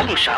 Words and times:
Wochenschau. 0.00 0.32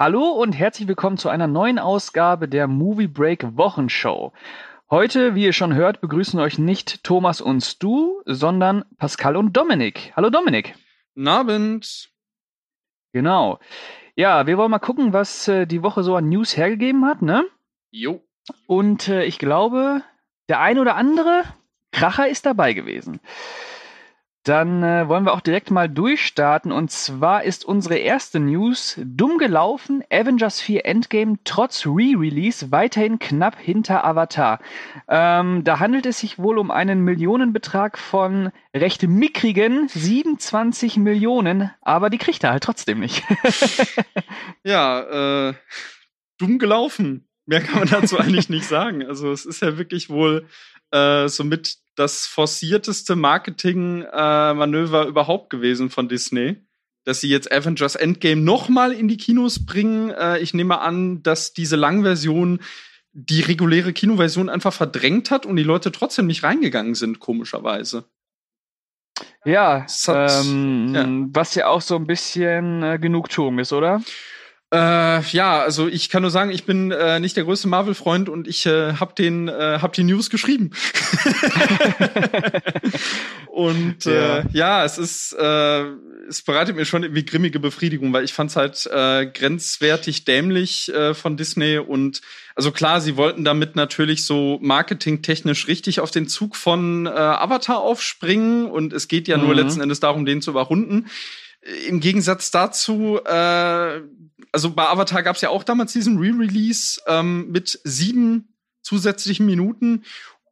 Hallo 0.00 0.30
und 0.30 0.52
herzlich 0.52 0.88
willkommen 0.88 1.16
zu 1.16 1.28
einer 1.28 1.46
neuen 1.46 1.78
Ausgabe 1.78 2.48
der 2.48 2.66
Movie 2.66 3.06
Break 3.06 3.56
Wochenshow. 3.56 4.32
Heute, 4.90 5.36
wie 5.36 5.44
ihr 5.44 5.52
schon 5.52 5.74
hört, 5.74 6.00
begrüßen 6.00 6.40
euch 6.40 6.58
nicht 6.58 7.04
Thomas 7.04 7.40
und 7.40 7.60
Stu, 7.60 8.20
sondern 8.24 8.84
Pascal 8.98 9.36
und 9.36 9.52
Dominik. 9.56 10.12
Hallo 10.16 10.28
Dominik. 10.28 10.74
Guten 11.14 11.28
Abend. 11.28 12.10
Genau. 13.12 13.60
Ja, 14.16 14.48
wir 14.48 14.58
wollen 14.58 14.72
mal 14.72 14.80
gucken, 14.80 15.12
was 15.12 15.46
äh, 15.46 15.66
die 15.66 15.84
Woche 15.84 16.02
so 16.02 16.16
an 16.16 16.30
News 16.30 16.56
hergegeben 16.56 17.06
hat, 17.06 17.22
ne? 17.22 17.44
Jo. 17.92 18.20
Und 18.66 19.06
äh, 19.06 19.22
ich 19.22 19.38
glaube, 19.38 20.02
der 20.48 20.58
ein 20.58 20.80
oder 20.80 20.96
andere 20.96 21.44
Kracher 21.92 22.26
ist 22.26 22.44
dabei 22.44 22.72
gewesen. 22.72 23.20
Dann 24.44 24.82
äh, 24.82 25.08
wollen 25.08 25.24
wir 25.24 25.34
auch 25.34 25.40
direkt 25.40 25.70
mal 25.70 25.88
durchstarten. 25.88 26.72
Und 26.72 26.90
zwar 26.90 27.44
ist 27.44 27.64
unsere 27.64 27.96
erste 27.96 28.40
News 28.40 29.00
dumm 29.04 29.38
gelaufen. 29.38 30.02
Avengers 30.10 30.60
4 30.60 30.84
Endgame 30.84 31.38
trotz 31.44 31.86
Re-Release 31.86 32.72
weiterhin 32.72 33.20
knapp 33.20 33.56
hinter 33.58 34.04
Avatar. 34.04 34.58
Ähm, 35.08 35.62
da 35.62 35.78
handelt 35.78 36.06
es 36.06 36.18
sich 36.18 36.38
wohl 36.38 36.58
um 36.58 36.72
einen 36.72 37.00
Millionenbetrag 37.04 37.98
von 37.98 38.50
recht 38.74 39.02
mickrigen 39.04 39.88
27 39.88 40.96
Millionen, 40.96 41.70
aber 41.80 42.10
die 42.10 42.18
kriegt 42.18 42.42
er 42.42 42.50
halt 42.50 42.64
trotzdem 42.64 42.98
nicht. 42.98 43.22
ja, 44.64 45.50
äh, 45.50 45.54
dumm 46.38 46.58
gelaufen. 46.58 47.28
Mehr 47.44 47.60
kann 47.60 47.80
man 47.80 47.88
dazu 47.88 48.18
eigentlich 48.18 48.48
nicht 48.48 48.66
sagen. 48.66 49.04
Also 49.04 49.30
es 49.30 49.46
ist 49.46 49.62
ja 49.62 49.76
wirklich 49.76 50.08
wohl 50.08 50.46
äh, 50.92 51.28
somit 51.28 51.78
das 51.94 52.26
forcierteste 52.26 53.16
Marketing-Manöver 53.16 55.04
äh, 55.04 55.08
überhaupt 55.08 55.50
gewesen 55.50 55.90
von 55.90 56.08
Disney. 56.08 56.56
Dass 57.04 57.20
sie 57.20 57.28
jetzt 57.28 57.50
Avengers 57.50 57.96
Endgame 57.96 58.40
nochmal 58.40 58.92
in 58.92 59.08
die 59.08 59.16
Kinos 59.16 59.66
bringen. 59.66 60.10
Äh, 60.10 60.38
ich 60.38 60.54
nehme 60.54 60.80
an, 60.80 61.22
dass 61.22 61.52
diese 61.52 61.76
Langversion 61.76 62.60
die 63.12 63.40
reguläre 63.42 63.92
Kinoversion 63.92 64.48
einfach 64.48 64.72
verdrängt 64.72 65.30
hat 65.30 65.44
und 65.44 65.56
die 65.56 65.64
Leute 65.64 65.92
trotzdem 65.92 66.26
nicht 66.26 66.44
reingegangen 66.44 66.94
sind, 66.94 67.20
komischerweise. 67.20 68.04
Ja, 69.44 69.86
hat, 70.06 70.46
ähm, 70.46 70.94
ja. 70.94 71.06
was 71.34 71.54
ja 71.54 71.66
auch 71.66 71.82
so 71.82 71.96
ein 71.96 72.06
bisschen 72.06 72.82
äh, 72.82 72.98
Genugtuung 72.98 73.58
ist, 73.58 73.72
oder? 73.72 74.00
Äh, 74.72 75.20
ja, 75.32 75.60
also 75.60 75.86
ich 75.86 76.08
kann 76.08 76.22
nur 76.22 76.30
sagen, 76.30 76.50
ich 76.50 76.64
bin 76.64 76.92
äh, 76.92 77.20
nicht 77.20 77.36
der 77.36 77.44
größte 77.44 77.68
Marvel-Freund 77.68 78.30
und 78.30 78.48
ich 78.48 78.64
äh, 78.64 78.94
habe 78.94 79.12
den, 79.14 79.48
äh, 79.48 79.80
hab 79.82 79.92
die 79.92 80.02
News 80.02 80.30
geschrieben. 80.30 80.70
und 83.48 84.06
ja. 84.06 84.38
Äh, 84.38 84.44
ja, 84.52 84.82
es 84.82 84.96
ist, 84.96 85.34
äh, 85.34 85.84
es 86.26 86.40
bereitet 86.40 86.74
mir 86.74 86.86
schon 86.86 87.02
irgendwie 87.02 87.26
grimmige 87.26 87.60
Befriedigung, 87.60 88.14
weil 88.14 88.24
ich 88.24 88.32
fand's 88.32 88.56
halt 88.56 88.86
äh, 88.86 89.26
grenzwertig 89.26 90.24
dämlich 90.24 90.90
äh, 90.94 91.12
von 91.12 91.36
Disney 91.36 91.76
und 91.76 92.22
also 92.54 92.72
klar, 92.72 93.02
sie 93.02 93.18
wollten 93.18 93.44
damit 93.44 93.76
natürlich 93.76 94.24
so 94.24 94.58
marketingtechnisch 94.62 95.68
richtig 95.68 96.00
auf 96.00 96.10
den 96.10 96.28
Zug 96.28 96.56
von 96.56 97.04
äh, 97.04 97.10
Avatar 97.10 97.78
aufspringen 97.78 98.64
und 98.64 98.94
es 98.94 99.06
geht 99.06 99.28
ja 99.28 99.36
mhm. 99.36 99.44
nur 99.44 99.54
letzten 99.54 99.82
Endes 99.82 100.00
darum, 100.00 100.24
den 100.24 100.40
zu 100.40 100.50
überrunden 100.50 101.10
im 101.86 102.00
Gegensatz 102.00 102.50
dazu, 102.50 103.20
äh, 103.24 104.00
also 104.52 104.70
bei 104.70 104.86
Avatar 104.86 105.22
gab 105.22 105.36
es 105.36 105.42
ja 105.42 105.48
auch 105.48 105.64
damals 105.64 105.92
diesen 105.92 106.18
Re-Release 106.18 107.00
ähm, 107.06 107.50
mit 107.50 107.80
sieben 107.84 108.54
zusätzlichen 108.82 109.46
Minuten 109.46 110.04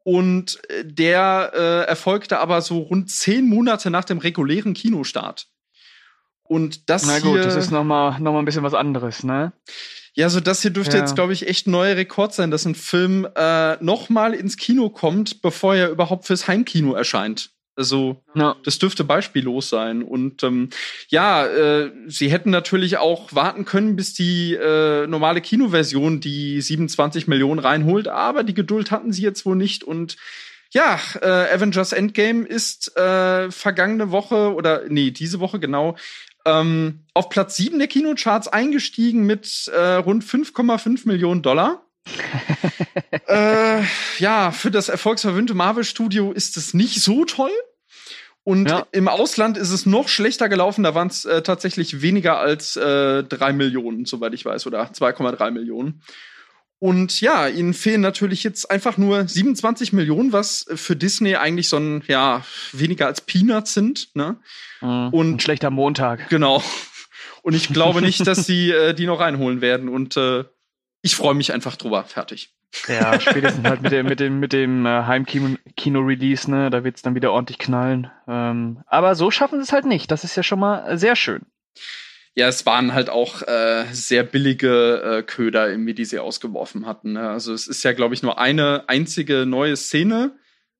und 0.04 0.58
äh, 0.70 0.84
der 0.84 1.52
äh, 1.54 1.88
erfolgte 1.88 2.38
aber 2.38 2.62
so 2.62 2.78
rund 2.78 3.10
zehn 3.10 3.46
Monate 3.48 3.90
nach 3.90 4.04
dem 4.04 4.18
regulären 4.18 4.74
Kinostart. 4.74 5.48
Und 6.42 6.88
das 6.90 7.06
Na 7.06 7.20
gut, 7.20 7.34
hier, 7.34 7.42
das 7.44 7.54
ist 7.54 7.70
nochmal 7.70 8.18
noch 8.20 8.32
mal 8.32 8.40
ein 8.40 8.44
bisschen 8.44 8.64
was 8.64 8.74
anderes, 8.74 9.22
ne? 9.22 9.52
Ja, 10.14 10.28
so 10.28 10.40
das 10.40 10.62
hier 10.62 10.72
dürfte 10.72 10.96
ja. 10.96 11.02
jetzt, 11.02 11.14
glaube 11.14 11.32
ich, 11.32 11.46
echt 11.46 11.68
ein 11.68 11.70
neuer 11.70 11.94
Rekord 11.94 12.34
sein, 12.34 12.50
dass 12.50 12.64
ein 12.64 12.74
Film 12.74 13.28
äh, 13.36 13.76
nochmal 13.82 14.34
ins 14.34 14.56
Kino 14.56 14.90
kommt, 14.90 15.42
bevor 15.42 15.76
er 15.76 15.90
überhaupt 15.90 16.26
fürs 16.26 16.48
Heimkino 16.48 16.94
erscheint. 16.94 17.50
Also 17.80 18.18
ja. 18.34 18.56
das 18.62 18.78
dürfte 18.78 19.04
beispiellos 19.04 19.70
sein. 19.70 20.02
Und 20.02 20.42
ähm, 20.42 20.68
ja, 21.08 21.46
äh, 21.46 21.90
sie 22.08 22.30
hätten 22.30 22.50
natürlich 22.50 22.98
auch 22.98 23.34
warten 23.34 23.64
können, 23.64 23.96
bis 23.96 24.12
die 24.12 24.52
äh, 24.52 25.06
normale 25.06 25.40
Kinoversion 25.40 26.20
die 26.20 26.60
27 26.60 27.26
Millionen 27.26 27.58
reinholt, 27.58 28.06
aber 28.06 28.44
die 28.44 28.52
Geduld 28.52 28.90
hatten 28.90 29.14
sie 29.14 29.22
jetzt 29.22 29.46
wohl 29.46 29.56
nicht. 29.56 29.82
Und 29.82 30.18
ja, 30.72 31.00
äh, 31.22 31.54
Avengers 31.54 31.94
Endgame 31.94 32.46
ist 32.46 32.94
äh, 32.98 33.50
vergangene 33.50 34.10
Woche 34.10 34.52
oder 34.52 34.82
nee, 34.90 35.10
diese 35.10 35.40
Woche 35.40 35.58
genau 35.58 35.96
ähm, 36.44 37.00
auf 37.14 37.30
Platz 37.30 37.56
7 37.56 37.78
der 37.78 37.88
Kinocharts 37.88 38.46
eingestiegen 38.46 39.24
mit 39.24 39.70
äh, 39.74 39.94
rund 39.94 40.22
5,5 40.22 41.08
Millionen 41.08 41.40
Dollar. 41.40 41.86
äh, 43.26 43.82
ja, 44.18 44.50
für 44.50 44.70
das 44.70 44.90
erfolgsverwöhnte 44.90 45.54
Marvel-Studio 45.54 46.32
ist 46.32 46.58
es 46.58 46.74
nicht 46.74 47.02
so 47.02 47.24
toll. 47.24 47.50
Und 48.50 48.68
ja. 48.68 48.84
im 48.90 49.06
Ausland 49.06 49.56
ist 49.56 49.70
es 49.70 49.86
noch 49.86 50.08
schlechter 50.08 50.48
gelaufen. 50.48 50.82
Da 50.82 50.92
waren 50.92 51.06
es 51.06 51.24
äh, 51.24 51.40
tatsächlich 51.40 52.02
weniger 52.02 52.40
als 52.40 52.74
äh, 52.74 53.22
drei 53.22 53.52
Millionen, 53.52 54.06
soweit 54.06 54.34
ich 54.34 54.44
weiß, 54.44 54.66
oder 54.66 54.82
2,3 54.90 55.52
Millionen. 55.52 56.02
Und 56.80 57.20
ja, 57.20 57.46
ihnen 57.46 57.74
fehlen 57.74 58.00
natürlich 58.00 58.42
jetzt 58.42 58.68
einfach 58.68 58.96
nur 58.96 59.28
27 59.28 59.92
Millionen, 59.92 60.32
was 60.32 60.66
für 60.74 60.96
Disney 60.96 61.36
eigentlich 61.36 61.68
so 61.68 61.76
ein, 61.76 62.02
ja, 62.08 62.44
weniger 62.72 63.06
als 63.06 63.20
Peanuts 63.20 63.72
sind. 63.72 64.08
Ne? 64.14 64.40
Mhm, 64.80 65.10
und 65.10 65.30
ein 65.34 65.40
schlechter 65.40 65.70
Montag. 65.70 66.28
Genau. 66.28 66.60
Und 67.42 67.54
ich 67.54 67.68
glaube 67.68 68.02
nicht, 68.02 68.18
dass 68.26 68.46
sie 68.46 68.72
äh, 68.72 68.94
die 68.94 69.06
noch 69.06 69.20
reinholen 69.20 69.60
werden. 69.60 69.88
Und 69.88 70.16
äh, 70.16 70.42
ich 71.02 71.14
freue 71.14 71.34
mich 71.34 71.52
einfach 71.52 71.76
drüber. 71.76 72.02
Fertig. 72.02 72.52
Ja, 72.88 73.18
spätestens 73.20 73.66
halt 73.66 73.82
mit 73.82 73.92
dem, 73.92 74.06
mit 74.06 74.20
dem, 74.20 74.40
mit 74.40 74.52
dem 74.52 74.86
äh, 74.86 75.04
Heimkino-Release, 75.04 76.50
ne, 76.50 76.70
da 76.70 76.84
wird's 76.84 77.02
dann 77.02 77.14
wieder 77.14 77.32
ordentlich 77.32 77.58
knallen. 77.58 78.10
Ähm, 78.28 78.82
aber 78.86 79.14
so 79.14 79.30
schaffen 79.30 79.58
sie 79.58 79.64
es 79.64 79.72
halt 79.72 79.86
nicht. 79.86 80.10
Das 80.10 80.24
ist 80.24 80.36
ja 80.36 80.42
schon 80.42 80.60
mal 80.60 80.96
sehr 80.98 81.16
schön. 81.16 81.42
Ja, 82.36 82.46
es 82.46 82.64
waren 82.64 82.94
halt 82.94 83.10
auch 83.10 83.42
äh, 83.42 83.84
sehr 83.92 84.22
billige 84.22 85.02
äh, 85.02 85.22
Köder, 85.22 85.68
irgendwie, 85.68 85.94
die 85.94 86.04
sie 86.04 86.20
ausgeworfen 86.20 86.86
hatten. 86.86 87.14
Ne? 87.14 87.28
Also 87.28 87.52
es 87.52 87.66
ist 87.66 87.82
ja, 87.82 87.92
glaube 87.92 88.14
ich, 88.14 88.22
nur 88.22 88.38
eine 88.38 88.84
einzige 88.88 89.46
neue 89.46 89.76
Szene, 89.76 90.36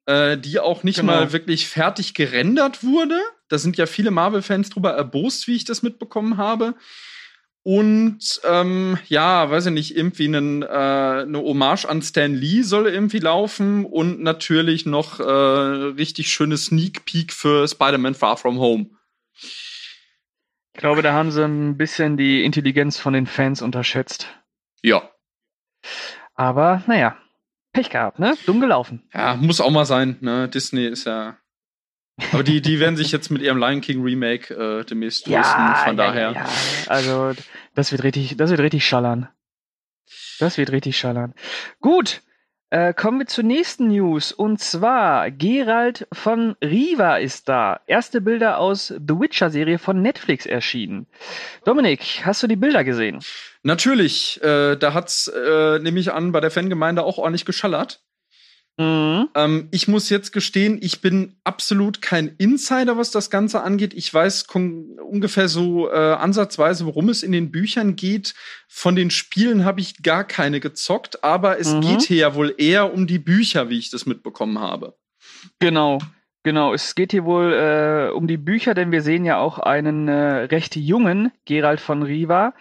äh, 0.07 0.39
die 0.39 0.61
auch 0.61 0.85
nicht 0.85 1.01
genau. 1.01 1.13
mal 1.13 1.33
wirklich 1.33 1.67
fertig 1.67 2.15
gerendert 2.15 2.85
wurde. 2.85 3.19
Da 3.49 3.59
sind 3.59 3.77
ja 3.77 3.87
viele 3.87 4.13
Marvel-Fans 4.13 4.71
drüber 4.71 4.93
erbost, 4.93 5.49
wie 5.49 5.57
ich 5.57 5.65
das 5.65 5.83
mitbekommen 5.83 6.37
habe. 6.37 6.77
Und 7.63 8.41
ähm, 8.45 8.99
ja, 9.07 9.51
weiß 9.51 9.67
ich 9.67 9.73
nicht, 9.73 9.97
irgendwie 9.97 10.25
einen, 10.25 10.63
äh, 10.63 10.67
eine 10.67 11.39
Hommage 11.39 11.85
an 11.85 12.01
Stan 12.01 12.35
Lee 12.35 12.63
soll 12.63 12.89
irgendwie 12.89 13.19
laufen 13.19 13.85
und 13.85 14.21
natürlich 14.21 14.87
noch 14.87 15.21
äh, 15.21 15.23
richtig 15.23 16.33
schöne 16.33 16.57
Sneak 16.57 17.05
Peek 17.05 17.33
für 17.33 17.69
Spider-Man 17.69 18.15
Far 18.15 18.39
From 18.39 18.59
Home. 18.59 18.87
Ich 20.73 20.81
glaube, 20.81 21.03
da 21.03 21.13
haben 21.13 21.31
sie 21.31 21.45
ein 21.45 21.77
bisschen 21.77 22.17
die 22.17 22.45
Intelligenz 22.45 22.99
von 22.99 23.13
den 23.13 23.27
Fans 23.27 23.61
unterschätzt. 23.61 24.29
Ja. 24.83 25.11
Aber 26.35 26.83
naja, 26.87 27.19
Pech 27.73 27.91
gehabt, 27.91 28.19
ne? 28.19 28.37
Dumm 28.47 28.61
gelaufen. 28.61 29.03
Ja, 29.13 29.37
muss 29.37 29.61
auch 29.61 29.71
mal 29.71 29.85
sein, 29.85 30.17
ne? 30.21 30.49
Disney 30.49 30.87
ist 30.87 31.05
ja 31.05 31.37
aber 32.33 32.43
die, 32.43 32.61
die 32.61 32.81
werden 32.81 32.97
sich 32.97 33.13
jetzt 33.13 33.31
mit 33.31 33.43
ihrem 33.43 33.59
Lion 33.59 33.81
King 33.81 34.03
Remake 34.03 34.55
äh, 34.55 34.85
demnächst 34.85 35.27
ja, 35.27 35.39
lösen, 35.39 35.85
von 35.85 35.99
ja, 35.99 36.07
daher. 36.07 36.33
Ja, 36.33 36.49
also 36.87 37.33
das 37.75 37.93
wird 37.93 38.03
richtig, 38.03 38.37
das 38.37 38.51
wird 38.51 38.61
richtig 38.61 38.87
schallern. 38.87 39.29
Das 40.39 40.59
wird 40.59 40.73
richtig 40.73 40.99
schallern. 40.99 41.35
Gut, 41.81 42.23
äh, 42.71 42.95
kommen 42.95 43.19
wir 43.19 43.27
zur 43.27 43.45
nächsten 43.45 43.89
News. 43.89 44.31
Und 44.31 44.61
zwar, 44.61 45.31
Gerald 45.33 46.07
von 46.13 46.57
Riva 46.63 47.17
ist 47.17 47.49
da. 47.49 47.81
Erste 47.87 48.21
Bilder 48.21 48.59
aus 48.59 48.89
The 48.89 49.19
Witcher-Serie 49.19 49.79
von 49.79 50.01
Netflix 50.01 50.47
erschienen. 50.47 51.07
Dominik, 51.65 52.23
hast 52.25 52.43
du 52.45 52.47
die 52.47 52.57
Bilder 52.57 52.85
gesehen? 52.85 53.19
Natürlich. 53.65 54.41
Äh, 54.43 54.77
da 54.77 54.95
hat's, 54.95 55.27
äh, 55.27 55.81
nehme 55.81 55.99
ich 55.99 56.13
an, 56.13 56.31
bei 56.31 56.41
der 56.41 56.53
Fangemeinde 56.53 57.03
auch 57.03 57.19
ordentlich 57.19 57.45
geschallert. 57.45 58.03
Mhm. 58.77 59.29
Ähm, 59.35 59.69
ich 59.71 59.89
muss 59.89 60.09
jetzt 60.09 60.33
gestehen, 60.33 60.79
ich 60.81 61.01
bin 61.01 61.37
absolut 61.45 62.01
kein 62.01 62.29
Insider, 62.39 62.97
was 62.97 63.11
das 63.11 63.29
Ganze 63.29 63.63
angeht. 63.63 63.93
Ich 63.95 64.13
weiß 64.13 64.47
ungefähr 64.55 65.49
so 65.49 65.91
äh, 65.91 66.13
ansatzweise, 66.15 66.87
worum 66.87 67.09
es 67.09 67.23
in 67.23 67.33
den 67.33 67.51
Büchern 67.51 67.97
geht. 67.97 68.35
Von 68.69 68.97
den 68.97 69.11
Spielen 69.11 69.65
habe 69.65 69.81
ich 69.81 70.03
gar 70.03 70.25
keine 70.25 70.61
gezockt, 70.61 71.23
aber 71.25 71.59
es 71.59 71.75
mhm. 71.75 71.81
geht 71.83 72.03
hier 72.03 72.17
ja 72.17 72.35
wohl 72.35 72.55
eher 72.57 72.95
um 72.95 73.07
die 73.07 73.19
Bücher, 73.19 73.69
wie 73.69 73.79
ich 73.79 73.91
das 73.91 74.07
mitbekommen 74.07 74.59
habe. 74.59 74.97
Genau. 75.59 75.99
Genau, 76.43 76.73
es 76.73 76.95
geht 76.95 77.11
hier 77.11 77.27
wohl 77.27 77.53
äh, 77.53 78.11
um 78.15 78.27
die 78.27 78.39
Bücher, 78.39 78.73
denn 78.73 78.93
wir 78.93 79.03
sehen 79.03 79.27
ja 79.27 79.39
auch 79.39 79.59
einen 79.59 80.09
äh, 80.09 80.45
recht 80.45 80.75
jungen 80.75 81.33
Gerald 81.45 81.81
von 81.81 82.03
Riva. 82.03 82.55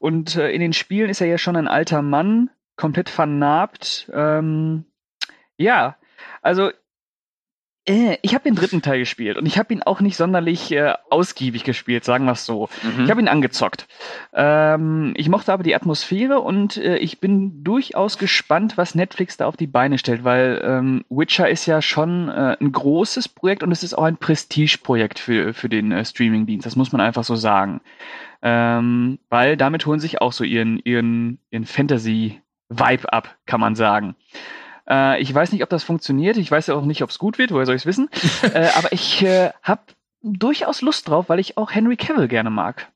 Und 0.00 0.34
äh, 0.34 0.50
in 0.50 0.60
den 0.60 0.72
Spielen 0.72 1.08
ist 1.08 1.20
er 1.20 1.28
ja 1.28 1.38
schon 1.38 1.54
ein 1.54 1.68
alter 1.68 2.02
Mann, 2.02 2.50
komplett 2.74 3.08
vernarbt. 3.08 4.10
Ähm, 4.12 4.86
ja, 5.62 5.96
also 6.42 6.70
Äh, 7.84 8.18
ich 8.22 8.34
habe 8.34 8.44
den 8.44 8.54
dritten 8.54 8.80
Teil 8.80 9.00
gespielt 9.00 9.36
und 9.36 9.44
ich 9.46 9.58
habe 9.58 9.74
ihn 9.74 9.82
auch 9.82 10.00
nicht 10.00 10.16
sonderlich 10.16 10.70
äh, 10.70 10.94
ausgiebig 11.10 11.64
gespielt, 11.64 12.04
sagen 12.04 12.26
wir 12.26 12.32
es 12.32 12.46
so. 12.46 12.68
Mhm. 12.82 13.04
Ich 13.04 13.10
habe 13.10 13.20
ihn 13.20 13.26
angezockt. 13.26 13.88
Ähm, 14.32 15.14
ich 15.16 15.28
mochte 15.28 15.52
aber 15.52 15.64
die 15.64 15.74
Atmosphäre 15.74 16.38
und 16.38 16.76
äh, 16.76 16.98
ich 16.98 17.18
bin 17.18 17.64
durchaus 17.64 18.18
gespannt, 18.18 18.76
was 18.76 18.94
Netflix 18.94 19.36
da 19.36 19.46
auf 19.46 19.56
die 19.56 19.66
Beine 19.66 19.98
stellt, 19.98 20.22
weil 20.22 20.62
ähm, 20.64 21.04
Witcher 21.10 21.48
ist 21.48 21.66
ja 21.66 21.82
schon 21.82 22.28
äh, 22.28 22.56
ein 22.60 22.70
großes 22.70 23.28
Projekt 23.28 23.64
und 23.64 23.72
es 23.72 23.82
ist 23.82 23.94
auch 23.94 24.04
ein 24.04 24.16
Prestigeprojekt 24.16 25.18
für, 25.18 25.52
für 25.52 25.68
den 25.68 25.90
äh, 25.90 26.04
Streamingdienst. 26.04 26.64
Das 26.64 26.76
muss 26.76 26.92
man 26.92 27.00
einfach 27.00 27.24
so 27.24 27.34
sagen. 27.34 27.80
Ähm, 28.42 29.18
weil 29.28 29.56
damit 29.56 29.86
holen 29.86 29.98
sich 29.98 30.20
auch 30.20 30.32
so 30.32 30.44
ihren, 30.44 30.78
ihren, 30.84 31.40
ihren 31.50 31.66
Fantasy-Vibe 31.66 33.12
ab, 33.12 33.36
kann 33.46 33.58
man 33.60 33.74
sagen. 33.74 34.14
Äh, 34.88 35.20
ich 35.20 35.32
weiß 35.32 35.52
nicht, 35.52 35.62
ob 35.62 35.70
das 35.70 35.84
funktioniert. 35.84 36.36
Ich 36.36 36.50
weiß 36.50 36.66
ja 36.68 36.74
auch 36.74 36.84
nicht, 36.84 37.02
ob 37.02 37.10
es 37.10 37.18
gut 37.18 37.38
wird. 37.38 37.50
Woher 37.50 37.66
soll 37.66 37.76
ich 37.76 37.82
es 37.82 37.86
wissen? 37.86 38.08
äh, 38.42 38.68
aber 38.74 38.92
ich 38.92 39.22
äh, 39.22 39.50
habe 39.62 39.82
durchaus 40.22 40.82
Lust 40.82 41.08
drauf, 41.08 41.28
weil 41.28 41.40
ich 41.40 41.56
auch 41.56 41.72
Henry 41.72 41.96
Cavill 41.96 42.28
gerne 42.28 42.50
mag. 42.50 42.90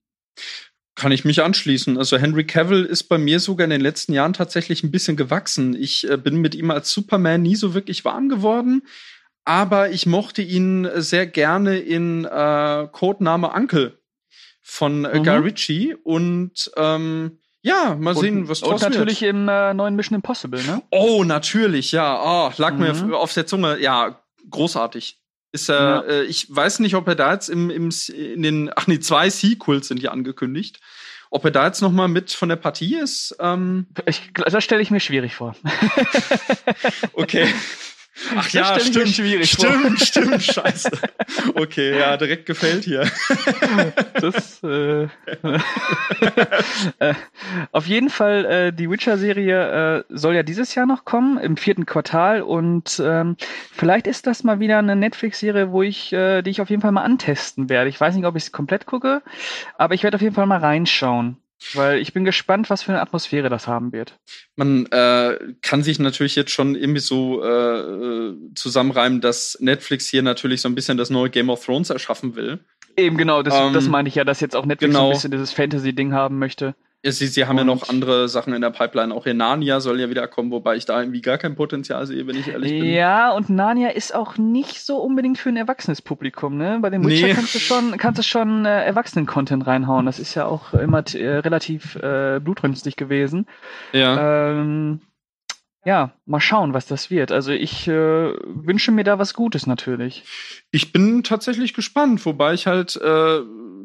Kann 0.94 1.12
ich 1.12 1.24
mich 1.24 1.42
anschließen. 1.42 1.98
Also 1.98 2.16
Henry 2.16 2.46
Cavill 2.46 2.84
ist 2.84 3.04
bei 3.04 3.18
mir 3.18 3.38
sogar 3.38 3.64
in 3.64 3.70
den 3.70 3.82
letzten 3.82 4.14
Jahren 4.14 4.32
tatsächlich 4.32 4.82
ein 4.82 4.90
bisschen 4.90 5.16
gewachsen. 5.16 5.74
Ich 5.74 6.08
äh, 6.08 6.16
bin 6.16 6.40
mit 6.40 6.54
ihm 6.54 6.70
als 6.70 6.90
Superman 6.90 7.42
nie 7.42 7.56
so 7.56 7.74
wirklich 7.74 8.04
warm 8.04 8.28
geworden, 8.28 8.82
aber 9.44 9.90
ich 9.90 10.06
mochte 10.06 10.42
ihn 10.42 10.88
sehr 10.94 11.26
gerne 11.26 11.78
in 11.78 12.24
äh, 12.24 12.88
Codename 12.90 13.52
Uncle 13.52 13.98
von 14.62 15.04
äh, 15.04 15.18
mhm. 15.18 15.22
Guy 15.22 15.36
Ritchie 15.36 15.94
und 16.02 16.70
ähm, 16.76 17.38
ja, 17.66 17.96
mal 17.98 18.14
sehen, 18.14 18.42
und, 18.42 18.48
was 18.48 18.60
draus 18.60 18.80
Und 18.80 18.90
natürlich 18.90 19.22
wird. 19.22 19.34
im 19.34 19.48
äh, 19.48 19.74
neuen 19.74 19.96
Mission 19.96 20.14
Impossible, 20.14 20.62
ne? 20.62 20.82
Oh, 20.90 21.24
natürlich, 21.24 21.90
ja. 21.90 22.22
Oh, 22.22 22.52
lag 22.58 22.74
mhm. 22.74 23.08
mir 23.08 23.16
auf 23.16 23.34
der 23.34 23.44
Zunge. 23.44 23.80
Ja, 23.80 24.20
großartig. 24.48 25.18
Ist 25.50 25.68
er, 25.68 25.76
ja. 25.76 26.00
äh, 26.02 26.22
ich 26.24 26.54
weiß 26.54 26.78
nicht, 26.78 26.94
ob 26.94 27.08
er 27.08 27.16
da 27.16 27.32
jetzt 27.32 27.48
im, 27.48 27.70
im, 27.70 27.90
in 28.14 28.42
den, 28.42 28.70
ach 28.76 28.86
nee, 28.86 29.00
zwei 29.00 29.30
Sequels 29.30 29.88
sind 29.88 30.00
ja 30.00 30.12
angekündigt. 30.12 30.78
Ob 31.28 31.44
er 31.44 31.50
da 31.50 31.66
jetzt 31.66 31.82
noch 31.82 31.90
mal 31.90 32.06
mit 32.06 32.30
von 32.30 32.48
der 32.48 32.56
Partie 32.56 32.94
ist? 32.94 33.34
Ähm 33.40 33.88
ich, 34.06 34.30
das 34.32 34.62
stelle 34.62 34.80
ich 34.80 34.92
mir 34.92 35.00
schwierig 35.00 35.34
vor. 35.34 35.56
okay. 37.14 37.48
Ach 38.34 38.48
ja, 38.50 38.80
stimmt, 38.80 39.08
schwierig 39.08 39.50
stimmt, 39.50 39.98
vor. 39.98 40.06
stimmt, 40.06 40.42
scheiße. 40.42 40.90
Okay, 41.54 41.98
ja, 41.98 42.16
direkt 42.16 42.46
gefällt 42.46 42.84
hier. 42.84 43.06
Das, 44.14 44.62
äh, 44.62 45.02
äh, 46.98 47.14
auf 47.72 47.86
jeden 47.86 48.08
Fall, 48.08 48.44
äh, 48.44 48.72
die 48.72 48.90
Witcher-Serie 48.90 49.98
äh, 49.98 50.04
soll 50.08 50.34
ja 50.34 50.42
dieses 50.42 50.74
Jahr 50.74 50.86
noch 50.86 51.04
kommen, 51.04 51.38
im 51.38 51.56
vierten 51.56 51.84
Quartal 51.84 52.42
und 52.42 53.00
ähm, 53.04 53.36
vielleicht 53.72 54.06
ist 54.06 54.26
das 54.26 54.44
mal 54.44 54.60
wieder 54.60 54.78
eine 54.78 54.96
Netflix-Serie, 54.96 55.70
wo 55.70 55.82
ich, 55.82 56.12
äh, 56.12 56.42
die 56.42 56.50
ich 56.50 56.60
auf 56.60 56.70
jeden 56.70 56.82
Fall 56.82 56.92
mal 56.92 57.02
antesten 57.02 57.68
werde. 57.68 57.90
Ich 57.90 58.00
weiß 58.00 58.14
nicht, 58.14 58.24
ob 58.24 58.36
ich 58.36 58.44
es 58.44 58.52
komplett 58.52 58.86
gucke, 58.86 59.22
aber 59.76 59.94
ich 59.94 60.02
werde 60.02 60.16
auf 60.16 60.22
jeden 60.22 60.34
Fall 60.34 60.46
mal 60.46 60.58
reinschauen. 60.58 61.36
Weil 61.72 61.98
ich 61.98 62.12
bin 62.12 62.24
gespannt, 62.24 62.68
was 62.68 62.82
für 62.82 62.92
eine 62.92 63.00
Atmosphäre 63.00 63.48
das 63.48 63.66
haben 63.66 63.92
wird. 63.92 64.18
Man 64.56 64.86
äh, 64.86 65.38
kann 65.62 65.82
sich 65.82 65.98
natürlich 65.98 66.36
jetzt 66.36 66.50
schon 66.50 66.74
irgendwie 66.74 67.00
so 67.00 67.42
äh, 67.42 68.34
zusammenreimen, 68.54 69.20
dass 69.20 69.56
Netflix 69.60 70.06
hier 70.06 70.22
natürlich 70.22 70.60
so 70.60 70.68
ein 70.68 70.74
bisschen 70.74 70.98
das 70.98 71.10
neue 71.10 71.30
Game 71.30 71.48
of 71.48 71.64
Thrones 71.64 71.90
erschaffen 71.90 72.36
will. 72.36 72.60
Eben 72.96 73.16
genau, 73.16 73.42
das, 73.42 73.54
ähm, 73.54 73.72
das 73.72 73.88
meine 73.88 74.08
ich 74.08 74.14
ja, 74.14 74.24
dass 74.24 74.40
jetzt 74.40 74.54
auch 74.54 74.66
Netflix 74.66 74.92
genau. 74.92 75.08
ein 75.08 75.12
bisschen 75.14 75.30
dieses 75.30 75.52
Fantasy-Ding 75.52 76.12
haben 76.12 76.38
möchte. 76.38 76.74
Sie, 77.10 77.26
sie 77.26 77.46
haben 77.46 77.58
und 77.58 77.68
ja 77.68 77.74
noch 77.74 77.88
andere 77.88 78.28
Sachen 78.28 78.52
in 78.52 78.60
der 78.60 78.70
Pipeline. 78.70 79.14
Auch 79.14 79.26
in 79.26 79.36
Narnia 79.36 79.80
soll 79.80 80.00
ja 80.00 80.10
wieder 80.10 80.26
kommen, 80.28 80.50
wobei 80.50 80.76
ich 80.76 80.84
da 80.84 81.00
irgendwie 81.00 81.20
gar 81.20 81.38
kein 81.38 81.54
Potenzial 81.54 82.06
sehe, 82.06 82.26
wenn 82.26 82.36
ich 82.36 82.48
ehrlich 82.48 82.72
bin. 82.72 82.84
Ja, 82.84 83.32
und 83.32 83.50
Narnia 83.50 83.90
ist 83.90 84.14
auch 84.14 84.38
nicht 84.38 84.84
so 84.84 84.98
unbedingt 84.98 85.38
für 85.38 85.48
ein 85.48 85.56
erwachsenes 85.56 86.02
Publikum, 86.02 86.56
ne? 86.56 86.78
Bei 86.80 86.90
dem 86.90 87.06
Witcher 87.06 87.28
nee. 87.28 87.34
kannst 87.34 87.54
du 87.54 87.58
schon, 87.58 87.96
kannst 87.98 88.18
du 88.18 88.22
schon 88.22 88.64
äh, 88.64 88.84
Erwachsenen-Content 88.84 89.66
reinhauen. 89.66 90.06
Das 90.06 90.18
ist 90.18 90.34
ja 90.34 90.46
auch 90.46 90.74
immer 90.74 91.04
äh, 91.14 91.38
relativ 91.38 91.96
äh, 91.96 92.40
blutrünstig 92.40 92.96
gewesen. 92.96 93.46
Ja. 93.92 94.50
Ähm, 94.50 95.00
ja, 95.86 96.10
mal 96.24 96.40
schauen, 96.40 96.74
was 96.74 96.86
das 96.86 97.10
wird. 97.12 97.30
Also 97.30 97.52
ich 97.52 97.86
äh, 97.86 97.92
wünsche 97.92 98.90
mir 98.90 99.04
da 99.04 99.20
was 99.20 99.34
Gutes 99.34 99.68
natürlich. 99.68 100.24
Ich 100.72 100.92
bin 100.92 101.22
tatsächlich 101.22 101.74
gespannt, 101.74 102.26
wobei 102.26 102.54
ich 102.54 102.66
halt, 102.66 102.96
äh, 102.96 103.40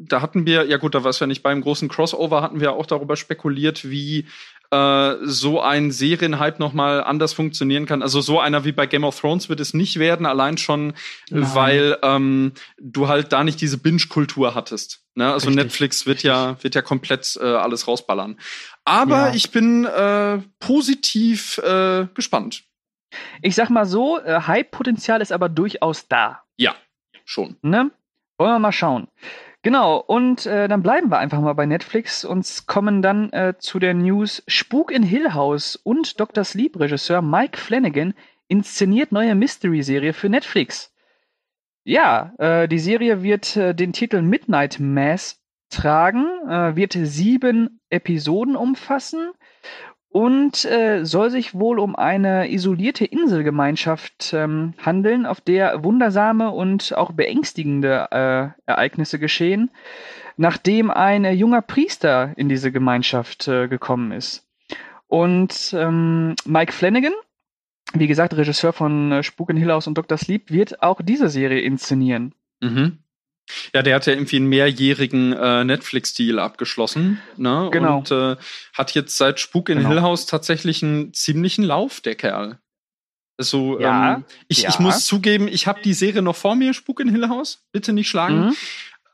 da 0.08 0.20
hatten 0.22 0.46
wir, 0.46 0.66
ja 0.66 0.76
gut, 0.76 0.94
da 0.94 1.04
war 1.04 1.10
es 1.10 1.20
ja 1.20 1.26
nicht 1.26 1.42
beim 1.42 1.60
großen 1.60 1.88
Crossover, 1.88 2.42
hatten 2.42 2.60
wir 2.60 2.72
auch 2.72 2.86
darüber 2.86 3.16
spekuliert, 3.16 3.88
wie 3.88 4.26
äh, 4.70 5.16
so 5.22 5.60
ein 5.60 5.90
Serienhype 5.90 6.58
nochmal 6.58 7.04
anders 7.04 7.32
funktionieren 7.32 7.86
kann. 7.86 8.02
Also 8.02 8.20
so 8.20 8.40
einer 8.40 8.64
wie 8.64 8.72
bei 8.72 8.86
Game 8.86 9.04
of 9.04 9.20
Thrones 9.20 9.48
wird 9.48 9.60
es 9.60 9.74
nicht 9.74 9.98
werden, 9.98 10.26
allein 10.26 10.56
schon, 10.58 10.94
Nein. 11.30 11.54
weil 11.54 11.98
ähm, 12.02 12.52
du 12.80 13.08
halt 13.08 13.32
da 13.32 13.44
nicht 13.44 13.60
diese 13.60 13.78
Binge-Kultur 13.78 14.54
hattest. 14.54 15.04
Ne? 15.14 15.30
Also 15.30 15.48
richtig, 15.48 15.64
Netflix 15.64 16.06
wird 16.06 16.22
ja 16.22 16.56
wird 16.62 16.74
ja 16.74 16.82
komplett 16.82 17.38
äh, 17.40 17.44
alles 17.44 17.86
rausballern. 17.86 18.38
Aber 18.84 19.28
ja. 19.28 19.34
ich 19.34 19.50
bin 19.50 19.84
äh, 19.84 20.38
positiv 20.58 21.58
äh, 21.58 22.06
gespannt. 22.14 22.64
Ich 23.42 23.54
sag 23.54 23.68
mal 23.68 23.84
so, 23.84 24.18
äh, 24.18 24.40
Hype-Potenzial 24.46 25.20
ist 25.20 25.32
aber 25.32 25.50
durchaus 25.50 26.08
da. 26.08 26.42
Ja, 26.56 26.74
schon. 27.26 27.56
Ne? 27.60 27.90
Wollen 28.38 28.54
wir 28.54 28.58
mal 28.58 28.72
schauen. 28.72 29.08
Genau, 29.62 29.98
und 29.98 30.44
äh, 30.46 30.66
dann 30.66 30.82
bleiben 30.82 31.08
wir 31.10 31.18
einfach 31.18 31.40
mal 31.40 31.52
bei 31.52 31.66
Netflix 31.66 32.24
und 32.24 32.64
kommen 32.66 33.00
dann 33.00 33.30
äh, 33.32 33.54
zu 33.58 33.78
der 33.78 33.94
News 33.94 34.42
Spuk 34.48 34.90
in 34.90 35.04
Hill 35.04 35.34
House 35.34 35.76
und 35.76 36.18
Dr. 36.18 36.42
Sleep-Regisseur 36.42 37.22
Mike 37.22 37.58
Flanagan 37.58 38.14
inszeniert 38.48 39.12
neue 39.12 39.36
Mystery-Serie 39.36 40.14
für 40.14 40.28
Netflix. 40.28 40.92
Ja, 41.84 42.32
äh, 42.38 42.66
die 42.66 42.80
Serie 42.80 43.22
wird 43.22 43.56
äh, 43.56 43.72
den 43.72 43.92
Titel 43.92 44.20
Midnight 44.20 44.80
Mass 44.80 45.40
tragen, 45.70 46.26
äh, 46.48 46.74
wird 46.74 46.94
sieben 46.94 47.80
Episoden 47.88 48.56
umfassen 48.56 49.30
und 50.12 50.66
äh, 50.66 51.04
soll 51.04 51.30
sich 51.30 51.54
wohl 51.54 51.78
um 51.78 51.96
eine 51.96 52.52
isolierte 52.52 53.06
Inselgemeinschaft 53.06 54.32
ähm, 54.34 54.74
handeln, 54.78 55.24
auf 55.24 55.40
der 55.40 55.82
wundersame 55.82 56.50
und 56.50 56.94
auch 56.96 57.12
beängstigende 57.12 58.08
äh, 58.10 58.70
Ereignisse 58.70 59.18
geschehen, 59.18 59.70
nachdem 60.36 60.90
ein 60.90 61.24
äh, 61.24 61.32
junger 61.32 61.62
Priester 61.62 62.32
in 62.36 62.50
diese 62.50 62.70
Gemeinschaft 62.70 63.48
äh, 63.48 63.68
gekommen 63.68 64.12
ist. 64.12 64.46
Und 65.08 65.74
ähm, 65.76 66.34
Mike 66.44 66.72
Flanagan, 66.72 67.14
wie 67.94 68.06
gesagt, 68.06 68.36
Regisseur 68.36 68.74
von 68.74 69.12
äh, 69.12 69.22
Spuk 69.22 69.48
in 69.48 69.56
Hill 69.56 69.72
House 69.72 69.86
und 69.86 69.96
Dr. 69.96 70.18
Sleep, 70.18 70.50
wird 70.50 70.82
auch 70.82 71.00
diese 71.02 71.30
Serie 71.30 71.60
inszenieren. 71.60 72.34
Mhm. 72.60 72.98
Ja, 73.74 73.82
der 73.82 73.96
hat 73.96 74.06
ja 74.06 74.12
irgendwie 74.12 74.36
einen 74.36 74.46
mehrjährigen 74.46 75.32
äh, 75.32 75.64
Netflix-Deal 75.64 76.38
abgeschlossen. 76.38 77.20
Ne? 77.36 77.68
Genau. 77.72 77.98
Und 77.98 78.10
äh, 78.10 78.36
hat 78.72 78.94
jetzt 78.94 79.16
seit 79.16 79.40
Spuk 79.40 79.68
in 79.68 79.78
genau. 79.78 79.90
Hill 79.90 80.02
House 80.02 80.26
tatsächlich 80.26 80.82
einen 80.82 81.12
ziemlichen 81.12 81.64
Lauf, 81.64 82.00
der 82.00 82.14
Kerl. 82.14 82.58
Also, 83.38 83.80
ja, 83.80 84.16
ähm, 84.16 84.24
ich, 84.48 84.62
ja. 84.62 84.68
ich 84.68 84.78
muss 84.78 85.06
zugeben, 85.06 85.48
ich 85.48 85.66
habe 85.66 85.82
die 85.82 85.94
Serie 85.94 86.22
noch 86.22 86.36
vor 86.36 86.54
mir, 86.54 86.74
Spuk 86.74 87.00
in 87.00 87.08
Hill 87.08 87.28
House. 87.28 87.64
Bitte 87.72 87.92
nicht 87.92 88.08
schlagen. 88.08 88.46
Mhm. 88.46 88.56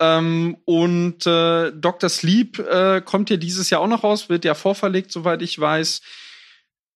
Ähm, 0.01 0.57
und 0.65 1.27
äh, 1.27 1.73
Dr. 1.73 2.09
Sleep 2.09 2.59
äh, 2.59 3.01
kommt 3.01 3.31
ja 3.31 3.37
dieses 3.37 3.71
Jahr 3.71 3.81
auch 3.81 3.89
noch 3.89 4.05
raus, 4.05 4.29
wird 4.29 4.45
ja 4.45 4.55
vorverlegt, 4.55 5.11
soweit 5.11 5.43
ich 5.43 5.59
weiß. 5.59 6.03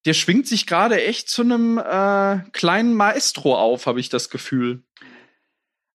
Der 0.04 0.14
schwingt 0.14 0.46
sich 0.46 0.66
gerade 0.66 1.02
echt 1.02 1.28
zu 1.28 1.42
einem 1.42 1.78
äh, 1.78 2.40
kleinen 2.52 2.94
Maestro 2.94 3.56
auf, 3.56 3.86
habe 3.86 4.00
ich 4.00 4.08
das 4.08 4.30
Gefühl. 4.30 4.82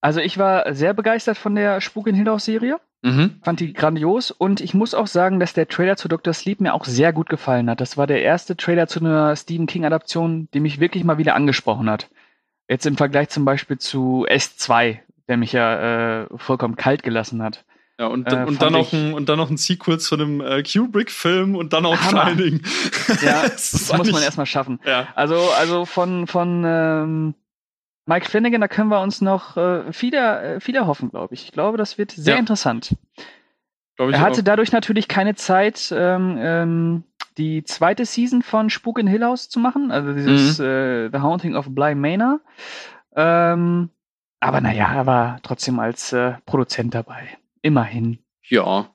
Also 0.07 0.21
ich 0.21 0.37
war 0.37 0.73
sehr 0.73 0.93
begeistert 0.93 1.37
von 1.37 1.53
der 1.53 1.81
Spuk 1.81 2.07
in 2.07 2.15
Hill 2.15 2.39
Serie. 2.39 2.79
Mhm. 3.01 3.41
Fand 3.43 3.59
die 3.59 3.73
grandios 3.73 4.31
und 4.31 4.61
ich 4.61 4.73
muss 4.73 4.93
auch 4.93 5.05
sagen, 5.05 5.37
dass 5.37 5.51
der 5.51 5.67
Trailer 5.67 5.97
zu 5.97 6.07
Dr. 6.07 6.33
Sleep 6.33 6.61
mir 6.61 6.73
auch 6.73 6.85
sehr 6.85 7.11
gut 7.11 7.27
gefallen 7.27 7.69
hat. 7.69 7.81
Das 7.81 7.97
war 7.97 8.07
der 8.07 8.21
erste 8.21 8.55
Trailer 8.55 8.87
zu 8.87 9.01
einer 9.01 9.35
Stephen 9.35 9.67
King 9.67 9.83
Adaption, 9.83 10.47
die 10.53 10.61
mich 10.61 10.79
wirklich 10.79 11.03
mal 11.03 11.17
wieder 11.17 11.35
angesprochen 11.35 11.89
hat. 11.89 12.09
Jetzt 12.69 12.85
im 12.85 12.95
Vergleich 12.95 13.27
zum 13.27 13.43
Beispiel 13.43 13.79
zu 13.79 14.25
S2, 14.29 14.99
der 15.27 15.35
mich 15.35 15.51
ja 15.51 16.21
äh, 16.21 16.27
vollkommen 16.37 16.77
kalt 16.77 17.03
gelassen 17.03 17.43
hat. 17.43 17.65
Ja, 17.99 18.07
und, 18.07 18.31
äh, 18.31 18.45
und, 18.45 18.61
dann 18.61 18.71
noch 18.71 18.93
ein, 18.93 19.13
und 19.13 19.27
dann 19.27 19.37
noch 19.37 19.49
ein 19.49 19.57
Sequel 19.57 19.99
zu 19.99 20.15
einem 20.15 20.39
äh, 20.39 20.63
Kubrick-Film 20.63 21.53
und 21.53 21.73
dann 21.73 21.85
auch 21.85 21.99
Hammer. 21.99 22.29
Shining. 22.29 22.61
Ja, 23.21 23.41
das, 23.43 23.71
das 23.71 23.97
muss 23.97 24.09
man 24.09 24.23
erstmal 24.23 24.45
schaffen. 24.45 24.79
Ja. 24.85 25.09
Also, 25.15 25.35
also 25.57 25.83
von, 25.83 26.27
von 26.27 26.63
ähm, 26.65 27.33
Mike 28.07 28.29
Flanagan, 28.29 28.61
da 28.61 28.69
können 28.69 28.89
wir 28.89 29.01
uns 29.01 29.19
noch 29.21 29.57
äh, 29.57 29.91
viele, 29.91 30.41
äh, 30.55 30.59
viele 30.61 30.87
hoffen, 30.87 31.09
glaube 31.09 31.33
ich. 31.33 31.43
Ich 31.43 31.51
glaube, 31.51 31.77
das 31.77 31.97
wird 31.97 32.11
sehr 32.11 32.35
ja. 32.35 32.39
interessant. 32.39 32.95
er 33.97 34.21
hatte 34.21 34.39
auch. 34.39 34.45
dadurch 34.45 34.71
natürlich 34.71 35.09
keine 35.09 35.35
Zeit, 35.35 35.93
ähm, 35.95 36.37
ähm, 36.39 37.03
die 37.37 37.65
zweite 37.65 38.05
Season 38.05 38.41
von 38.41 38.69
Spuk 38.69 38.97
in 38.97 39.07
Hill 39.07 39.25
House 39.25 39.49
zu 39.49 39.59
machen, 39.59 39.91
also 39.91 40.13
dieses 40.13 40.57
mhm. 40.57 40.65
äh, 40.65 41.09
The 41.11 41.19
Haunting 41.19 41.55
of 41.55 41.67
Bly 41.69 41.95
Manor. 41.95 42.39
Ähm, 43.13 43.89
aber 44.39 44.61
naja, 44.61 44.93
er 44.93 45.05
war 45.05 45.39
trotzdem 45.43 45.77
als 45.79 46.13
äh, 46.13 46.35
Produzent 46.45 46.95
dabei. 46.95 47.37
Immerhin. 47.61 48.19
Ja, 48.47 48.89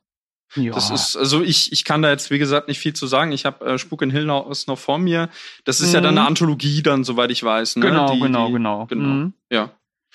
ja. 0.54 0.73
Das 0.73 0.90
ist, 0.90 1.16
also 1.16 1.42
ich, 1.42 1.73
ich 1.73 1.85
kann 1.85 2.02
da 2.02 2.11
jetzt, 2.11 2.30
wie 2.30 2.38
gesagt, 2.38 2.68
nicht 2.68 2.78
viel 2.78 2.92
zu 2.92 3.06
sagen. 3.06 3.32
Ich 3.32 3.47
habe 3.47 3.64
äh, 3.64 3.78
Spuk 3.78 4.02
in 4.02 4.11
Hill 4.11 4.28
House 4.28 4.66
noch, 4.66 4.78
vor 4.78 4.99
mir. 4.99 5.28
Das 5.64 5.80
ist 5.80 5.88
mhm. 5.88 5.94
ja 5.94 6.00
dann 6.00 6.14
eine 6.14 6.21
mhm. 6.21 6.26
Anthologie 6.28 6.82
dann, 6.82 7.04
soweit 7.04 7.30
ich 7.30 7.42
weiß. 7.42 7.76
Ne? 7.76 7.87
Genau, 7.87 8.12
die, 8.12 8.21
genau, 8.21 8.47
die, 8.47 8.52
genau. 8.52 8.87
Genau, 8.87 9.09
mhm. 9.09 9.32
ja. 9.50 9.71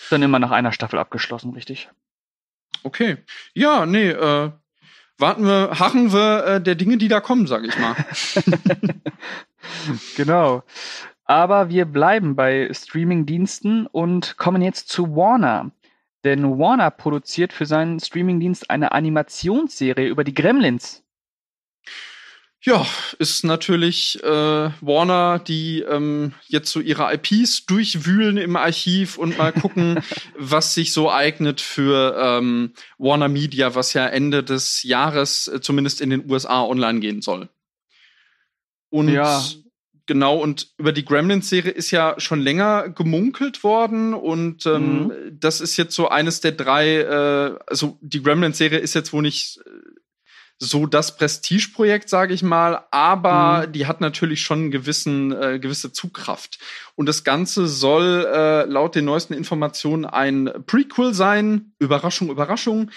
Dann 0.10 0.22
immer 0.22 0.40
nach 0.40 0.52
einer 0.52 0.72
Staffel 0.72 1.00
abgeschlossen, 1.00 1.54
richtig. 1.54 1.90
Okay. 2.84 3.18
Ja, 3.54 3.86
nee, 3.86 4.10
äh, 4.10 4.52
warten 5.18 5.46
wir, 5.46 5.80
hachen 5.80 6.14
wir 6.14 6.46
äh, 6.46 6.62
der 6.62 6.76
Dinge, 6.76 6.98
die 6.98 7.08
da 7.08 7.20
kommen, 7.20 7.48
sag 7.48 7.64
ich 7.64 7.78
mal. 7.80 7.96
genau. 10.16 10.64
Aber 11.26 11.70
wir 11.70 11.86
bleiben 11.86 12.36
bei 12.36 12.70
Streaming-Diensten 12.72 13.88
und 13.88 14.38
kommen 14.38 14.62
jetzt 14.62 14.90
zu 14.90 15.16
Warner. 15.16 15.72
Denn 16.24 16.58
Warner 16.58 16.92
produziert 16.92 17.54
für 17.54 17.66
seinen 17.66 18.00
Streaming-Dienst 18.00 18.70
eine 18.70 18.92
Animationsserie 18.92 20.08
über 20.08 20.24
die 20.24 20.34
Gremlins. 20.34 21.04
Ja, 22.62 22.86
ist 23.20 23.46
natürlich 23.46 24.22
äh, 24.24 24.28
Warner, 24.82 25.40
die 25.40 25.82
ähm, 25.82 26.34
jetzt 26.48 26.72
so 26.72 26.80
ihre 26.80 27.14
IPs 27.14 27.66
durchwühlen 27.66 28.38
im 28.38 28.56
Archiv 28.56 29.18
und 29.18 29.38
mal 29.38 29.54
gucken, 29.62 30.00
was 30.36 30.74
sich 30.74 30.92
so 30.92 31.12
eignet 31.12 31.62
für 31.62 32.18
ähm, 32.20 32.74
Warner 32.98 33.30
Media, 33.30 33.76
was 33.76 33.94
ja 33.94 34.08
Ende 34.08 34.44
des 34.44 34.84
Jahres 34.84 35.48
äh, 35.48 35.62
zumindest 35.62 36.02
in 36.02 36.10
den 36.10 36.30
USA 36.30 36.64
online 36.64 37.00
gehen 37.00 37.22
soll. 37.22 37.48
Und 38.90 39.10
ja. 39.10 39.42
Genau, 40.08 40.38
und 40.38 40.70
über 40.78 40.92
die 40.92 41.06
Gremlins-Serie 41.06 41.72
ist 41.72 41.92
ja 41.92 42.16
schon 42.18 42.42
länger 42.42 42.90
gemunkelt 42.90 43.64
worden 43.64 44.14
und 44.14 44.66
ähm, 44.66 45.04
mhm. 45.04 45.12
das 45.40 45.62
ist 45.62 45.78
jetzt 45.78 45.96
so 45.96 46.10
eines 46.10 46.42
der 46.42 46.54
drei, 46.54 46.98
äh, 46.98 47.60
also 47.68 47.98
die 48.02 48.24
Gremlins-Serie 48.24 48.80
ist 48.80 48.96
jetzt 48.96 49.14
wohl 49.14 49.22
nicht 49.22 49.60
äh, 49.66 49.70
so 50.60 50.88
das 50.88 51.18
Prestigeprojekt, 51.18 52.10
sage 52.10 52.34
ich 52.34 52.42
mal, 52.42 52.86
aber 52.90 53.68
mhm. 53.68 53.74
die 53.74 53.86
hat 53.86 54.02
natürlich 54.02 54.42
schon 54.42 54.60
einen 54.60 54.72
gewissen, 54.72 55.32
äh, 55.32 55.60
gewisse 55.60 55.92
Zugkraft. 55.92 56.58
Und 56.96 57.06
das 57.06 57.24
Ganze 57.24 57.68
soll 57.68 58.26
äh, 58.26 58.66
laut 58.66 58.96
den 58.96 59.06
neuesten 59.06 59.34
Informationen 59.34 60.06
ein 60.06 60.52
Prequel 60.66 61.14
sein, 61.14 61.74
Überraschung, 61.78 62.32
Überraschung, 62.32 62.90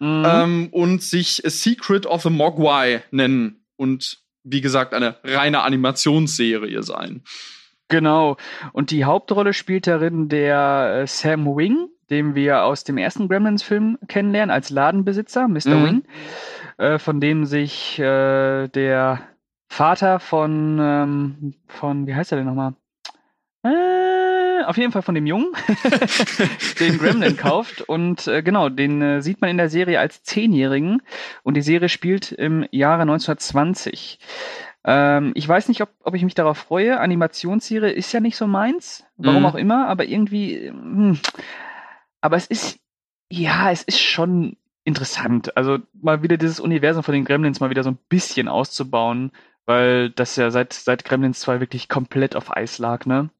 mhm. 0.00 0.24
ähm, 0.26 0.68
und 0.70 1.02
sich 1.02 1.44
A 1.44 1.50
Secret 1.50 2.06
of 2.06 2.22
the 2.22 2.30
Mogwai 2.30 3.02
nennen 3.10 3.66
und 3.76 4.21
wie 4.44 4.60
gesagt 4.60 4.94
eine 4.94 5.16
reine 5.24 5.62
Animationsserie 5.62 6.82
sein. 6.82 7.22
Genau. 7.88 8.36
Und 8.72 8.90
die 8.90 9.04
Hauptrolle 9.04 9.52
spielt 9.52 9.86
darin 9.86 10.28
der 10.28 11.02
äh, 11.02 11.06
Sam 11.06 11.44
Wing, 11.44 11.88
den 12.10 12.34
wir 12.34 12.64
aus 12.64 12.84
dem 12.84 12.96
ersten 12.96 13.28
Gremlins-Film 13.28 13.98
kennenlernen, 14.08 14.50
als 14.50 14.70
Ladenbesitzer, 14.70 15.46
Mr. 15.48 15.68
Mhm. 15.68 15.84
Wing. 15.84 16.02
Äh, 16.78 16.98
von 16.98 17.20
dem 17.20 17.44
sich 17.44 17.98
äh, 17.98 18.68
der 18.68 19.20
Vater 19.68 20.20
von, 20.20 20.78
ähm, 20.80 21.54
von, 21.66 22.06
wie 22.06 22.14
heißt 22.14 22.32
er 22.32 22.38
denn 22.38 22.46
nochmal? 22.46 22.74
Auf 24.62 24.76
jeden 24.76 24.92
Fall 24.92 25.02
von 25.02 25.14
dem 25.14 25.26
Jungen, 25.26 25.52
den 26.80 26.98
Gremlin 26.98 27.36
kauft. 27.36 27.82
Und 27.82 28.26
äh, 28.26 28.42
genau, 28.42 28.68
den 28.68 29.02
äh, 29.02 29.22
sieht 29.22 29.40
man 29.40 29.50
in 29.50 29.56
der 29.56 29.68
Serie 29.68 30.00
als 30.00 30.22
Zehnjährigen. 30.22 31.02
Und 31.42 31.54
die 31.54 31.62
Serie 31.62 31.88
spielt 31.88 32.32
im 32.32 32.66
Jahre 32.70 33.02
1920. 33.02 34.18
Ähm, 34.84 35.32
ich 35.34 35.48
weiß 35.48 35.68
nicht, 35.68 35.80
ob, 35.80 35.90
ob 36.02 36.14
ich 36.14 36.24
mich 36.24 36.34
darauf 36.34 36.58
freue. 36.58 36.98
Animationsserie 36.98 37.90
ist 37.90 38.12
ja 38.12 38.20
nicht 38.20 38.36
so 38.36 38.46
meins. 38.46 39.04
Warum 39.16 39.40
mhm. 39.42 39.46
auch 39.46 39.54
immer, 39.54 39.88
aber 39.88 40.04
irgendwie. 40.04 40.68
Hm. 40.68 41.18
Aber 42.20 42.36
es 42.36 42.46
ist, 42.46 42.78
ja, 43.30 43.70
es 43.70 43.82
ist 43.82 44.00
schon 44.00 44.56
interessant. 44.84 45.56
Also 45.56 45.78
mal 46.00 46.22
wieder 46.22 46.36
dieses 46.36 46.60
Universum 46.60 47.02
von 47.02 47.14
den 47.14 47.24
Gremlins 47.24 47.60
mal 47.60 47.70
wieder 47.70 47.84
so 47.84 47.90
ein 47.90 47.98
bisschen 48.08 48.48
auszubauen, 48.48 49.32
weil 49.66 50.10
das 50.10 50.36
ja 50.36 50.50
seit, 50.50 50.72
seit 50.72 51.04
Gremlins 51.04 51.40
2 51.40 51.60
wirklich 51.60 51.88
komplett 51.88 52.34
auf 52.36 52.56
Eis 52.56 52.78
lag, 52.78 53.06
ne? 53.06 53.30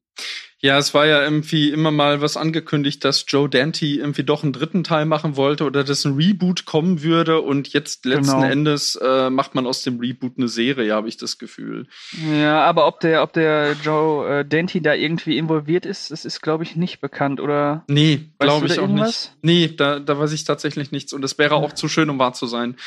Ja, 0.63 0.77
es 0.77 0.93
war 0.93 1.05
ja 1.05 1.21
irgendwie 1.21 1.71
immer 1.71 1.91
mal 1.91 2.21
was 2.21 2.37
angekündigt, 2.37 3.03
dass 3.03 3.25
Joe 3.27 3.49
Dante 3.49 3.85
irgendwie 3.85 4.23
doch 4.23 4.43
einen 4.43 4.53
dritten 4.53 4.85
Teil 4.85 5.05
machen 5.05 5.35
wollte 5.35 5.65
oder 5.65 5.83
dass 5.83 6.05
ein 6.05 6.15
Reboot 6.15 6.63
kommen 6.63 7.03
würde 7.03 7.41
und 7.41 7.73
jetzt 7.73 8.05
letzten 8.05 8.37
genau. 8.37 8.49
Endes 8.49 8.95
äh, 8.95 9.29
macht 9.29 9.55
man 9.55 9.67
aus 9.67 9.83
dem 9.83 9.99
Reboot 9.99 10.37
eine 10.37 10.47
Serie, 10.47 10.93
habe 10.93 11.09
ich 11.09 11.17
das 11.17 11.37
Gefühl. 11.37 11.87
Ja, 12.31 12.63
aber 12.63 12.87
ob 12.87 13.01
der, 13.01 13.23
ob 13.23 13.33
der 13.33 13.73
Joe 13.73 14.39
äh, 14.39 14.45
Dante 14.45 14.79
da 14.79 14.93
irgendwie 14.93 15.37
involviert 15.37 15.85
ist, 15.85 16.11
das 16.11 16.23
ist, 16.23 16.39
glaube 16.39 16.63
ich, 16.63 16.77
nicht 16.77 17.01
bekannt, 17.01 17.41
oder? 17.41 17.83
Nee, 17.89 18.29
glaube 18.39 18.67
ich 18.67 18.79
auch 18.79 18.83
irgendwas? 18.83 19.35
nicht. 19.41 19.69
Nee, 19.69 19.75
da, 19.75 19.99
da 19.99 20.17
weiß 20.17 20.31
ich 20.31 20.45
tatsächlich 20.45 20.93
nichts 20.93 21.11
und 21.11 21.25
es 21.25 21.37
wäre 21.37 21.55
auch 21.55 21.73
zu 21.73 21.89
schön, 21.89 22.09
um 22.09 22.19
wahr 22.19 22.31
zu 22.31 22.47
sein. 22.47 22.77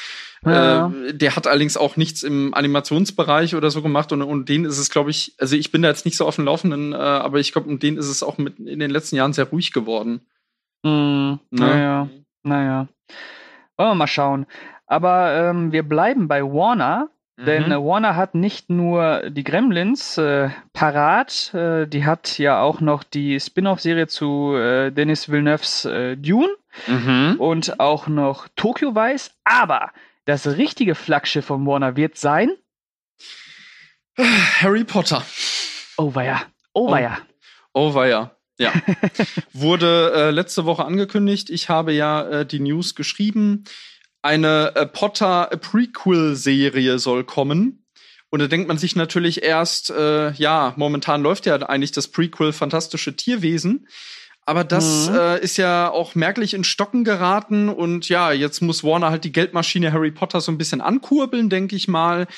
Ja. 0.47 0.93
Äh, 1.09 1.15
der 1.15 1.37
hat 1.37 1.47
allerdings 1.47 1.77
auch 1.77 1.97
nichts 1.97 2.23
im 2.23 2.55
Animationsbereich 2.55 3.57
oder 3.57 3.71
so 3.71 3.83
gemacht 3.83 4.13
und, 4.13 4.23
und 4.23 4.49
den 4.49 4.65
ist 4.65 4.79
es, 4.79 4.91
glaube 4.91 5.11
ich, 5.11 5.35
also 5.39 5.57
ich 5.57 5.73
bin 5.73 5.83
da 5.83 5.89
jetzt 5.89 6.05
nicht 6.05 6.17
so 6.17 6.27
auf 6.27 6.37
dem 6.37 6.45
Laufenden, 6.45 6.93
äh, 6.93 6.97
aber 6.97 7.41
ich 7.41 7.53
glaube, 7.53 7.69
um 7.69 7.79
den 7.79 7.97
ist 7.97 8.09
es 8.09 8.23
auch 8.23 8.39
mit 8.39 8.59
in 8.59 8.79
den 8.79 8.91
letzten 8.91 9.17
Jahren 9.17 9.33
sehr 9.33 9.47
ruhig 9.47 9.73
geworden. 9.73 10.21
Mm, 10.83 11.35
naja, 11.51 12.09
naja. 12.45 12.87
Wollen 13.77 13.91
wir 13.91 13.95
mal 13.95 14.07
schauen. 14.07 14.47
Aber 14.87 15.33
ähm, 15.33 15.73
wir 15.73 15.83
bleiben 15.83 16.29
bei 16.29 16.43
Warner, 16.43 17.09
denn 17.39 17.69
mhm. 17.69 17.85
Warner 17.85 18.17
hat 18.17 18.35
nicht 18.35 18.71
nur 18.71 19.29
die 19.29 19.45
Gremlins 19.45 20.17
äh, 20.17 20.49
parat, 20.73 21.53
äh, 21.53 21.87
die 21.87 22.07
hat 22.07 22.39
ja 22.39 22.63
auch 22.63 22.81
noch 22.81 23.03
die 23.03 23.39
Spin-off-Serie 23.41 24.07
zu 24.07 24.55
äh, 24.55 24.91
Denis 24.91 25.29
Villeneuves 25.29 25.85
äh, 25.85 26.17
Dune 26.17 26.49
mhm. 26.87 27.35
und 27.39 27.79
auch 27.79 28.07
noch 28.07 28.49
Tokyo 28.57 28.95
Vice, 28.95 29.33
aber 29.45 29.91
das 30.27 30.47
richtige 30.47 30.95
Flaggschiff 30.95 31.47
von 31.47 31.67
Warner 31.67 31.97
wird 31.97 32.19
sein? 32.19 32.51
Harry 34.19 34.85
Potter. 34.85 35.25
Oh 35.97 36.15
weia. 36.15 36.43
Oh 36.75 36.91
weia. 36.91 37.19
Oh, 37.73 37.89
oh 37.91 37.95
weia. 37.95 38.37
Ja. 38.59 38.73
Wurde 39.53 40.13
äh, 40.15 40.31
letzte 40.31 40.65
Woche 40.65 40.85
angekündigt. 40.85 41.49
Ich 41.51 41.69
habe 41.69 41.93
ja 41.93 42.29
äh, 42.29 42.47
die 42.47 42.61
News 42.61 42.95
geschrieben. 42.95 43.65
Eine 44.23 44.75
äh, 44.75 44.87
Potter 44.87 45.47
Prequel-Serie 45.47 46.99
soll 46.99 47.25
kommen. 47.25 47.87
Und 48.31 48.41
da 48.41 48.49
denkt 48.49 48.67
man 48.67 48.79
sich 48.79 48.97
natürlich 48.97 49.43
erst, 49.43 49.91
äh, 49.91 50.33
ja, 50.33 50.75
momentan 50.77 51.23
läuft 51.23 51.47
ja 51.47 51.57
eigentlich 51.57 51.93
das 51.93 52.09
Prequel 52.09 52.53
Fantastische 52.53 53.15
Tierwesen. 53.15 53.87
Aber 54.47 54.63
das 54.63 55.11
mhm. 55.11 55.17
äh, 55.17 55.41
ist 55.41 55.57
ja 55.57 55.91
auch 55.91 56.15
merklich 56.15 56.55
in 56.55 56.63
Stocken 56.63 57.03
geraten 57.03 57.69
und 57.69 58.09
ja, 58.09 58.31
jetzt 58.31 58.63
muss 58.63 58.85
Warner 58.85 59.11
halt 59.11 59.25
die 59.25 59.33
Geldmaschine 59.33 59.93
Harry 59.93 60.13
Potter 60.13 60.41
so 60.41 60.53
ein 60.53 60.59
bisschen 60.59 60.81
ankurbeln, 60.81 61.51
denke 61.51 61.75
ich 61.75 61.89
mal. 61.89 62.29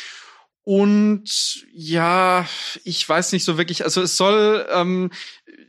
Und 0.64 1.64
ja, 1.72 2.46
ich 2.84 3.06
weiß 3.06 3.32
nicht 3.32 3.44
so 3.44 3.58
wirklich, 3.58 3.84
also 3.84 4.02
es 4.02 4.16
soll 4.16 4.66
ähm, 4.70 5.10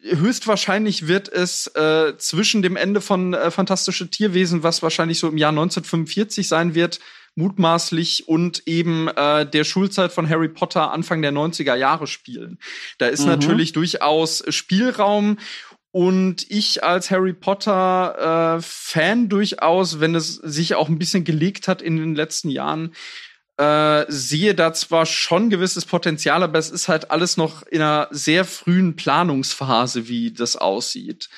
höchstwahrscheinlich 0.03 1.07
wird 1.07 1.29
es 1.29 1.67
äh, 1.67 2.17
zwischen 2.17 2.61
dem 2.61 2.75
Ende 2.75 3.01
von 3.01 3.33
äh, 3.33 3.51
Fantastische 3.51 4.09
Tierwesen, 4.09 4.63
was 4.63 4.81
wahrscheinlich 4.81 5.19
so 5.19 5.27
im 5.27 5.37
Jahr 5.37 5.51
1945 5.51 6.47
sein 6.47 6.75
wird, 6.75 6.99
mutmaßlich 7.35 8.27
und 8.27 8.63
eben 8.65 9.07
äh, 9.07 9.49
der 9.49 9.63
Schulzeit 9.63 10.11
von 10.11 10.29
Harry 10.29 10.49
Potter 10.49 10.91
Anfang 10.91 11.21
der 11.21 11.31
90er 11.31 11.75
Jahre 11.75 12.07
spielen. 12.07 12.59
Da 12.97 13.07
ist 13.07 13.21
mhm. 13.21 13.29
natürlich 13.29 13.71
durchaus 13.71 14.43
Spielraum 14.49 15.37
und 15.91 16.49
ich 16.49 16.83
als 16.83 17.09
Harry 17.09 17.33
Potter 17.33 18.57
äh, 18.57 18.61
Fan 18.61 19.29
durchaus, 19.29 19.99
wenn 19.99 20.15
es 20.15 20.35
sich 20.35 20.75
auch 20.75 20.87
ein 20.87 20.99
bisschen 20.99 21.23
gelegt 21.23 21.67
hat 21.67 21.81
in 21.81 21.97
den 21.97 22.15
letzten 22.15 22.49
Jahren, 22.49 22.93
äh, 23.57 24.05
sehe 24.07 24.55
da 24.55 24.73
zwar 24.73 25.05
schon 25.05 25.49
gewisses 25.49 25.85
Potenzial, 25.85 26.43
aber 26.43 26.59
es 26.59 26.69
ist 26.69 26.87
halt 26.87 27.11
alles 27.11 27.37
noch 27.37 27.63
in 27.63 27.81
einer 27.81 28.07
sehr 28.11 28.45
frühen 28.45 28.95
Planungsphase, 28.95 30.07
wie 30.07 30.31
das 30.31 30.55
aussieht. 30.55 31.29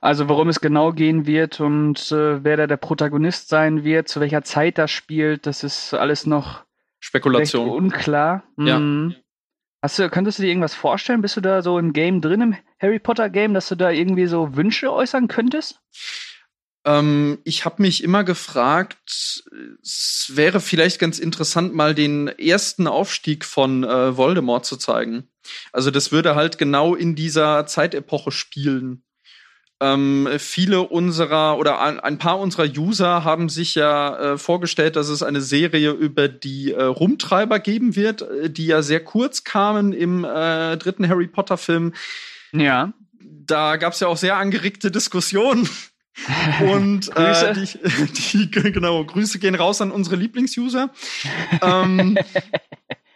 Also 0.00 0.28
worum 0.28 0.48
es 0.48 0.60
genau 0.60 0.92
gehen 0.92 1.26
wird 1.26 1.60
und 1.60 2.12
äh, 2.12 2.42
wer 2.44 2.56
da 2.56 2.66
der 2.66 2.76
Protagonist 2.76 3.48
sein 3.48 3.84
wird, 3.84 4.08
zu 4.08 4.20
welcher 4.20 4.42
Zeit 4.42 4.78
das 4.78 4.90
spielt, 4.90 5.46
das 5.46 5.64
ist 5.64 5.94
alles 5.94 6.26
noch 6.26 6.64
Spekulation 7.00 7.68
unklar. 7.70 8.44
Ja. 8.58 8.78
Hast 9.86 10.00
du, 10.00 10.10
könntest 10.10 10.40
du 10.40 10.42
dir 10.42 10.48
irgendwas 10.48 10.74
vorstellen? 10.74 11.22
Bist 11.22 11.36
du 11.36 11.40
da 11.40 11.62
so 11.62 11.78
im 11.78 11.92
Game 11.92 12.20
drin, 12.20 12.40
im 12.40 12.56
Harry 12.80 12.98
Potter 12.98 13.30
Game, 13.30 13.54
dass 13.54 13.68
du 13.68 13.76
da 13.76 13.88
irgendwie 13.88 14.26
so 14.26 14.56
Wünsche 14.56 14.92
äußern 14.92 15.28
könntest? 15.28 15.80
Ähm, 16.84 17.38
ich 17.44 17.64
habe 17.64 17.82
mich 17.82 18.02
immer 18.02 18.24
gefragt, 18.24 19.44
es 19.80 20.32
wäre 20.34 20.58
vielleicht 20.58 20.98
ganz 20.98 21.20
interessant, 21.20 21.72
mal 21.72 21.94
den 21.94 22.26
ersten 22.26 22.88
Aufstieg 22.88 23.44
von 23.44 23.84
äh, 23.84 24.16
Voldemort 24.16 24.66
zu 24.66 24.76
zeigen. 24.76 25.28
Also 25.70 25.92
das 25.92 26.10
würde 26.10 26.34
halt 26.34 26.58
genau 26.58 26.96
in 26.96 27.14
dieser 27.14 27.64
Zeitepoche 27.66 28.32
spielen. 28.32 29.04
Ähm, 29.78 30.28
viele 30.38 30.82
unserer 30.82 31.58
oder 31.58 31.80
ein, 31.80 32.00
ein, 32.00 32.16
paar 32.16 32.38
unserer 32.38 32.64
User 32.64 33.24
haben 33.24 33.50
sich 33.50 33.74
ja 33.74 34.32
äh, 34.34 34.38
vorgestellt, 34.38 34.96
dass 34.96 35.08
es 35.08 35.22
eine 35.22 35.42
Serie 35.42 35.90
über 35.90 36.28
die 36.28 36.72
äh, 36.72 36.82
Rumtreiber 36.82 37.58
geben 37.58 37.94
wird, 37.94 38.22
äh, 38.22 38.48
die 38.48 38.66
ja 38.66 38.80
sehr 38.80 39.04
kurz 39.04 39.44
kamen 39.44 39.92
im 39.92 40.24
äh, 40.24 40.78
dritten 40.78 41.06
Harry 41.06 41.26
Potter 41.26 41.58
Film. 41.58 41.92
Ja. 42.52 42.94
Da 43.20 43.76
gab 43.76 43.92
es 43.92 44.00
ja 44.00 44.08
auch 44.08 44.16
sehr 44.16 44.38
angeregte 44.38 44.90
Diskussionen. 44.90 45.68
Und 46.60 47.14
äh, 47.14 47.52
die, 47.52 48.48
die, 48.48 48.50
genau, 48.50 49.04
Grüße 49.04 49.38
gehen 49.38 49.54
raus 49.54 49.82
an 49.82 49.90
unsere 49.90 50.16
Lieblingsuser. 50.16 50.90
ähm, 51.60 52.16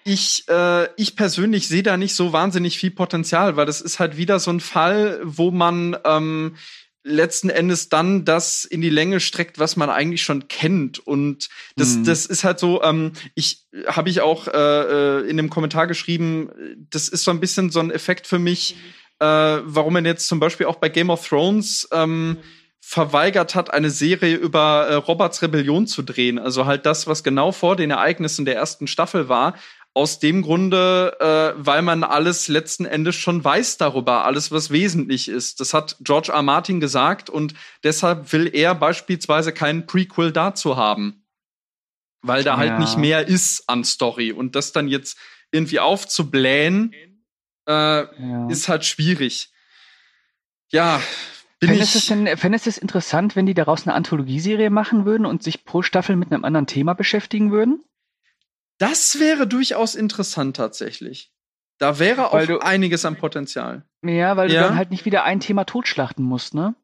ich, 0.05 0.45
äh, 0.49 0.89
ich 0.97 1.17
persönlich 1.17 1.69
sehe 1.69 1.83
da 1.83 1.97
nicht 1.97 2.15
so 2.15 2.33
wahnsinnig 2.33 2.79
viel 2.79 2.91
Potenzial, 2.91 3.57
weil 3.57 3.67
das 3.67 3.81
ist 3.81 3.99
halt 3.99 4.17
wieder 4.17 4.39
so 4.39 4.51
ein 4.51 4.61
Fall, 4.61 5.21
wo 5.23 5.51
man 5.51 5.97
ähm, 6.05 6.57
letzten 7.03 7.49
Endes 7.49 7.89
dann 7.89 8.25
das 8.25 8.65
in 8.65 8.81
die 8.81 8.91
Länge 8.91 9.21
streckt, 9.21 9.59
was 9.59 9.77
man 9.77 9.89
eigentlich 9.89 10.23
schon 10.23 10.49
kennt. 10.49 10.99
Und 10.99 11.49
das, 11.77 11.97
mhm. 11.97 12.05
das 12.05 12.27
ist 12.27 12.45
halt 12.45 12.59
so, 12.59 12.83
ähm, 12.83 13.13
ich 13.35 13.65
habe 13.87 14.11
ich 14.11 14.21
auch 14.21 14.49
äh, 14.49 15.21
äh, 15.21 15.29
in 15.29 15.37
dem 15.37 15.51
Kommentar 15.51 15.87
geschrieben, 15.87 16.51
das 16.91 17.09
ist 17.09 17.25
so 17.25 17.31
ein 17.31 17.41
bisschen 17.41 17.71
so 17.71 17.81
ein 17.81 17.91
Effekt 17.91 18.27
für 18.27 18.39
mich, 18.39 18.77
äh, 19.19 19.25
warum 19.25 19.95
man 19.95 20.05
jetzt 20.05 20.29
zum 20.29 20.41
Beispiel 20.41 20.67
auch 20.67 20.77
bei 20.77 20.89
Game 20.89 21.11
of 21.11 21.27
Thrones 21.27 21.89
ähm, 21.93 22.39
verweigert 22.81 23.55
hat, 23.55 23.73
eine 23.73 23.91
Serie 23.91 24.37
über 24.37 24.87
äh, 24.89 24.95
Roberts 24.95 25.43
Rebellion 25.43 25.87
zu 25.87 26.03
drehen. 26.03 26.39
Also 26.39 26.67
halt 26.67 26.87
das, 26.87 27.07
was 27.07 27.23
genau 27.23 27.53
vor 27.53 27.77
den 27.77 27.91
Ereignissen 27.91 28.45
der 28.45 28.57
ersten 28.57 28.87
Staffel 28.87 29.29
war, 29.29 29.55
aus 29.93 30.21
dem 30.21 30.43
Grunde, 30.43 31.17
äh, 31.19 31.53
weil 31.57 31.83
man 31.83 32.05
alles 32.05 32.49
letzten 32.49 32.85
Endes 32.85 33.17
schon 33.17 33.43
weiß 33.43 33.77
darüber, 33.77 34.25
alles, 34.25 34.53
was 34.53 34.71
wesentlich 34.71 35.29
ist. 35.29 35.61
Das 35.61 35.75
hat 35.75 35.97
George 36.01 36.31
R. 36.33 36.43
Martin 36.43 36.81
gesagt 36.81 37.29
und 37.29 37.55
deshalb 37.83 38.33
will 38.33 38.49
er 38.53 38.75
beispielsweise 38.75 39.53
keinen 39.53 39.87
Prequel 39.87 40.33
dazu 40.33 40.77
haben. 40.77 41.25
Weil 42.23 42.45
da 42.45 42.57
halt 42.57 42.69
ja. 42.69 42.77
halt 42.77 42.81
nicht 42.81 42.99
mehr 42.99 43.27
ist 43.27 43.69
an 43.69 43.83
Story. 43.83 44.31
Und 44.31 44.55
das 44.55 44.73
dann 44.73 44.89
jetzt 44.89 45.19
irgendwie 45.51 45.81
aufzublähen, 45.81 46.93
äh, 47.67 47.73
ja. 47.73 48.49
ist 48.49 48.69
halt 48.69 48.85
schwierig. 48.85 49.51
Ja, 50.69 51.01
bin 51.59 51.71
fändest 51.71 51.95
ich. 51.95 52.03
Es 52.03 52.09
denn, 52.09 52.37
fändest 52.37 52.67
es 52.67 52.79
interessant, 52.79 53.37
wenn 53.37 53.47
die 53.47 53.55
daraus 53.55 53.87
eine 53.87 53.95
Anthologieserie 53.95 54.71
machen 54.71 55.05
würden 55.05 55.27
und 55.27 55.43
sich 55.43 55.65
pro 55.65 55.83
Staffel 55.83 56.17
mit 56.17 56.33
einem 56.33 56.45
anderen 56.45 56.67
Thema 56.67 56.95
beschäftigen 56.95 57.51
würden? 57.51 57.83
Das 58.81 59.21
wäre 59.21 59.47
durchaus 59.47 59.95
interessant 59.95 60.57
tatsächlich. 60.57 61.31
Da 61.79 61.99
wäre 61.99 62.33
auch 62.33 62.47
du, 62.47 62.59
einiges 62.61 63.05
an 63.05 63.17
Potenzial. 63.17 63.85
Ja, 64.05 64.37
weil 64.37 64.51
ja? 64.51 64.63
du 64.63 64.69
dann 64.69 64.77
halt 64.77 64.91
nicht 64.91 65.05
wieder 65.05 65.25
ein 65.25 65.41
Thema 65.41 65.65
totschlachten 65.65 66.25
musst, 66.25 66.55
ne? 66.55 66.75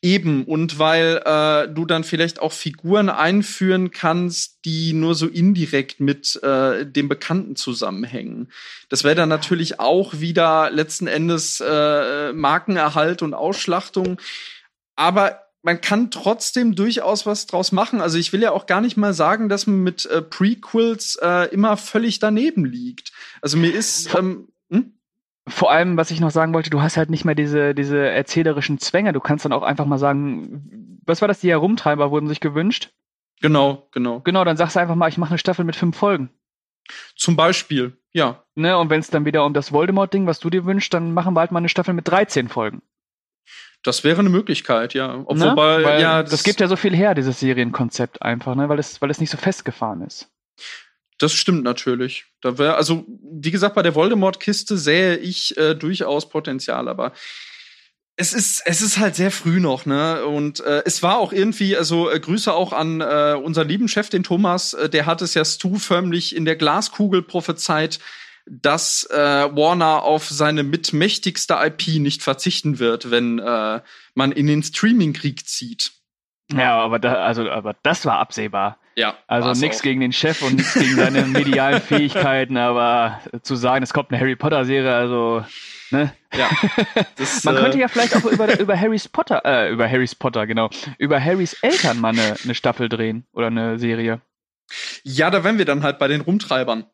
Eben, 0.00 0.44
und 0.44 0.78
weil 0.78 1.22
äh, 1.24 1.68
du 1.72 1.84
dann 1.84 2.04
vielleicht 2.04 2.40
auch 2.40 2.52
Figuren 2.52 3.10
einführen 3.10 3.90
kannst, 3.90 4.64
die 4.64 4.92
nur 4.92 5.14
so 5.14 5.26
indirekt 5.26 6.00
mit 6.00 6.42
äh, 6.42 6.86
dem 6.86 7.08
Bekannten 7.08 7.56
zusammenhängen. 7.56 8.50
Das 8.88 9.04
wäre 9.04 9.14
dann 9.14 9.28
natürlich 9.28 9.80
auch 9.80 10.20
wieder 10.20 10.70
letzten 10.70 11.06
Endes 11.06 11.60
äh, 11.60 12.32
Markenerhalt 12.32 13.20
und 13.20 13.34
Ausschlachtung. 13.34 14.18
Aber 14.96 15.47
man 15.68 15.82
kann 15.82 16.10
trotzdem 16.10 16.74
durchaus 16.74 17.26
was 17.26 17.46
draus 17.46 17.72
machen. 17.72 18.00
Also 18.00 18.16
ich 18.16 18.32
will 18.32 18.40
ja 18.40 18.52
auch 18.52 18.64
gar 18.64 18.80
nicht 18.80 18.96
mal 18.96 19.12
sagen, 19.12 19.50
dass 19.50 19.66
man 19.66 19.82
mit 19.82 20.06
äh, 20.06 20.22
Prequels 20.22 21.18
äh, 21.20 21.52
immer 21.52 21.76
völlig 21.76 22.20
daneben 22.20 22.64
liegt. 22.64 23.12
Also 23.42 23.58
mir 23.58 23.74
ist 23.74 24.14
ähm, 24.14 24.48
hm? 24.70 24.94
vor 25.46 25.70
allem, 25.70 25.98
was 25.98 26.10
ich 26.10 26.20
noch 26.20 26.30
sagen 26.30 26.54
wollte, 26.54 26.70
du 26.70 26.80
hast 26.80 26.96
halt 26.96 27.10
nicht 27.10 27.26
mehr 27.26 27.34
diese 27.34 27.74
diese 27.74 27.98
erzählerischen 27.98 28.78
Zwänge. 28.78 29.12
Du 29.12 29.20
kannst 29.20 29.44
dann 29.44 29.52
auch 29.52 29.62
einfach 29.62 29.84
mal 29.84 29.98
sagen, 29.98 31.00
was 31.04 31.20
war 31.20 31.28
das? 31.28 31.40
Die 31.40 31.50
Herumtreiber 31.50 32.10
wurden 32.10 32.28
sich 32.28 32.40
gewünscht. 32.40 32.94
Genau, 33.42 33.88
genau. 33.92 34.20
Genau, 34.20 34.44
dann 34.44 34.56
sagst 34.56 34.76
du 34.76 34.80
einfach 34.80 34.94
mal, 34.94 35.10
ich 35.10 35.18
mache 35.18 35.32
eine 35.32 35.38
Staffel 35.38 35.66
mit 35.66 35.76
fünf 35.76 35.98
Folgen. 35.98 36.30
Zum 37.14 37.36
Beispiel, 37.36 37.98
ja. 38.12 38.42
Ne, 38.54 38.78
und 38.78 38.88
wenn 38.88 39.00
es 39.00 39.10
dann 39.10 39.26
wieder 39.26 39.44
um 39.44 39.52
das 39.52 39.70
Voldemort-Ding, 39.70 40.26
was 40.26 40.40
du 40.40 40.48
dir 40.48 40.64
wünschst, 40.64 40.94
dann 40.94 41.12
machen 41.12 41.34
wir 41.34 41.40
halt 41.40 41.52
mal 41.52 41.58
eine 41.58 41.68
Staffel 41.68 41.92
mit 41.92 42.08
13 42.08 42.48
Folgen. 42.48 42.80
Das 43.82 44.04
wäre 44.04 44.18
eine 44.18 44.28
Möglichkeit, 44.28 44.94
ja. 44.94 45.22
Obwohl, 45.26 45.38
ne? 45.38 45.56
Weil 45.56 46.00
ja, 46.00 46.22
das, 46.22 46.32
das, 46.32 46.42
gibt 46.42 46.60
ja 46.60 46.66
so 46.66 46.76
viel 46.76 46.94
her, 46.94 47.14
dieses 47.14 47.40
Serienkonzept 47.40 48.22
einfach, 48.22 48.54
ne? 48.54 48.68
weil, 48.68 48.78
es, 48.78 49.00
weil 49.00 49.10
es 49.10 49.20
nicht 49.20 49.30
so 49.30 49.36
festgefahren 49.36 50.02
ist. 50.02 50.28
Das 51.18 51.32
stimmt 51.32 51.64
natürlich. 51.64 52.26
Da 52.40 52.58
wäre, 52.58 52.76
also, 52.76 53.04
wie 53.22 53.50
gesagt, 53.50 53.74
bei 53.74 53.82
der 53.82 53.94
Voldemort-Kiste 53.94 54.76
sähe 54.76 55.16
ich 55.16 55.56
äh, 55.56 55.74
durchaus 55.74 56.28
Potenzial, 56.28 56.88
aber 56.88 57.12
es 58.20 58.32
ist, 58.32 58.62
es 58.64 58.82
ist 58.82 58.98
halt 58.98 59.14
sehr 59.14 59.30
früh 59.30 59.60
noch, 59.60 59.86
ne? 59.86 60.24
Und 60.26 60.58
äh, 60.60 60.82
es 60.84 61.04
war 61.04 61.18
auch 61.18 61.32
irgendwie, 61.32 61.76
also 61.76 62.10
äh, 62.10 62.18
Grüße 62.18 62.52
auch 62.52 62.72
an 62.72 63.00
äh, 63.00 63.36
unseren 63.40 63.68
lieben 63.68 63.86
Chef, 63.86 64.08
den 64.10 64.24
Thomas, 64.24 64.74
äh, 64.74 64.88
der 64.88 65.06
hat 65.06 65.22
es 65.22 65.34
ja 65.34 65.44
Stu 65.44 65.78
förmlich 65.78 66.34
in 66.34 66.44
der 66.44 66.56
Glaskugel 66.56 67.22
prophezeit, 67.22 68.00
dass 68.50 69.04
äh, 69.10 69.16
Warner 69.16 70.02
auf 70.02 70.28
seine 70.28 70.62
mitmächtigste 70.62 71.54
IP 71.60 72.00
nicht 72.00 72.22
verzichten 72.22 72.78
wird, 72.78 73.10
wenn 73.10 73.38
äh, 73.38 73.80
man 74.14 74.32
in 74.32 74.46
den 74.46 74.62
Streaming-Krieg 74.62 75.46
zieht. 75.46 75.92
Ja, 76.52 76.78
aber 76.78 76.98
da, 76.98 77.14
also, 77.14 77.48
aber 77.50 77.76
das 77.82 78.06
war 78.06 78.18
absehbar. 78.18 78.78
Ja. 78.96 79.14
Also 79.26 79.52
nichts 79.52 79.82
gegen 79.82 80.00
den 80.00 80.12
Chef 80.12 80.42
und 80.42 80.56
nichts 80.56 80.74
gegen 80.74 80.96
seine 80.96 81.22
medialen 81.26 81.80
Fähigkeiten, 81.80 82.56
aber 82.56 83.20
zu 83.42 83.54
sagen, 83.54 83.82
es 83.82 83.92
kommt 83.92 84.10
eine 84.10 84.20
Harry 84.20 84.34
Potter 84.34 84.64
Serie, 84.64 84.94
also 84.94 85.44
ne? 85.90 86.12
Ja. 86.34 86.48
Das, 87.16 87.44
Man 87.44 87.56
äh, 87.56 87.60
könnte 87.60 87.78
ja 87.78 87.88
vielleicht 87.88 88.16
auch 88.16 88.24
über, 88.24 88.58
über 88.58 88.78
Harrys 88.78 89.08
Potter, 89.08 89.42
äh, 89.44 89.70
über 89.70 89.88
Harrys 89.88 90.14
Potter, 90.14 90.46
genau, 90.46 90.70
über 90.98 91.22
Harrys 91.22 91.54
Eltern 91.62 92.00
mal 92.00 92.10
eine, 92.10 92.36
eine 92.42 92.54
Staffel 92.54 92.88
drehen 92.88 93.26
oder 93.32 93.48
eine 93.48 93.78
Serie. 93.78 94.20
Ja, 95.02 95.30
da 95.30 95.44
wären 95.44 95.58
wir 95.58 95.64
dann 95.64 95.82
halt 95.82 95.98
bei 95.98 96.08
den 96.08 96.20
Rumtreibern. 96.20 96.86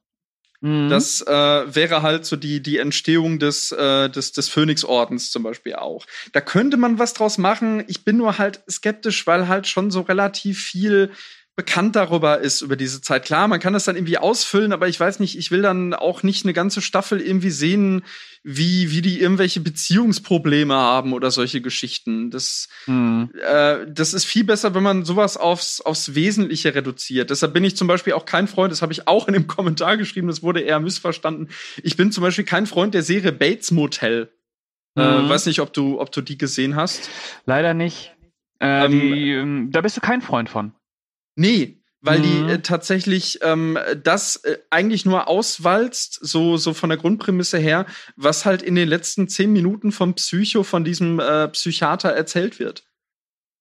Mhm. 0.60 0.88
Das 0.88 1.20
äh, 1.20 1.74
wäre 1.74 2.02
halt 2.02 2.24
so 2.24 2.36
die, 2.36 2.62
die 2.62 2.78
Entstehung 2.78 3.38
des, 3.38 3.72
äh, 3.72 4.08
des, 4.08 4.32
des 4.32 4.48
Phönixordens 4.48 5.30
zum 5.30 5.42
Beispiel 5.42 5.74
auch. 5.74 6.06
Da 6.32 6.40
könnte 6.40 6.76
man 6.76 6.98
was 6.98 7.14
draus 7.14 7.38
machen. 7.38 7.84
Ich 7.86 8.04
bin 8.04 8.16
nur 8.16 8.38
halt 8.38 8.60
skeptisch, 8.70 9.26
weil 9.26 9.48
halt 9.48 9.66
schon 9.66 9.90
so 9.90 10.00
relativ 10.00 10.62
viel 10.62 11.10
bekannt 11.56 11.94
darüber 11.94 12.40
ist 12.40 12.62
über 12.62 12.74
diese 12.74 13.00
Zeit. 13.00 13.24
Klar, 13.24 13.46
man 13.46 13.60
kann 13.60 13.72
das 13.72 13.84
dann 13.84 13.94
irgendwie 13.94 14.18
ausfüllen, 14.18 14.72
aber 14.72 14.88
ich 14.88 14.98
weiß 14.98 15.20
nicht, 15.20 15.38
ich 15.38 15.52
will 15.52 15.62
dann 15.62 15.94
auch 15.94 16.24
nicht 16.24 16.44
eine 16.44 16.52
ganze 16.52 16.80
Staffel 16.82 17.20
irgendwie 17.20 17.50
sehen, 17.50 18.02
wie, 18.42 18.90
wie 18.90 19.02
die 19.02 19.20
irgendwelche 19.20 19.60
Beziehungsprobleme 19.60 20.74
haben 20.74 21.12
oder 21.12 21.30
solche 21.30 21.60
Geschichten. 21.60 22.30
Das, 22.30 22.68
hm. 22.86 23.30
äh, 23.40 23.86
das 23.88 24.14
ist 24.14 24.24
viel 24.24 24.44
besser, 24.44 24.74
wenn 24.74 24.82
man 24.82 25.04
sowas 25.04 25.36
aufs, 25.36 25.80
aufs 25.80 26.14
Wesentliche 26.16 26.74
reduziert. 26.74 27.30
Deshalb 27.30 27.54
bin 27.54 27.64
ich 27.64 27.76
zum 27.76 27.86
Beispiel 27.86 28.14
auch 28.14 28.26
kein 28.26 28.48
Freund, 28.48 28.72
das 28.72 28.82
habe 28.82 28.92
ich 28.92 29.06
auch 29.06 29.28
in 29.28 29.34
dem 29.34 29.46
Kommentar 29.48 29.96
geschrieben, 29.96 30.26
das 30.26 30.42
wurde 30.42 30.60
eher 30.60 30.80
missverstanden. 30.80 31.48
Ich 31.82 31.96
bin 31.96 32.10
zum 32.10 32.22
Beispiel 32.22 32.44
kein 32.44 32.66
Freund 32.66 32.94
der 32.94 33.02
Serie 33.04 33.32
Bates 33.32 33.70
Motel. 33.70 34.32
Äh, 34.96 35.02
mhm. 35.02 35.26
Äh, 35.26 35.28
weiß 35.28 35.46
nicht, 35.46 35.60
ob 35.60 35.72
du, 35.72 36.00
ob 36.00 36.10
du 36.10 36.20
die 36.20 36.36
gesehen 36.36 36.74
hast. 36.74 37.08
Leider 37.46 37.74
nicht. 37.74 38.14
Äh, 38.60 38.86
ähm, 38.86 38.90
die, 38.90 39.32
ähm, 39.32 39.70
da 39.70 39.80
bist 39.80 39.96
du 39.96 40.00
kein 40.00 40.20
Freund 40.20 40.48
von. 40.48 40.72
Nee, 41.36 41.82
weil 42.04 42.18
mhm. 42.18 42.22
die 42.22 42.52
äh, 42.52 42.58
tatsächlich 42.58 43.38
ähm, 43.42 43.78
das 44.02 44.36
äh, 44.36 44.58
eigentlich 44.68 45.06
nur 45.06 45.26
auswalzt, 45.26 46.18
so, 46.20 46.58
so 46.58 46.74
von 46.74 46.90
der 46.90 46.98
Grundprämisse 46.98 47.58
her, 47.58 47.86
was 48.14 48.44
halt 48.44 48.62
in 48.62 48.74
den 48.74 48.88
letzten 48.88 49.26
zehn 49.26 49.52
Minuten 49.52 49.90
vom 49.90 50.14
Psycho, 50.14 50.64
von 50.64 50.84
diesem 50.84 51.18
äh, 51.18 51.48
Psychiater 51.48 52.10
erzählt 52.10 52.58
wird. 52.58 52.84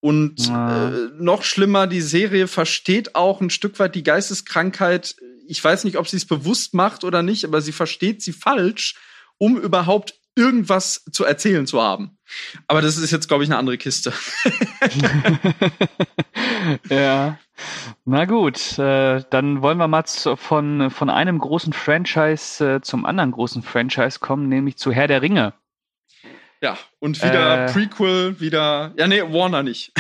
Und 0.02 0.48
ja. 0.48 0.90
äh, 0.90 1.10
noch 1.18 1.44
schlimmer, 1.44 1.88
die 1.88 2.02
Serie 2.02 2.50
versteht 2.50 3.16
auch 3.16 3.40
ein 3.40 3.50
Stück 3.50 3.80
weit 3.80 3.96
die 3.96 4.04
Geisteskrankheit. 4.04 5.16
Ich 5.48 5.64
weiß 5.64 5.86
nicht, 5.86 5.98
ob 5.98 6.10
sie 6.10 6.18
es 6.18 6.26
bewusst 6.26 6.74
macht 6.74 7.06
oder 7.06 7.24
nicht, 7.24 7.46
aber 7.46 7.62
sie 7.62 7.72
versteht 7.72 8.22
sie 8.22 8.34
falsch, 8.34 8.96
um 9.38 9.58
überhaupt 9.58 10.20
irgendwas 10.36 11.04
zu 11.12 11.26
erzählen 11.26 11.68
zu 11.68 11.82
haben. 11.82 12.18
Aber 12.68 12.82
das 12.82 12.98
ist 12.98 13.12
jetzt, 13.12 13.28
glaube 13.28 13.44
ich, 13.44 13.50
eine 13.50 13.58
andere 13.58 13.78
Kiste. 13.78 14.14
ja. 16.90 17.38
Na 18.06 18.26
gut, 18.26 18.80
äh, 18.80 19.24
dann 19.30 19.62
wollen 19.62 19.78
wir 19.78 19.88
mal 19.88 20.06
zu, 20.06 20.36
von, 20.36 20.90
von 20.90 21.10
einem 21.10 21.40
großen 21.40 21.74
Franchise 21.74 22.76
äh, 22.76 22.82
zum 22.82 23.06
anderen 23.06 23.32
großen 23.32 23.62
Franchise 23.62 24.20
kommen, 24.20 24.50
nämlich 24.50 24.78
zu 24.78 24.92
Herr 24.92 25.08
der 25.08 25.22
Ringe. 25.22 25.54
Ja, 26.62 26.78
und 27.00 27.22
wieder 27.22 27.66
äh, 27.66 27.72
Prequel, 27.72 28.40
wieder. 28.40 28.94
Ja, 28.98 29.08
nee, 29.08 29.22
Warner 29.22 29.64
nicht. 29.64 29.92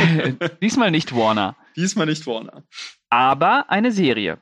Diesmal 0.60 0.90
nicht 0.90 1.14
Warner. 1.14 1.56
Diesmal 1.76 2.06
nicht 2.06 2.26
Warner. 2.26 2.64
Aber 3.10 3.70
eine 3.70 3.92
Serie. 3.92 4.38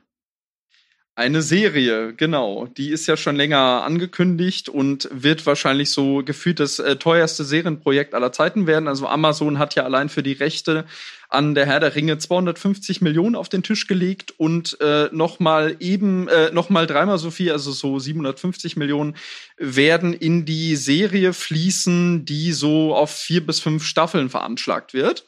Eine 1.19 1.41
Serie, 1.41 2.13
genau. 2.13 2.67
Die 2.77 2.91
ist 2.91 3.05
ja 3.05 3.17
schon 3.17 3.35
länger 3.35 3.83
angekündigt 3.83 4.69
und 4.69 5.09
wird 5.11 5.45
wahrscheinlich 5.45 5.91
so 5.91 6.23
gefühlt 6.23 6.61
das 6.61 6.79
äh, 6.79 6.95
teuerste 6.95 7.43
Serienprojekt 7.43 8.15
aller 8.15 8.31
Zeiten 8.31 8.67
werden. 8.67 8.87
Also 8.87 9.05
Amazon 9.05 9.59
hat 9.59 9.75
ja 9.75 9.83
allein 9.83 10.07
für 10.07 10.23
die 10.23 10.31
Rechte 10.31 10.85
an 11.27 11.55
der 11.55 11.65
Herr 11.65 11.81
der 11.81 11.93
Ringe 11.93 12.19
250 12.19 13.01
Millionen 13.01 13.35
auf 13.35 13.49
den 13.49 13.63
Tisch 13.63 13.85
gelegt 13.87 14.33
und 14.37 14.79
äh, 14.79 15.09
nochmal 15.11 15.75
eben, 15.81 16.29
äh, 16.29 16.51
nochmal 16.53 16.87
dreimal 16.87 17.17
so 17.17 17.31
viel, 17.31 17.51
also 17.51 17.73
so 17.73 17.99
750 17.99 18.77
Millionen, 18.77 19.17
werden 19.57 20.13
in 20.13 20.45
die 20.45 20.77
Serie 20.77 21.33
fließen, 21.33 22.23
die 22.23 22.53
so 22.53 22.95
auf 22.95 23.13
vier 23.13 23.45
bis 23.45 23.59
fünf 23.59 23.83
Staffeln 23.83 24.29
veranschlagt 24.29 24.93
wird. 24.93 25.25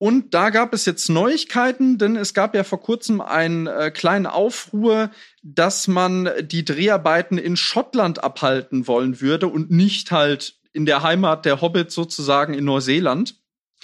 Und 0.00 0.32
da 0.32 0.48
gab 0.48 0.72
es 0.72 0.86
jetzt 0.86 1.10
Neuigkeiten, 1.10 1.98
denn 1.98 2.16
es 2.16 2.32
gab 2.32 2.54
ja 2.54 2.64
vor 2.64 2.80
kurzem 2.80 3.20
einen 3.20 3.66
äh, 3.66 3.90
kleinen 3.90 4.24
Aufruhr, 4.24 5.10
dass 5.42 5.88
man 5.88 6.30
die 6.40 6.64
Dreharbeiten 6.64 7.36
in 7.36 7.54
Schottland 7.54 8.24
abhalten 8.24 8.86
wollen 8.86 9.20
würde 9.20 9.46
und 9.46 9.70
nicht 9.70 10.10
halt 10.10 10.54
in 10.72 10.86
der 10.86 11.02
Heimat 11.02 11.44
der 11.44 11.60
Hobbits 11.60 11.94
sozusagen 11.94 12.54
in 12.54 12.64
Neuseeland. 12.64 13.36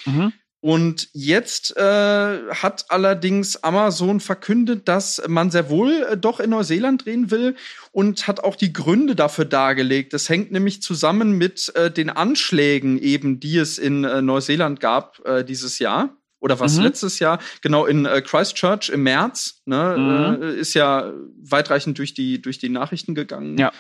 Mhm. 0.07 0.33
Und 0.67 1.11
jetzt 1.13 1.77
äh, 1.77 1.81
hat 1.81 2.87
allerdings 2.89 3.63
Amazon 3.63 4.19
verkündet, 4.19 4.89
dass 4.89 5.23
man 5.29 5.53
sehr 5.53 5.71
wohl 5.71 5.93
äh, 6.11 6.17
doch 6.17 6.41
in 6.41 6.51
Neuseeland 6.51 7.05
drehen 7.05 7.31
will 7.31 7.55
und 7.93 8.27
hat 8.27 8.43
auch 8.43 8.57
die 8.57 8.73
Gründe 8.73 9.15
dafür 9.15 9.45
dargelegt. 9.45 10.13
Das 10.13 10.29
hängt 10.29 10.51
nämlich 10.51 10.83
zusammen 10.83 11.39
mit 11.39 11.73
äh, 11.77 11.89
den 11.89 12.11
Anschlägen 12.11 12.99
eben, 12.99 13.39
die 13.39 13.59
es 13.59 13.79
in 13.79 14.03
äh, 14.03 14.21
Neuseeland 14.23 14.81
gab 14.81 15.25
äh, 15.25 15.45
dieses 15.45 15.79
Jahr 15.79 16.17
oder 16.41 16.59
was 16.59 16.77
mhm. 16.79 16.83
letztes 16.83 17.21
Jahr, 17.21 17.39
genau 17.61 17.87
in 17.87 18.05
äh, 18.05 18.21
Christchurch 18.21 18.89
im 18.89 19.05
März, 19.05 19.63
ne, 19.67 20.37
mhm. 20.37 20.43
äh, 20.43 20.55
ist 20.57 20.75
ja 20.75 21.13
weitreichend 21.43 21.97
durch 21.99 22.13
die, 22.13 22.43
durch 22.43 22.59
die 22.59 22.71
Nachrichten 22.71 23.15
gegangen. 23.15 23.57
Ja. 23.57 23.73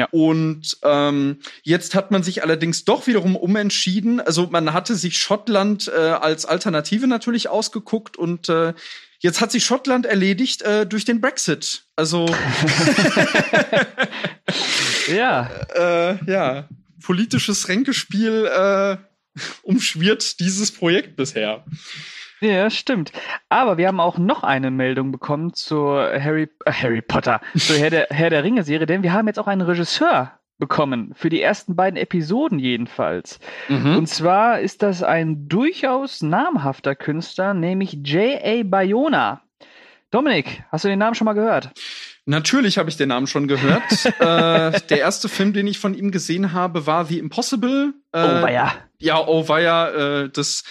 Ja. 0.00 0.08
Und 0.12 0.78
ähm, 0.82 1.40
jetzt 1.62 1.94
hat 1.94 2.10
man 2.10 2.22
sich 2.22 2.42
allerdings 2.42 2.86
doch 2.86 3.06
wiederum 3.06 3.36
umentschieden. 3.36 4.18
Also 4.18 4.48
man 4.50 4.72
hatte 4.72 4.94
sich 4.94 5.18
Schottland 5.18 5.88
äh, 5.88 5.98
als 5.98 6.46
Alternative 6.46 7.06
natürlich 7.06 7.50
ausgeguckt 7.50 8.16
und 8.16 8.48
äh, 8.48 8.72
jetzt 9.18 9.42
hat 9.42 9.52
sich 9.52 9.66
Schottland 9.66 10.06
erledigt 10.06 10.62
äh, 10.62 10.86
durch 10.86 11.04
den 11.04 11.20
Brexit. 11.20 11.82
Also 11.96 12.24
ja, 15.14 15.50
äh, 15.74 16.24
ja, 16.24 16.66
politisches 17.02 17.68
Ränkespiel 17.68 18.46
äh, 18.46 18.96
umschwirrt 19.62 20.40
dieses 20.40 20.72
Projekt 20.72 21.14
bisher. 21.16 21.66
Ja, 22.40 22.70
stimmt. 22.70 23.12
Aber 23.48 23.76
wir 23.76 23.88
haben 23.88 24.00
auch 24.00 24.18
noch 24.18 24.42
eine 24.42 24.70
Meldung 24.70 25.12
bekommen 25.12 25.52
zur 25.52 26.10
Harry, 26.18 26.48
äh, 26.64 26.72
Harry 26.72 27.02
Potter, 27.02 27.40
zur 27.56 27.76
Herr 27.76 27.90
der, 27.90 28.06
Herr 28.10 28.30
der 28.30 28.44
Ringe-Serie, 28.44 28.86
denn 28.86 29.02
wir 29.02 29.12
haben 29.12 29.26
jetzt 29.26 29.38
auch 29.38 29.46
einen 29.46 29.60
Regisseur 29.60 30.32
bekommen, 30.58 31.12
für 31.16 31.30
die 31.30 31.40
ersten 31.40 31.74
beiden 31.74 31.96
Episoden 31.96 32.58
jedenfalls. 32.58 33.40
Mhm. 33.68 33.96
Und 33.96 34.06
zwar 34.06 34.60
ist 34.60 34.82
das 34.82 35.02
ein 35.02 35.48
durchaus 35.48 36.22
namhafter 36.22 36.94
Künstler, 36.94 37.54
nämlich 37.54 37.94
J.A. 38.04 38.62
Bayona. 38.64 39.42
Dominik, 40.10 40.62
hast 40.70 40.84
du 40.84 40.88
den 40.88 40.98
Namen 40.98 41.14
schon 41.14 41.24
mal 41.24 41.34
gehört? 41.34 41.70
Natürlich 42.26 42.78
habe 42.78 42.90
ich 42.90 42.96
den 42.96 43.08
Namen 43.08 43.26
schon 43.26 43.48
gehört. 43.48 43.82
äh, 44.20 44.80
der 44.88 44.98
erste 44.98 45.28
Film, 45.28 45.52
den 45.52 45.66
ich 45.66 45.78
von 45.78 45.94
ihm 45.94 46.10
gesehen 46.10 46.52
habe, 46.52 46.86
war 46.86 47.04
The 47.04 47.18
Impossible. 47.18 47.94
Äh, 48.12 48.18
oh, 48.18 48.42
war 48.42 48.52
ja. 48.52 48.74
Ja, 48.98 49.18
oh, 49.26 49.48
war 49.48 49.60
ja 49.60 49.88
äh, 49.88 50.28
das 50.28 50.64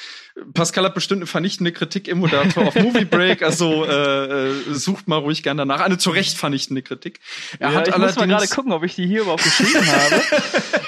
Pascal 0.53 0.85
hat 0.85 0.93
bestimmt 0.93 1.19
eine 1.19 1.27
vernichtende 1.27 1.71
Kritik 1.71 2.07
im 2.07 2.19
Moderator 2.19 2.67
auf 2.67 2.75
Movie 2.75 3.05
Break, 3.05 3.43
also 3.43 3.85
äh, 3.85 4.49
äh, 4.49 4.73
sucht 4.73 5.07
mal 5.07 5.17
ruhig 5.17 5.43
gerne 5.43 5.61
danach. 5.61 5.81
Eine 5.81 5.97
zu 5.97 6.09
Recht 6.09 6.37
vernichtende 6.37 6.81
Kritik. 6.81 7.19
Er 7.59 7.71
ja, 7.71 7.75
hat 7.75 7.87
ich 7.87 7.97
muss 7.97 8.15
mal 8.15 8.27
gerade 8.27 8.47
gucken, 8.47 8.71
ob 8.71 8.83
ich 8.83 8.95
die 8.95 9.07
hier 9.07 9.21
überhaupt 9.21 9.43
geschrieben 9.43 9.85
habe. 9.91 10.21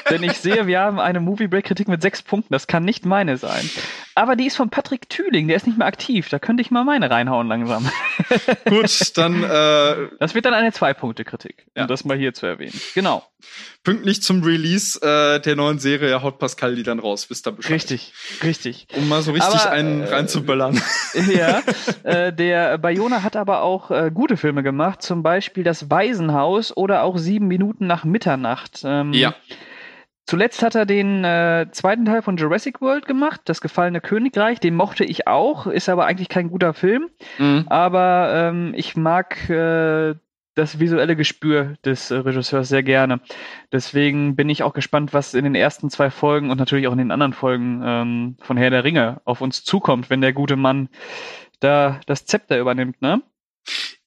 Denn 0.09 0.23
ich 0.23 0.33
sehe, 0.33 0.67
wir 0.67 0.79
haben 0.79 0.99
eine 0.99 1.19
Movie 1.19 1.47
Break 1.47 1.65
Kritik 1.65 1.87
mit 1.87 2.01
sechs 2.01 2.21
Punkten. 2.21 2.53
Das 2.53 2.67
kann 2.67 2.83
nicht 2.83 3.05
meine 3.05 3.37
sein. 3.37 3.69
Aber 4.15 4.35
die 4.35 4.47
ist 4.47 4.57
von 4.57 4.69
Patrick 4.69 5.09
Thüling, 5.09 5.47
der 5.47 5.57
ist 5.57 5.67
nicht 5.67 5.77
mehr 5.77 5.87
aktiv. 5.87 6.29
Da 6.29 6.39
könnte 6.39 6.61
ich 6.61 6.71
mal 6.71 6.83
meine 6.83 7.09
reinhauen 7.09 7.47
langsam. 7.47 7.89
Gut, 8.67 9.17
dann. 9.17 9.43
Äh, 9.43 10.09
das 10.19 10.35
wird 10.35 10.45
dann 10.45 10.53
eine 10.53 10.71
Zwei-Punkte-Kritik, 10.71 11.65
um 11.75 11.81
ja. 11.81 11.87
das 11.87 12.03
mal 12.03 12.17
hier 12.17 12.33
zu 12.33 12.45
erwähnen. 12.45 12.79
Genau. 12.93 13.25
Pünktlich 13.83 14.21
zum 14.21 14.43
Release 14.43 14.99
äh, 15.01 15.39
der 15.39 15.55
neuen 15.55 15.79
Serie 15.79 16.21
haut 16.21 16.39
Pascal 16.39 16.75
die 16.75 16.83
dann 16.83 16.99
raus, 16.99 17.29
wisst 17.29 17.47
ihr 17.47 17.51
Bescheid. 17.51 17.73
Richtig, 17.73 18.13
richtig. 18.43 18.87
Um 18.95 19.09
mal 19.09 19.21
so 19.21 19.31
richtig 19.31 19.61
aber, 19.61 19.71
einen 19.71 20.01
äh, 20.01 20.09
reinzuböllern. 20.13 20.81
Ja, 21.31 21.61
äh, 22.03 22.33
der 22.33 22.77
Bayona 22.77 23.23
hat 23.23 23.35
aber 23.35 23.61
auch 23.61 23.91
äh, 23.91 24.11
gute 24.13 24.37
Filme 24.37 24.63
gemacht, 24.63 25.01
zum 25.01 25.23
Beispiel 25.23 25.63
Das 25.63 25.89
Waisenhaus 25.89 26.75
oder 26.75 27.03
auch 27.03 27.17
Sieben 27.17 27.47
Minuten 27.47 27.87
nach 27.87 28.03
Mitternacht. 28.03 28.81
Ähm, 28.83 29.13
ja. 29.13 29.35
Zuletzt 30.25 30.63
hat 30.63 30.75
er 30.75 30.85
den 30.85 31.25
äh, 31.25 31.67
zweiten 31.71 32.05
Teil 32.05 32.21
von 32.21 32.37
Jurassic 32.37 32.79
World 32.79 33.05
gemacht, 33.05 33.41
Das 33.45 33.59
gefallene 33.59 34.01
Königreich. 34.01 34.59
Den 34.59 34.75
mochte 34.75 35.03
ich 35.03 35.27
auch, 35.27 35.67
ist 35.67 35.89
aber 35.89 36.05
eigentlich 36.05 36.29
kein 36.29 36.49
guter 36.49 36.73
Film. 36.73 37.09
Mhm. 37.37 37.65
Aber 37.67 38.31
ähm, 38.33 38.73
ich 38.75 38.95
mag 38.95 39.49
äh, 39.49 40.15
das 40.55 40.79
visuelle 40.79 41.15
Gespür 41.15 41.75
des 41.85 42.11
äh, 42.11 42.15
Regisseurs 42.15 42.69
sehr 42.69 42.83
gerne. 42.83 43.21
Deswegen 43.71 44.35
bin 44.35 44.49
ich 44.49 44.63
auch 44.63 44.73
gespannt, 44.73 45.13
was 45.13 45.33
in 45.33 45.43
den 45.43 45.55
ersten 45.55 45.89
zwei 45.89 46.09
Folgen 46.09 46.49
und 46.49 46.57
natürlich 46.57 46.87
auch 46.87 46.91
in 46.91 46.97
den 46.97 47.11
anderen 47.11 47.33
Folgen 47.33 47.81
ähm, 47.83 48.37
von 48.41 48.57
Herr 48.57 48.69
der 48.69 48.83
Ringe 48.83 49.21
auf 49.25 49.41
uns 49.41 49.63
zukommt, 49.63 50.09
wenn 50.09 50.21
der 50.21 50.33
gute 50.33 50.55
Mann 50.55 50.89
da 51.59 51.99
das 52.05 52.25
Zepter 52.25 52.59
übernimmt, 52.59 53.01
ne? 53.01 53.21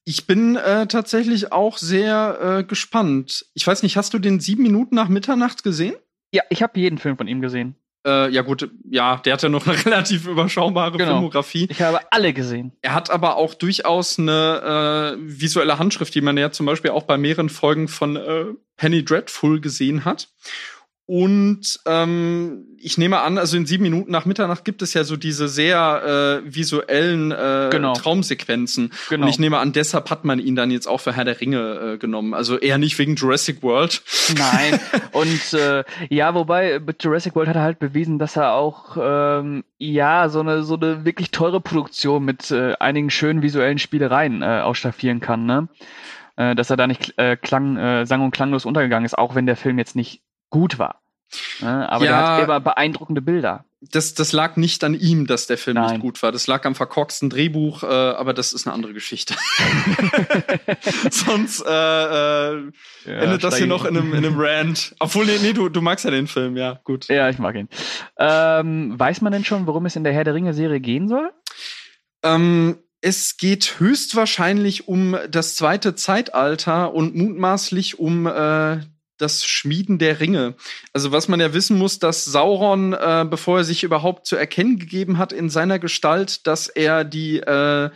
Ich 0.07 0.27
bin 0.27 0.57
äh, 0.57 0.87
tatsächlich 0.87 1.53
auch 1.53 1.79
sehr 1.79 2.59
äh, 2.59 2.65
gespannt. 2.65 3.47
Ich 3.55 3.67
weiß 3.67 3.83
nicht, 3.83 3.97
hast 3.97 4.13
du 4.13 4.19
den 4.19 4.39
sieben 4.39 4.63
Minuten 4.63 4.95
nach 4.95 5.09
Mitternacht 5.09 5.63
gesehen? 5.63 5.95
Ja, 6.31 6.43
ich 6.51 6.63
habe 6.63 6.79
jeden 6.79 6.99
Film 6.99 7.17
von 7.17 7.27
ihm 7.27 7.41
gesehen. 7.41 7.77
Äh, 8.07 8.31
ja 8.31 8.43
gut, 8.43 8.69
ja, 8.90 9.17
der 9.17 9.33
hat 9.33 9.43
ja 9.43 9.49
noch 9.49 9.67
eine 9.67 9.77
relativ 9.87 10.27
überschaubare 10.27 10.99
genau. 10.99 11.12
Filmografie. 11.12 11.69
Ich 11.71 11.81
habe 11.81 12.01
alle 12.11 12.33
gesehen. 12.33 12.73
Er 12.83 12.95
hat 12.95 13.11
aber 13.11 13.37
auch 13.37 13.55
durchaus 13.55 14.19
eine 14.19 15.17
äh, 15.17 15.21
visuelle 15.21 15.79
Handschrift, 15.79 16.14
die 16.14 16.21
man 16.21 16.37
ja 16.37 16.51
zum 16.51 16.67
Beispiel 16.67 16.90
auch 16.90 17.05
bei 17.05 17.17
mehreren 17.17 17.49
Folgen 17.49 17.88
von 17.88 18.17
äh, 18.17 18.45
Penny 18.77 19.05
Dreadful 19.05 19.61
gesehen 19.61 20.05
hat. 20.05 20.29
Und 21.07 21.81
ähm, 21.85 22.64
ich 22.79 22.97
nehme 22.97 23.21
an, 23.21 23.37
also 23.37 23.59
in 23.59 23.67
sieben 23.67 23.83
Minuten 23.83 24.11
nach 24.11 24.25
Mitternacht 24.25 24.64
gibt 24.64 24.81
es 24.81 24.95
ja 24.95 25.05
so 25.05 25.17
diese 25.17 25.49
sehr 25.49 26.43
äh, 26.43 26.55
visuellen 26.55 27.31
äh, 27.31 27.69
genau. 27.71 27.93
Traumsequenzen. 27.93 28.90
Genau. 29.11 29.27
Und 29.27 29.31
ich 29.31 29.38
nehme 29.38 29.59
an, 29.59 29.73
deshalb 29.73 30.09
hat 30.09 30.25
man 30.25 30.38
ihn 30.38 30.57
dann 30.57 30.71
jetzt 30.71 30.87
auch 30.87 31.03
für 31.03 31.12
Herr 31.12 31.27
der 31.27 31.43
Ringe 31.43 31.95
äh, 31.95 31.99
genommen. 31.99 32.33
Also 32.33 32.57
eher 32.57 32.79
nicht 32.79 32.99
wegen 32.99 33.17
Jurassic 33.17 33.62
World. 33.62 34.03
Nein. 34.38 34.81
Und 35.12 35.53
äh, 35.53 35.85
ja, 36.09 36.35
wobei 36.35 36.81
mit 36.81 37.05
Jurassic 37.05 37.35
World 37.37 37.51
hat 37.51 37.57
er 37.57 37.62
halt 37.62 37.79
bewiesen, 37.81 38.19
dass 38.19 38.37
er 38.37 38.55
auch 38.55 38.97
ähm, 38.99 39.64
ja 39.77 40.31
so 40.31 40.40
eine 40.40 40.62
so 40.62 40.77
eine 40.77 41.05
wirklich 41.05 41.31
teure 41.31 41.61
Produktion 41.61 42.25
mit 42.25 42.51
äh, 42.51 42.77
einigen 42.81 43.11
schönen 43.11 43.43
visuellen 43.43 43.79
Spielereien 43.79 44.40
äh, 44.40 44.61
ausstaffieren 44.62 45.21
kann. 45.21 45.45
Ne? 45.45 45.69
Äh, 46.37 46.55
dass 46.55 46.71
er 46.71 46.77
da 46.77 46.87
nicht 46.87 47.14
äh, 47.17 47.37
klang, 47.37 47.77
äh, 47.77 48.07
sang- 48.07 48.23
und 48.23 48.33
klanglos 48.33 48.64
untergegangen 48.64 49.05
ist, 49.05 49.17
auch 49.17 49.35
wenn 49.35 49.47
der 49.47 49.57
Film 49.57 49.79
jetzt 49.79 49.95
nicht 49.95 50.24
gut 50.55 50.79
war. 50.79 51.03
Ja, 51.59 51.88
aber 51.88 52.05
ja, 52.05 52.11
der 52.11 52.27
hat 52.27 52.45
immer 52.45 52.61
beeindruckende 52.61 53.21
Bilder. 53.21 53.64
Das, 53.81 54.14
das 54.14 54.31
lag 54.31 54.57
nicht 54.57 54.85
an 54.85 54.95
ihm, 54.95 55.27
dass 55.27 55.49
der 55.49 55.59
Film 55.59 55.75
Nein. 55.75 55.95
nicht 55.95 56.01
gut 56.01 56.23
war. 56.23 56.31
Das 56.31 56.47
lag 56.47 56.64
am 56.64 56.77
verkorksten 56.77 57.29
Drehbuch, 57.29 57.83
äh, 57.83 57.87
aber 57.87 58.35
das 58.35 58.53
ist 58.53 58.69
eine 58.69 58.73
andere 58.73 58.95
Geschichte. 58.95 59.35
Sonst 61.11 61.61
äh, 61.67 61.71
äh, 61.71 62.71
ja, 63.05 63.12
endet 63.19 63.43
das 63.43 63.57
hier 63.57 63.67
noch 63.67 63.85
in 63.85 63.97
einem, 63.97 64.14
in 64.14 64.25
einem 64.25 64.38
Rant. 64.38 64.95
Obwohl, 65.01 65.27
nee, 65.27 65.38
nee 65.43 65.53
du, 65.53 65.69
du 65.69 65.81
magst 65.81 66.05
ja 66.05 66.12
den 66.12 66.29
Film, 66.29 66.57
ja, 66.57 66.81
gut. 66.85 67.09
Ja, 67.09 67.29
ich 67.29 67.38
mag 67.38 67.57
ihn. 67.57 67.69
Ähm, 68.17 68.95
weiß 68.97 69.21
man 69.21 69.33
denn 69.33 69.45
schon, 69.45 69.67
worum 69.67 69.87
es 69.87 69.97
in 69.97 70.05
der 70.05 70.12
Herr 70.12 70.23
der 70.25 70.35
Ringe-Serie 70.35 70.79
gehen 70.79 71.09
soll? 71.09 71.33
Ähm, 72.23 72.79
es 73.01 73.38
geht 73.38 73.81
höchstwahrscheinlich 73.81 74.87
um 74.87 75.17
das 75.29 75.57
zweite 75.57 75.97
Zeitalter 75.97 76.95
und 76.95 77.17
mutmaßlich 77.17 77.99
um 77.99 78.29
äh, 78.29 78.79
das 79.18 79.44
Schmieden 79.44 79.98
der 79.98 80.20
Ringe. 80.20 80.55
Also 80.92 81.12
was 81.12 81.29
man 81.29 81.40
ja 81.40 81.55
wissen 81.55 81.79
muss, 81.79 81.98
dass 81.98 82.24
Sauron, 82.24 82.92
äh, 82.92 83.27
bevor 83.29 83.59
er 83.59 83.64
sich 83.64 83.85
überhaupt 83.85 84.27
zu 84.27 84.37
erkennen 84.37 84.79
gegeben 84.79 85.18
hat 85.18 85.33
in 85.33 85.50
seiner 85.50 85.79
Gestalt, 85.79 86.46
dass 86.46 86.68
er 86.68 87.05
die 87.05 87.38
äh, 87.38 87.90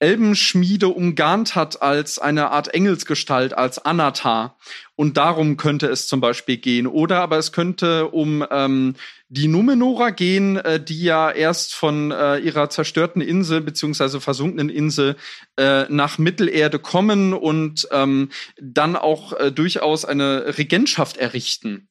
Elbenschmiede 0.00 0.88
umgarnt 0.88 1.54
hat 1.54 1.82
als 1.82 2.18
eine 2.18 2.50
Art 2.50 2.72
Engelsgestalt, 2.72 3.52
als 3.52 3.78
Anatar. 3.78 4.56
Und 4.96 5.18
darum 5.18 5.58
könnte 5.58 5.88
es 5.88 6.08
zum 6.08 6.20
Beispiel 6.20 6.56
gehen. 6.56 6.86
Oder 6.86 7.20
aber 7.20 7.36
es 7.36 7.52
könnte 7.52 8.08
um 8.08 8.44
ähm, 8.50 8.94
die 9.30 9.48
Numenora 9.48 10.10
gehen, 10.10 10.56
äh, 10.56 10.82
die 10.82 11.02
ja 11.02 11.30
erst 11.30 11.74
von 11.74 12.10
äh, 12.10 12.38
ihrer 12.38 12.68
zerstörten 12.68 13.22
Insel 13.22 13.60
beziehungsweise 13.60 14.20
versunkenen 14.20 14.68
Insel 14.68 15.16
äh, 15.56 15.84
nach 15.88 16.18
Mittelerde 16.18 16.78
kommen 16.78 17.32
und 17.32 17.88
ähm, 17.92 18.30
dann 18.60 18.96
auch 18.96 19.32
äh, 19.32 19.52
durchaus 19.52 20.04
eine 20.04 20.58
Regentschaft 20.58 21.16
errichten 21.16 21.88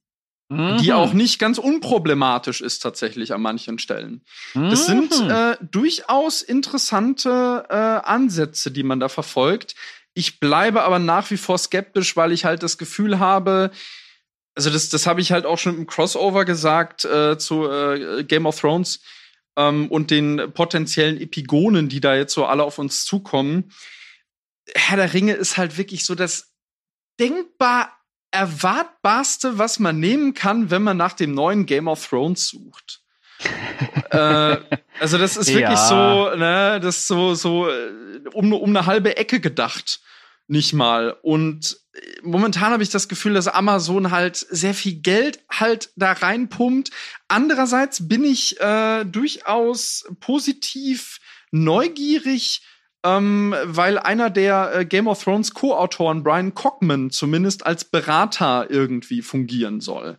mhm. 0.50 0.78
die 0.80 0.94
auch 0.94 1.14
nicht 1.14 1.40
ganz 1.40 1.58
unproblematisch 1.58 2.62
ist 2.62 2.80
tatsächlich 2.80 3.34
an 3.34 3.42
manchen 3.42 3.80
Stellen. 3.80 4.22
Mhm. 4.54 4.70
Das 4.70 4.86
sind 4.86 5.24
mhm. 5.24 5.30
äh, 5.30 5.58
durchaus 5.62 6.42
interessante 6.42 7.66
äh, 7.70 7.74
Ansätze, 7.74 8.72
die 8.72 8.84
man 8.84 9.00
da 9.00 9.08
verfolgt. 9.08 9.76
Ich 10.14 10.40
bleibe 10.40 10.84
aber 10.84 11.00
nach 11.00 11.30
wie 11.32 11.38
vor 11.38 11.58
skeptisch, 11.58 12.18
weil 12.18 12.32
ich 12.32 12.44
halt 12.44 12.64
das 12.64 12.78
Gefühl 12.78 13.20
habe, 13.20 13.72
also 14.60 14.72
das, 14.72 14.90
das 14.90 15.08
habe 15.08 15.22
ich 15.22 15.32
halt 15.32 15.46
auch 15.46 15.58
schon 15.58 15.78
im 15.78 15.88
Crossover 15.88 16.44
gesagt 16.44 17.06
äh, 17.06 17.38
zu 17.38 17.72
äh, 17.72 18.26
Game 18.26 18.46
of 18.46 18.60
Thrones 18.60 19.00
ähm, 19.56 19.88
und 19.88 20.12
den 20.12 20.52
potenziellen 20.54 21.20
Epigonen, 21.22 21.88
die 21.88 22.02
da 22.02 22.14
jetzt 22.14 22.34
so 22.34 22.46
alle 22.46 22.66
auf 22.66 22.78
uns 22.78 23.06
zukommen. 23.06 23.72
Herr 24.76 24.98
der 24.98 25.14
Ringe 25.14 25.32
ist 25.32 25.56
halt 25.56 25.78
wirklich 25.78 26.04
so 26.06 26.14
das 26.14 26.52
denkbar 27.22 27.98
erwartbarste, 28.32 29.58
was 29.58 29.80
man 29.80 29.98
nehmen 29.98 30.34
kann, 30.34 30.70
wenn 30.70 30.84
man 30.84 30.98
nach 30.98 31.14
dem 31.14 31.34
neuen 31.34 31.66
Game 31.66 31.88
of 31.88 32.06
Thrones 32.06 32.50
sucht. 32.50 33.00
äh, 34.12 34.58
also 35.00 35.18
das 35.18 35.38
ist 35.38 35.48
wirklich 35.48 35.62
ja. 35.62 35.88
so, 35.88 36.36
ne, 36.36 36.82
das 36.84 36.98
ist 36.98 37.08
so 37.08 37.34
so 37.34 37.70
äh, 37.70 37.94
um, 38.34 38.52
um 38.52 38.76
eine 38.76 38.86
halbe 38.86 39.16
Ecke 39.16 39.40
gedacht. 39.40 40.02
Nicht 40.50 40.74
mal. 40.74 41.16
Und 41.22 41.78
äh, 41.94 42.00
momentan 42.24 42.72
habe 42.72 42.84
ich 42.84 42.90
das 42.90 43.08
Gefühl, 43.08 43.34
dass 43.34 43.48
Amazon 43.48 44.12
halt 44.12 44.36
sehr 44.36 44.74
viel 44.74 44.96
Geld 44.96 45.40
halt 45.50 45.92
da 45.96 46.12
reinpumpt. 46.12 46.92
Andererseits 47.28 48.08
bin 48.08 48.24
ich 48.24 48.60
äh, 48.60 49.06
durchaus 49.06 50.06
positiv 50.20 51.20
neugierig, 51.52 52.62
ähm, 53.04 53.56
weil 53.64 53.98
einer 53.98 54.30
der 54.30 54.74
äh, 54.74 54.86
Game 54.86 55.08
of 55.08 55.24
Thrones 55.24 55.54
Co-Autoren, 55.54 56.24
Brian 56.24 56.54
Cockman, 56.54 57.12
zumindest 57.12 57.66
als 57.66 57.86
Berater 57.86 58.68
irgendwie 58.70 59.22
fungieren 59.22 59.82
soll. 59.82 60.18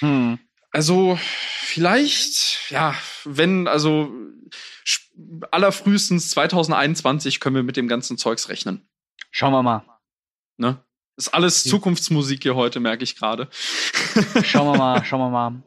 Hm. 0.00 0.38
Also 0.72 1.18
vielleicht, 1.20 2.70
ja, 2.70 2.94
wenn, 3.24 3.66
also 3.66 4.12
allerfrühestens 5.50 6.30
2021 6.30 7.40
können 7.40 7.56
wir 7.56 7.62
mit 7.64 7.76
dem 7.76 7.88
ganzen 7.88 8.18
Zeugs 8.18 8.48
rechnen. 8.48 8.89
Schauen 9.30 9.52
wir 9.52 9.62
mal. 9.62 9.82
Ne? 10.56 10.78
Ist 11.16 11.34
alles 11.34 11.64
Zukunftsmusik 11.64 12.42
hier 12.42 12.54
heute, 12.54 12.80
merke 12.80 13.04
ich 13.04 13.16
gerade. 13.16 13.48
schauen 14.42 14.72
wir 14.72 14.78
mal, 14.78 15.04
schauen 15.04 15.20
wir 15.20 15.30
mal. 15.30 15.62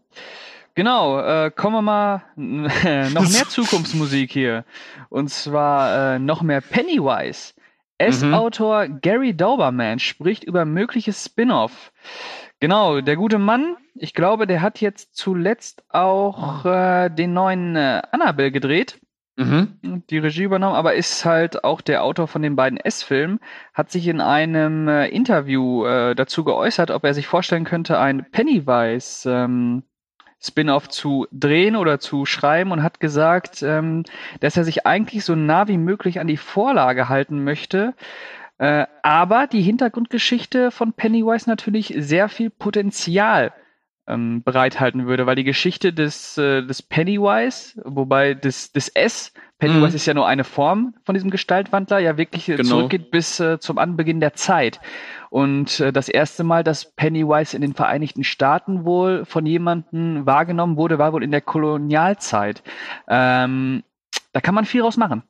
Genau, 0.76 1.20
äh, 1.20 1.52
kommen 1.52 1.76
wir 1.76 1.82
mal 1.84 2.24
äh, 2.36 3.10
noch 3.10 3.30
mehr 3.30 3.48
Zukunftsmusik 3.50 4.32
hier. 4.32 4.66
Und 5.10 5.30
zwar 5.30 6.16
äh, 6.16 6.20
noch 6.20 6.42
mehr 6.42 6.62
Pennywise. 6.62 7.54
S-Autor 8.00 8.88
mhm. 8.88 9.02
Gary 9.02 9.36
Dauberman 9.36 10.00
spricht 10.00 10.44
über 10.44 10.66
mögliches 10.66 11.24
Spin-off. 11.26 11.92
Genau, 12.60 13.02
der 13.02 13.16
gute 13.16 13.38
Mann, 13.38 13.78
ich 13.94 14.14
glaube, 14.14 14.48
der 14.48 14.62
hat 14.62 14.82
jetzt 14.82 15.16
zuletzt 15.16 15.84
auch 15.90 16.66
äh, 16.66 17.10
den 17.10 17.34
neuen 17.34 17.76
äh, 17.76 18.02
Annabelle 18.12 18.52
gedreht. 18.52 19.00
Mhm. 19.36 20.04
Die 20.10 20.20
Regie 20.20 20.44
übernommen, 20.44 20.76
aber 20.76 20.94
ist 20.94 21.26
halt 21.26 21.64
auch 21.64 21.82
der 21.82 22.04
Autor 22.04 22.28
von 22.28 22.44
den 22.44 22.56
beiden 22.56 22.80
S-Filmen, 22.80 23.40
hat 23.74 23.90
sich 23.90 24.08
in 24.08 24.22
einem 24.22 24.88
äh, 24.88 25.08
Interview 25.08 25.86
äh, 25.86 26.14
dazu 26.14 26.44
geäußert, 26.44 26.92
ob 26.92 27.04
er 27.04 27.16
sich 27.16 27.26
vorstellen 27.26 27.64
könnte, 27.66 27.98
ein 27.98 28.30
Pennywise 28.32 29.30
ähm, 29.30 29.84
Spin-off 30.40 30.90
zu 30.90 31.26
drehen 31.32 31.76
oder 31.76 32.00
zu 32.00 32.26
schreiben 32.26 32.72
und 32.72 32.84
hat 32.84 33.00
gesagt, 33.00 33.64
ähm, 33.64 34.04
dass 34.40 34.58
er 34.58 34.66
sich 34.66 34.86
eigentlich 34.86 35.26
so 35.26 35.36
nah 35.36 35.68
wie 35.68 35.78
möglich 35.78 36.20
an 36.20 36.28
die 36.28 36.38
Vorlage 36.38 37.10
halten 37.10 37.44
möchte, 37.44 37.96
äh, 38.60 38.86
aber 39.02 39.48
die 39.48 39.62
Hintergrundgeschichte 39.62 40.70
von 40.70 40.94
Pennywise 40.94 41.50
natürlich 41.50 41.96
sehr 41.98 42.30
viel 42.30 42.52
Potenzial 42.52 43.52
ähm, 44.08 44.44
bereithalten 44.44 45.08
würde, 45.08 45.26
weil 45.26 45.36
die 45.36 45.44
Geschichte 45.44 45.94
des, 45.94 46.38
äh, 46.38 46.62
des 46.62 46.82
Pennywise, 46.82 47.82
wobei 47.86 48.34
das, 48.34 48.72
das 48.72 48.90
S, 48.90 49.34
Pennywise 49.60 49.90
mhm. 49.90 49.96
ist 49.96 50.06
ja 50.06 50.14
nur 50.14 50.28
eine 50.28 50.44
Form 50.44 50.94
von 51.06 51.16
diesem 51.16 51.30
Gestaltwandler, 51.30 52.00
ja 52.00 52.18
wirklich 52.18 52.46
genau. 52.46 52.64
zurückgeht 52.64 53.12
bis 53.12 53.40
äh, 53.40 53.60
zum 53.60 53.78
Anbeginn 53.78 54.20
der 54.20 54.34
Zeit. 54.34 54.82
Und 55.30 55.80
äh, 55.80 55.94
das 55.94 56.10
erste 56.10 56.44
Mal, 56.44 56.64
dass 56.64 56.94
Pennywise 56.96 57.56
in 57.56 57.62
den 57.62 57.74
Vereinigten 57.74 58.24
Staaten 58.24 58.84
wohl 58.84 59.26
von 59.26 59.46
jemandem 59.46 60.26
wahrgenommen 60.26 60.76
wurde, 60.76 61.00
war 61.00 61.14
wohl 61.14 61.24
in 61.24 61.32
der 61.32 61.42
Kolonialzeit. 61.42 62.62
Ähm, 63.08 63.84
da 64.34 64.42
kann 64.42 64.56
man 64.56 64.66
viel 64.66 64.82
draus 64.82 64.98
machen. 64.98 65.24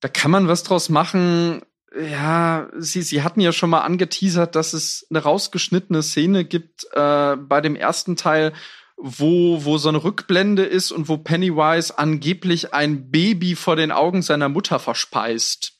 Da 0.00 0.08
kann 0.08 0.30
man 0.30 0.48
was 0.48 0.64
draus 0.64 0.90
machen 0.90 1.62
ja, 1.98 2.68
sie, 2.76 3.02
sie 3.02 3.22
hatten 3.22 3.40
ja 3.40 3.52
schon 3.52 3.70
mal 3.70 3.82
angeteasert, 3.82 4.54
dass 4.54 4.72
es 4.72 5.06
eine 5.10 5.20
rausgeschnittene 5.20 6.02
Szene 6.02 6.44
gibt 6.44 6.86
äh, 6.92 7.36
bei 7.36 7.60
dem 7.60 7.76
ersten 7.76 8.16
Teil, 8.16 8.52
wo, 8.96 9.64
wo 9.64 9.78
so 9.78 9.88
eine 9.88 10.02
Rückblende 10.02 10.64
ist 10.64 10.92
und 10.92 11.08
wo 11.08 11.18
Pennywise 11.18 11.98
angeblich 11.98 12.74
ein 12.74 13.10
Baby 13.10 13.54
vor 13.56 13.76
den 13.76 13.92
Augen 13.92 14.22
seiner 14.22 14.48
Mutter 14.48 14.78
verspeist. 14.78 15.72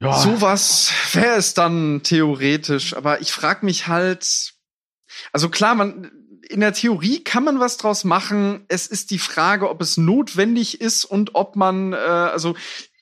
Ja. 0.00 0.16
Sowas 0.16 0.92
wäre 1.12 1.36
es 1.36 1.54
dann 1.54 2.02
theoretisch, 2.02 2.94
aber 2.94 3.20
ich 3.20 3.32
frage 3.32 3.66
mich 3.66 3.88
halt, 3.88 4.54
also 5.32 5.48
klar, 5.48 5.74
man, 5.74 6.10
in 6.48 6.60
der 6.60 6.72
Theorie 6.72 7.22
kann 7.22 7.44
man 7.44 7.60
was 7.60 7.76
draus 7.76 8.04
machen. 8.04 8.64
Es 8.68 8.86
ist 8.86 9.10
die 9.10 9.18
Frage, 9.18 9.68
ob 9.68 9.82
es 9.82 9.96
notwendig 9.96 10.80
ist 10.80 11.04
und 11.04 11.34
ob 11.34 11.56
man, 11.56 11.92
äh, 11.92 11.96
also 11.96 12.54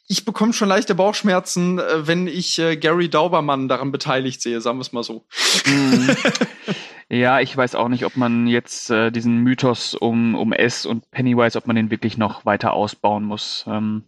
ich 0.08 0.24
bekomme 0.24 0.52
schon 0.52 0.68
leichte 0.68 0.94
Bauchschmerzen, 0.94 1.78
äh, 1.78 2.06
wenn 2.06 2.26
ich 2.26 2.58
äh, 2.58 2.76
Gary 2.76 3.08
Daubermann 3.08 3.68
daran 3.68 3.92
beteiligt 3.92 4.40
sehe, 4.42 4.60
sagen 4.60 4.78
wir 4.78 4.82
es 4.82 4.92
mal 4.92 5.02
so. 5.02 5.26
Mm. 5.66 6.10
Ja, 7.08 7.38
ich 7.38 7.56
weiß 7.56 7.76
auch 7.76 7.88
nicht, 7.88 8.04
ob 8.04 8.16
man 8.16 8.48
jetzt 8.48 8.90
äh, 8.90 9.12
diesen 9.12 9.38
Mythos 9.38 9.94
um, 9.94 10.34
um 10.34 10.52
S 10.52 10.86
und 10.86 11.08
Pennywise, 11.12 11.56
ob 11.56 11.68
man 11.68 11.76
den 11.76 11.90
wirklich 11.90 12.18
noch 12.18 12.44
weiter 12.44 12.72
ausbauen 12.72 13.22
muss. 13.24 13.64
Ähm, 13.68 14.04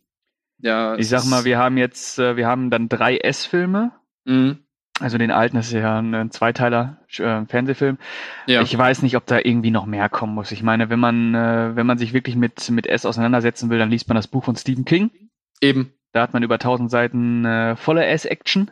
ja. 0.59 0.97
Ich 0.97 1.09
sag 1.09 1.25
mal, 1.27 1.45
wir 1.45 1.59
haben 1.59 1.77
jetzt, 1.77 2.19
äh, 2.19 2.37
wir 2.37 2.49
haben 2.49 2.71
dann 2.71 2.89
drei 2.89 3.19
S-Filme. 3.19 3.93
Mhm. 4.25 4.59
Also 4.99 5.17
den 5.17 5.31
alten, 5.31 5.55
das 5.55 5.69
ist 5.69 5.75
ja 5.75 6.01
ein 6.01 6.33
Zweiteiler 6.33 6.97
äh, 7.19 7.45
Fernsehfilm. 7.47 7.99
Ja. 8.47 8.63
Ich 8.63 8.77
weiß 8.77 9.03
nicht, 9.03 9.17
ob 9.17 9.27
da 9.27 9.39
irgendwie 9.39 9.71
noch 9.71 9.87
mehr 9.87 10.09
kommen 10.09 10.35
muss. 10.35 10.51
Ich 10.51 10.65
meine, 10.65 10.91
wenn 10.91 10.99
man, 10.99 11.37
äh, 11.37 11.77
wenn 11.77 11.87
man 11.87 11.99
sich 11.99 12.13
wirklich 12.13 12.35
mit, 12.35 12.69
mit 12.71 12.89
S 12.89 13.07
auseinandersetzen 13.07 13.71
will, 13.71 13.79
dann 13.79 13.91
liest 13.91 14.09
man 14.09 14.17
das 14.17 14.27
Buch 14.27 14.43
von 14.43 14.57
Stephen 14.57 14.85
King. 14.85 15.13
Eben. 15.61 15.93
Da 16.13 16.23
hat 16.23 16.33
man 16.33 16.43
über 16.43 16.55
1000 16.55 16.91
Seiten 16.91 17.45
äh, 17.45 17.77
volle 17.77 18.07
S-Action. 18.07 18.71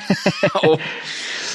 oh. 0.62 0.78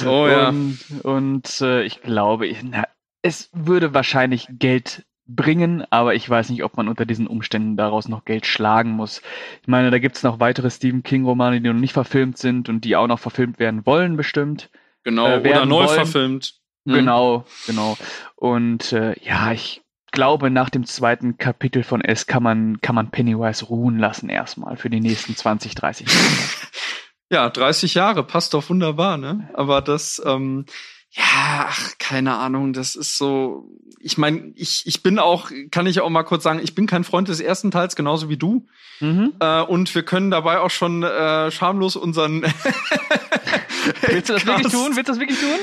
oh 0.05 0.27
ja. 0.27 0.49
Und, 0.49 0.79
und 1.03 1.61
äh, 1.61 1.83
ich 1.83 2.01
glaube, 2.01 2.53
na, 2.63 2.85
es 3.21 3.49
würde 3.53 3.93
wahrscheinlich 3.93 4.47
Geld 4.49 5.05
bringen, 5.25 5.85
aber 5.89 6.15
ich 6.15 6.29
weiß 6.29 6.49
nicht, 6.49 6.63
ob 6.63 6.75
man 6.75 6.87
unter 6.87 7.05
diesen 7.05 7.27
Umständen 7.27 7.77
daraus 7.77 8.09
noch 8.09 8.25
Geld 8.25 8.45
schlagen 8.45 8.91
muss. 8.91 9.21
Ich 9.61 9.67
meine, 9.67 9.91
da 9.91 9.99
gibt 9.99 10.17
es 10.17 10.23
noch 10.23 10.39
weitere 10.39 10.69
Stephen 10.69 11.03
King-Romane, 11.03 11.61
die 11.61 11.69
noch 11.69 11.79
nicht 11.79 11.93
verfilmt 11.93 12.37
sind 12.37 12.67
und 12.67 12.83
die 12.83 12.95
auch 12.95 13.07
noch 13.07 13.19
verfilmt 13.19 13.59
werden 13.59 13.85
wollen, 13.85 14.17
bestimmt. 14.17 14.69
Genau, 15.03 15.27
äh, 15.27 15.39
oder 15.39 15.65
neu 15.65 15.85
wollen. 15.85 15.95
verfilmt. 15.95 16.55
Mhm. 16.85 16.93
Genau, 16.93 17.45
genau. 17.67 17.97
Und 18.35 18.91
äh, 18.91 19.15
ja, 19.23 19.51
ich 19.51 19.81
glaube, 20.11 20.49
nach 20.49 20.69
dem 20.69 20.85
zweiten 20.85 21.37
Kapitel 21.37 21.83
von 21.83 22.01
S 22.01 22.27
kann 22.27 22.43
man, 22.43 22.81
kann 22.81 22.95
man 22.95 23.11
Pennywise 23.11 23.65
ruhen 23.65 23.97
lassen 23.97 24.29
erstmal 24.29 24.77
für 24.77 24.89
die 24.89 24.99
nächsten 24.99 25.35
20, 25.35 25.75
30 25.75 26.07
Jahre. 26.07 26.27
ja, 27.29 27.49
30 27.49 27.93
Jahre, 27.93 28.23
passt 28.23 28.53
doch 28.53 28.69
wunderbar, 28.69 29.17
ne? 29.17 29.49
Aber 29.53 29.81
das, 29.81 30.21
ähm, 30.25 30.65
ja, 31.13 31.67
ach, 31.67 31.91
keine 31.99 32.37
Ahnung, 32.37 32.71
das 32.71 32.95
ist 32.95 33.17
so. 33.17 33.69
Ich 33.99 34.17
meine, 34.17 34.53
ich, 34.55 34.83
ich 34.85 35.03
bin 35.03 35.19
auch, 35.19 35.51
kann 35.69 35.85
ich 35.85 35.99
auch 35.99 36.09
mal 36.09 36.23
kurz 36.23 36.43
sagen, 36.43 36.61
ich 36.63 36.73
bin 36.73 36.87
kein 36.87 37.03
Freund 37.03 37.27
des 37.27 37.41
ersten 37.41 37.69
Teils, 37.69 37.97
genauso 37.97 38.29
wie 38.29 38.37
du. 38.37 38.65
Mhm. 39.01 39.33
Äh, 39.39 39.61
und 39.61 39.93
wir 39.93 40.03
können 40.03 40.31
dabei 40.31 40.59
auch 40.59 40.69
schon 40.69 41.03
äh, 41.03 41.51
schamlos 41.51 41.97
unseren. 41.97 42.43
Willst 44.03 44.29
du 44.29 44.33
das 44.33 44.45
wirklich 44.45 44.71
tun? 44.71 44.95
Willst 44.95 45.09
du 45.09 45.13
das 45.13 45.19
wirklich 45.19 45.39
tun? 45.39 45.59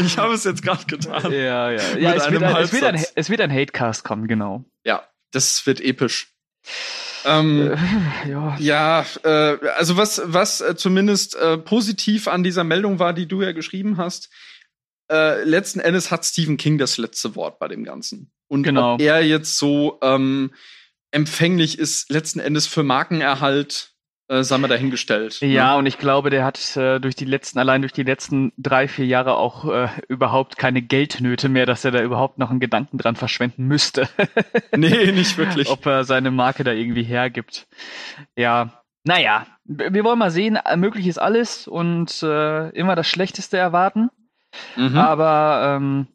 ich 0.06 0.18
habe 0.18 0.34
es 0.34 0.42
jetzt 0.42 0.62
gerade 0.62 0.84
getan. 0.86 1.30
Ja, 1.30 1.70
ja. 1.70 1.96
ja 1.98 2.14
es, 2.14 2.30
wird 2.30 2.42
ein, 2.42 2.56
es, 2.56 2.72
wird 2.72 2.84
ein, 2.84 3.04
es 3.14 3.30
wird 3.30 3.40
ein 3.40 3.52
Hatecast 3.52 4.02
kommen, 4.02 4.26
genau. 4.26 4.64
Ja, 4.84 5.04
das 5.30 5.64
wird 5.66 5.80
episch. 5.80 6.34
Ähm, 7.24 7.72
äh, 7.72 7.76
ja, 8.28 8.56
ja 8.58 9.06
äh, 9.24 9.58
also 9.76 9.96
was, 9.96 10.22
was 10.24 10.60
äh, 10.60 10.76
zumindest 10.76 11.36
äh, 11.36 11.58
positiv 11.58 12.28
an 12.28 12.42
dieser 12.42 12.64
Meldung 12.64 12.98
war, 12.98 13.12
die 13.12 13.26
du 13.26 13.42
ja 13.42 13.52
geschrieben 13.52 13.96
hast, 13.96 14.30
äh, 15.10 15.42
letzten 15.44 15.80
Endes 15.80 16.10
hat 16.10 16.24
Stephen 16.24 16.56
King 16.56 16.78
das 16.78 16.98
letzte 16.98 17.34
Wort 17.34 17.58
bei 17.58 17.68
dem 17.68 17.84
Ganzen. 17.84 18.30
Und 18.48 18.62
genau. 18.62 18.94
ob 18.94 19.00
er 19.00 19.24
jetzt 19.24 19.58
so 19.58 19.98
ähm, 20.02 20.52
empfänglich 21.10 21.78
ist, 21.78 22.10
letzten 22.10 22.40
Endes 22.40 22.66
für 22.66 22.82
Markenerhalt 22.82 23.92
äh, 24.28 24.42
sagen 24.42 24.62
wir 24.62 24.68
dahingestellt. 24.68 25.38
Ne? 25.40 25.48
Ja, 25.48 25.72
ne? 25.72 25.78
und 25.78 25.86
ich 25.86 25.98
glaube, 25.98 26.30
der 26.30 26.44
hat 26.44 26.76
äh, 26.76 26.98
durch 26.98 27.16
die 27.16 27.24
letzten, 27.24 27.58
allein 27.58 27.82
durch 27.82 27.92
die 27.92 28.02
letzten 28.02 28.52
drei, 28.58 28.88
vier 28.88 29.06
Jahre 29.06 29.36
auch 29.36 29.64
äh, 29.64 29.88
überhaupt 30.08 30.56
keine 30.58 30.82
Geldnöte 30.82 31.48
mehr, 31.48 31.66
dass 31.66 31.84
er 31.84 31.90
da 31.90 32.02
überhaupt 32.02 32.38
noch 32.38 32.50
einen 32.50 32.60
Gedanken 32.60 32.98
dran 32.98 33.16
verschwenden 33.16 33.66
müsste. 33.66 34.08
nee, 34.76 35.12
nicht 35.12 35.36
wirklich. 35.38 35.68
Ob 35.70 35.86
er 35.86 36.04
seine 36.04 36.30
Marke 36.30 36.64
da 36.64 36.72
irgendwie 36.72 37.04
hergibt. 37.04 37.66
Ja, 38.36 38.82
naja, 39.04 39.46
wir 39.64 40.04
wollen 40.04 40.18
mal 40.18 40.30
sehen, 40.30 40.58
möglich 40.76 41.06
ist 41.06 41.18
alles 41.18 41.66
und 41.66 42.22
äh, 42.22 42.68
immer 42.70 42.94
das 42.94 43.08
Schlechteste 43.08 43.56
erwarten. 43.56 44.10
Mhm. 44.76 44.96
Aber 44.98 45.76
ähm, 45.76 46.06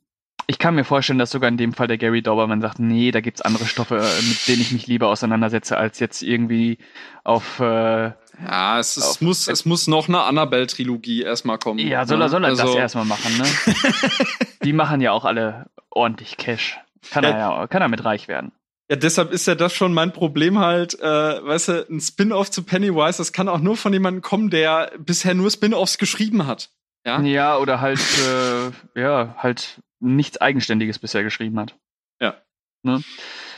ich 0.47 0.59
kann 0.59 0.75
mir 0.75 0.83
vorstellen, 0.83 1.19
dass 1.19 1.31
sogar 1.31 1.49
in 1.49 1.57
dem 1.57 1.73
Fall 1.73 1.87
der 1.87 1.97
Gary 1.97 2.21
Dauberman 2.21 2.61
sagt, 2.61 2.79
nee, 2.79 3.11
da 3.11 3.21
gibt's 3.21 3.41
andere 3.41 3.65
Stoffe, 3.65 3.97
äh, 3.97 4.21
mit 4.27 4.47
denen 4.47 4.61
ich 4.61 4.71
mich 4.71 4.87
lieber 4.87 5.07
auseinandersetze, 5.07 5.77
als 5.77 5.99
jetzt 5.99 6.21
irgendwie 6.21 6.77
auf 7.23 7.59
äh, 7.59 8.11
ja, 8.45 8.79
es, 8.79 8.97
auf, 8.97 9.21
muss, 9.21 9.47
es 9.47 9.65
muss 9.65 9.87
noch 9.87 10.07
eine 10.07 10.21
Annabelle-Trilogie 10.23 11.21
erstmal 11.21 11.59
kommen. 11.59 11.79
Ja, 11.79 12.05
soll 12.05 12.21
er, 12.21 12.25
ne? 12.25 12.29
soll 12.29 12.43
er 12.43 12.49
also, 12.49 12.63
das 12.63 12.75
erstmal 12.75 13.05
machen, 13.05 13.37
ne? 13.37 13.45
Die 14.63 14.73
machen 14.73 15.01
ja 15.01 15.11
auch 15.11 15.25
alle 15.25 15.67
ordentlich 15.89 16.37
Cash. 16.37 16.79
Kann 17.11 17.23
er 17.23 17.37
ja, 17.37 17.67
kann 17.67 17.81
er 17.81 17.89
mit 17.89 18.03
reich 18.03 18.27
werden. 18.27 18.51
Ja, 18.89 18.95
deshalb 18.95 19.31
ist 19.31 19.47
ja 19.47 19.55
das 19.55 19.73
schon 19.73 19.93
mein 19.93 20.11
Problem 20.13 20.59
halt, 20.59 20.99
äh, 20.99 21.03
weißt 21.05 21.67
du, 21.69 21.85
ein 21.89 22.01
Spin-off 22.01 22.51
zu 22.51 22.63
Pennywise, 22.63 23.17
das 23.17 23.33
kann 23.33 23.47
auch 23.47 23.59
nur 23.59 23.77
von 23.77 23.93
jemandem 23.93 24.21
kommen, 24.21 24.49
der 24.49 24.91
bisher 24.97 25.33
nur 25.33 25.49
Spin-offs 25.49 25.97
geschrieben 25.97 26.47
hat. 26.47 26.69
Ja, 27.05 27.21
ja 27.21 27.57
oder 27.57 27.81
halt, 27.81 27.99
äh, 27.99 28.99
ja, 28.99 29.35
halt 29.37 29.81
nichts 30.03 30.37
Eigenständiges 30.39 30.99
bisher 30.99 31.23
geschrieben 31.23 31.59
hat. 31.59 31.75
Ja. 32.19 32.35
Ne? 32.83 33.01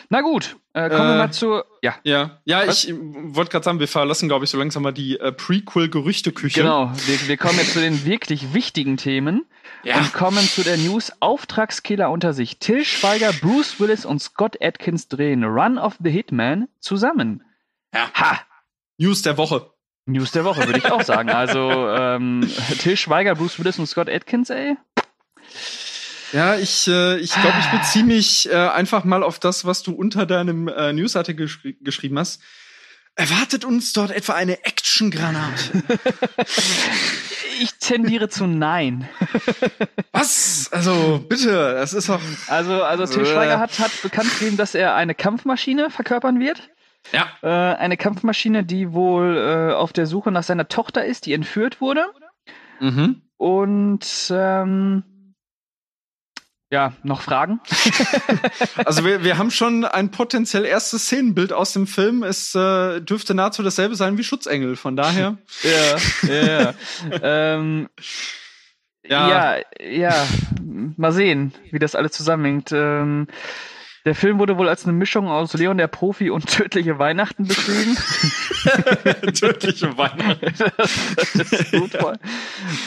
Na 0.10 0.22
gut, 0.22 0.58
äh, 0.74 0.90
kommen 0.90 1.02
äh, 1.02 1.14
wir 1.14 1.18
mal 1.18 1.32
zu. 1.32 1.64
Ja. 1.82 1.96
Ja, 2.04 2.40
ja 2.46 2.64
ich 2.66 2.94
wollte 2.94 3.52
gerade 3.52 3.64
sagen, 3.64 3.80
wir 3.80 3.88
verlassen, 3.88 4.28
glaube 4.28 4.46
ich, 4.46 4.52
so 4.52 4.58
langsam 4.58 4.84
mal 4.84 4.92
die 4.92 5.20
äh, 5.20 5.32
Prequel-Gerüchteküche. 5.32 6.62
Genau, 6.62 6.92
wir, 7.08 7.28
wir, 7.28 7.38
kommen 7.38 7.58
jetzt 7.58 7.74
zu 7.74 7.80
den 7.80 8.06
wirklich 8.06 8.54
wichtigen 8.54 8.98
Themen 8.98 9.46
ja. 9.84 9.98
und 9.98 10.14
kommen 10.14 10.44
zu 10.44 10.64
der 10.64 10.78
News 10.78 11.12
Auftragskiller 11.20 12.12
unter 12.12 12.34
sich. 12.34 12.60
Till 12.60 12.86
Schweiger, 12.86 13.34
Bruce 13.34 13.80
Willis 13.80 14.06
und 14.06 14.22
Scott 14.22 14.58
Atkins 14.62 15.08
drehen 15.08 15.44
Run 15.44 15.80
of 15.80 15.96
the 16.04 16.12
Hitman 16.12 16.68
zusammen. 16.80 17.44
Ja. 17.94 18.12
Ha! 18.14 18.40
News 18.98 19.24
der 19.24 19.38
Woche. 19.38 19.72
News 20.06 20.32
der 20.32 20.46
Woche, 20.46 20.68
würde 20.68 20.80
ich 20.80 20.92
auch 20.92 21.02
sagen. 21.02 21.30
Also, 21.30 21.90
ähm, 21.90 22.48
Till 22.80 22.96
Schweiger, 22.96 23.34
Bruce 23.36 23.58
Willis 23.58 23.80
und 23.80 23.88
Scott 23.88 24.08
Atkins, 24.08 24.52
ey. 24.52 24.78
Ja, 26.36 26.58
ich 26.58 26.86
äh, 26.90 27.18
ich, 27.20 27.32
glaube, 27.32 27.56
ich 27.62 27.80
beziehe 27.80 28.04
mich 28.04 28.50
äh, 28.50 28.56
einfach 28.56 29.06
mal 29.06 29.24
auf 29.24 29.40
das, 29.40 29.64
was 29.64 29.84
du 29.84 29.94
unter 29.94 30.26
deinem 30.26 30.68
äh, 30.68 30.92
Newsartikel 30.92 31.46
geschri 31.46 31.78
geschrieben 31.80 32.20
hast. 32.20 32.42
Erwartet 33.16 33.64
uns 33.64 33.94
dort 33.94 34.12
etwa 34.12 34.34
eine 34.34 34.66
Action-Granate? 34.66 35.82
ich 37.62 37.76
tendiere 37.76 38.28
zu 38.28 38.48
nein. 38.48 39.08
Was? 40.12 40.68
Also, 40.74 41.24
bitte, 41.30 41.76
das 41.76 41.94
ist 41.94 42.10
doch. 42.10 42.20
Also, 42.48 42.84
also 42.84 43.06
Till 43.06 43.26
Schweiger 43.26 43.58
hat, 43.58 43.80
hat 43.80 43.92
bekannt 44.02 44.38
gegeben, 44.38 44.58
dass 44.58 44.76
er 44.76 44.94
eine 44.96 45.16
Kampfmaschine 45.16 45.90
verkörpern 45.90 46.42
wird. 46.42 46.70
Ja. 47.14 47.28
Äh, 47.44 47.78
eine 47.78 47.96
Kampfmaschine, 47.96 48.66
die 48.66 48.92
wohl 48.92 49.38
äh, 49.38 49.74
auf 49.74 49.94
der 49.94 50.06
Suche 50.06 50.32
nach 50.32 50.44
seiner 50.44 50.68
Tochter 50.68 51.06
ist, 51.06 51.28
die 51.28 51.32
entführt 51.32 51.80
wurde. 51.80 52.08
Mhm. 52.82 53.22
Und 53.38 54.06
ähm, 54.32 55.04
ja, 56.76 56.92
noch 57.04 57.22
Fragen? 57.22 57.62
also 58.86 59.06
wir, 59.06 59.24
wir 59.24 59.38
haben 59.38 59.50
schon 59.50 59.86
ein 59.86 60.12
potenziell 60.12 60.66
erstes 60.66 61.04
Szenenbild 61.04 61.54
aus 61.54 61.72
dem 61.72 61.88
Film. 61.88 62.22
Es 62.22 62.54
äh, 62.54 63.00
dürfte 63.00 63.34
nahezu 63.34 63.64
dasselbe 63.64 63.96
sein 63.96 64.18
wie 64.18 64.26
Schutzengel, 64.26 64.76
von 64.76 64.98
daher. 64.98 65.38
ja, 66.28 66.34
ja. 66.34 66.74
ähm, 67.22 67.88
ja. 69.08 69.30
ja, 69.30 69.62
ja, 69.80 70.28
mal 70.98 71.14
sehen, 71.14 71.54
wie 71.72 71.80
das 71.80 71.96
alles 71.96 72.12
zusammenhängt. 72.12 72.74
Ähm, 72.74 73.28
der 74.06 74.14
Film 74.14 74.38
wurde 74.38 74.58
wohl 74.58 74.70
als 74.70 74.86
eine 74.86 74.94
Mischung 74.94 75.28
aus 75.28 75.54
Leon 75.54 75.78
der 75.78 75.88
Profi 75.88 76.30
und 76.30 76.46
Tödliche 76.48 77.00
Weihnachten 77.00 77.48
beschrieben. 77.48 77.96
Tödliche 79.34 79.98
Weihnachten. 79.98 80.54
das, 81.18 81.52
ist 81.52 81.72
gut 81.72 81.92
voll. 81.92 82.18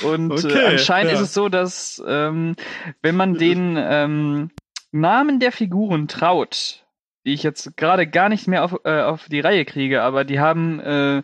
Und 0.05 0.31
äh, 0.31 0.47
okay, 0.47 0.59
äh, 0.59 0.67
anscheinend 0.67 1.13
ja. 1.13 1.19
ist 1.19 1.25
es 1.25 1.35
so, 1.35 1.49
dass 1.49 2.03
ähm, 2.07 2.55
wenn 3.03 3.17
man 3.17 3.35
den 3.35 3.77
ähm, 3.77 4.51
Namen 4.93 5.41
der 5.41 5.51
Figuren 5.51 6.07
traut, 6.07 6.85
die 7.27 7.35
ich 7.35 7.43
jetzt 7.43 7.77
gerade 7.77 8.07
gar 8.07 8.29
nicht 8.29 8.47
mehr 8.47 8.65
auf, 8.65 8.77
äh, 8.85 9.03
auf 9.03 9.29
die 9.29 9.41
Reihe 9.41 9.65
kriege, 9.65 10.03
aber 10.03 10.25
die 10.25 10.39
haben 10.39 10.79
äh, 10.79 11.23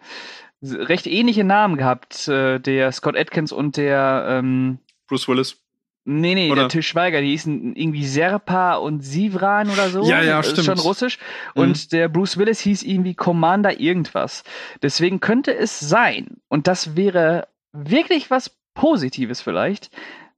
recht 0.61 1.07
ähnliche 1.07 1.45
Namen 1.45 1.77
gehabt, 1.77 2.27
äh, 2.27 2.59
der 2.59 2.91
Scott 2.91 3.17
Atkins 3.17 3.53
und 3.53 3.77
der 3.77 4.27
ähm, 4.29 4.81
Bruce 5.07 5.29
Willis. 5.29 5.64
Nee, 6.07 6.35
nee, 6.35 6.53
oder? 6.53 6.69
der 6.69 6.83
Schweiger, 6.83 7.23
die 7.23 7.29
hießen 7.29 7.77
irgendwie 7.77 8.05
Serpa 8.05 8.75
und 8.75 9.01
Sivran 9.01 9.71
oder 9.71 9.89
so. 9.89 10.05
Ja, 10.05 10.23
ja, 10.23 10.43
stimmt. 10.43 10.59
Ist 10.59 10.65
schon 10.67 10.79
russisch. 10.79 11.19
Mhm. 11.55 11.63
Und 11.63 11.93
der 11.93 12.09
Bruce 12.09 12.37
Willis 12.37 12.61
hieß 12.61 12.83
irgendwie 12.83 13.15
Commander 13.15 13.81
irgendwas. 13.81 14.45
Deswegen 14.83 15.21
könnte 15.21 15.55
es 15.55 15.81
sein, 15.81 16.37
und 16.49 16.67
das 16.67 16.95
wäre 16.95 17.49
wirklich 17.73 18.31
was 18.31 18.55
Positives 18.75 19.41
vielleicht, 19.41 19.91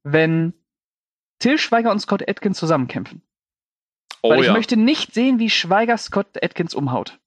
wenn 0.05 0.55
Till 1.40 1.59
Schweiger 1.59 1.90
und 1.90 2.00
Scott 2.00 2.29
Atkins 2.29 2.59
zusammenkämpfen. 2.59 3.22
Oh, 4.22 4.31
Weil 4.31 4.40
ich 4.40 4.46
ja. 4.46 4.52
möchte 4.52 4.76
nicht 4.76 5.14
sehen, 5.14 5.40
wie 5.40 5.50
Schweiger 5.50 5.98
Scott 5.98 6.42
Atkins 6.42 6.74
umhaut. 6.74 7.18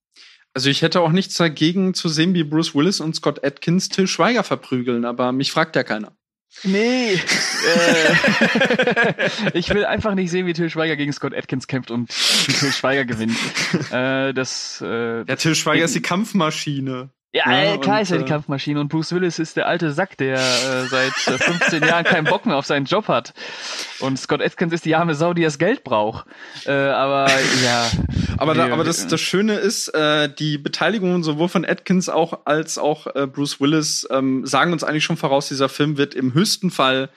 Also 0.53 0.69
ich 0.69 0.81
hätte 0.81 1.01
auch 1.01 1.11
nichts 1.11 1.35
dagegen 1.35 1.93
zu 1.93 2.09
sehen, 2.09 2.33
wie 2.33 2.43
Bruce 2.43 2.73
Willis 2.73 3.01
und 3.01 3.15
Scott 3.15 3.43
Atkins 3.43 3.89
Till 3.89 4.07
Schweiger 4.07 4.43
verprügeln, 4.43 5.05
aber 5.05 5.31
mich 5.31 5.51
fragt 5.51 5.75
ja 5.75 5.83
keiner. 5.83 6.13
Nee. 6.63 7.13
äh, 7.13 7.19
ich 9.53 9.69
will 9.69 9.85
einfach 9.85 10.15
nicht 10.15 10.31
sehen, 10.31 10.45
wie 10.47 10.53
Till 10.53 10.69
Schweiger 10.69 10.95
gegen 10.95 11.13
Scott 11.13 11.33
Atkins 11.33 11.67
kämpft 11.67 11.91
und 11.91 12.09
wie 12.09 12.53
Till 12.53 12.71
Schweiger 12.71 13.05
gewinnt. 13.05 13.37
Äh, 13.91 14.33
das, 14.33 14.81
äh, 14.85 15.23
ja, 15.23 15.35
Till 15.35 15.55
Schweiger 15.55 15.85
ist 15.85 15.95
die 15.95 16.01
Kampfmaschine. 16.01 17.11
Ja, 17.31 17.63
ja 17.63 17.77
klar 17.77 18.01
ist 18.01 18.09
er 18.09 18.17
die 18.17 18.23
äh, 18.23 18.27
Kampfmaschine 18.27 18.79
und 18.79 18.87
Bruce 18.87 19.11
Willis 19.11 19.37
ist 19.37 19.55
der 19.55 19.67
alte 19.67 19.91
Sack, 19.91 20.17
der 20.17 20.37
äh, 20.37 20.87
seit 20.87 21.13
15 21.13 21.83
Jahren 21.83 22.03
keinen 22.03 22.25
Bock 22.25 22.47
mehr 22.47 22.57
auf 22.57 22.65
seinen 22.65 22.85
Job 22.85 23.07
hat. 23.07 23.33
Und 23.99 24.17
Scott 24.17 24.41
Atkins 24.41 24.73
ist 24.73 24.85
die 24.85 24.95
arme 24.95 25.13
Sau, 25.13 25.35
die 25.35 25.43
das 25.43 25.59
Geld 25.59 25.83
braucht. 25.83 26.25
Äh, 26.65 26.71
aber 26.71 27.29
ja. 27.63 27.91
aber 28.37 28.55
da, 28.55 28.73
aber 28.73 28.83
das, 28.83 29.05
das 29.05 29.21
Schöne 29.21 29.55
ist, 29.55 29.89
äh, 29.89 30.33
die 30.33 30.57
Beteiligung 30.57 31.23
sowohl 31.23 31.49
von 31.49 31.65
Atkins 31.65 32.09
auch 32.09 32.45
als 32.45 32.79
auch 32.79 33.05
äh, 33.13 33.27
Bruce 33.27 33.61
Willis 33.61 34.07
ähm, 34.09 34.45
sagen 34.47 34.73
uns 34.73 34.83
eigentlich 34.83 35.03
schon 35.03 35.17
voraus, 35.17 35.49
dieser 35.49 35.69
Film 35.69 35.97
wird 35.97 36.15
im 36.15 36.33
höchsten 36.33 36.71
Fall 36.71 37.09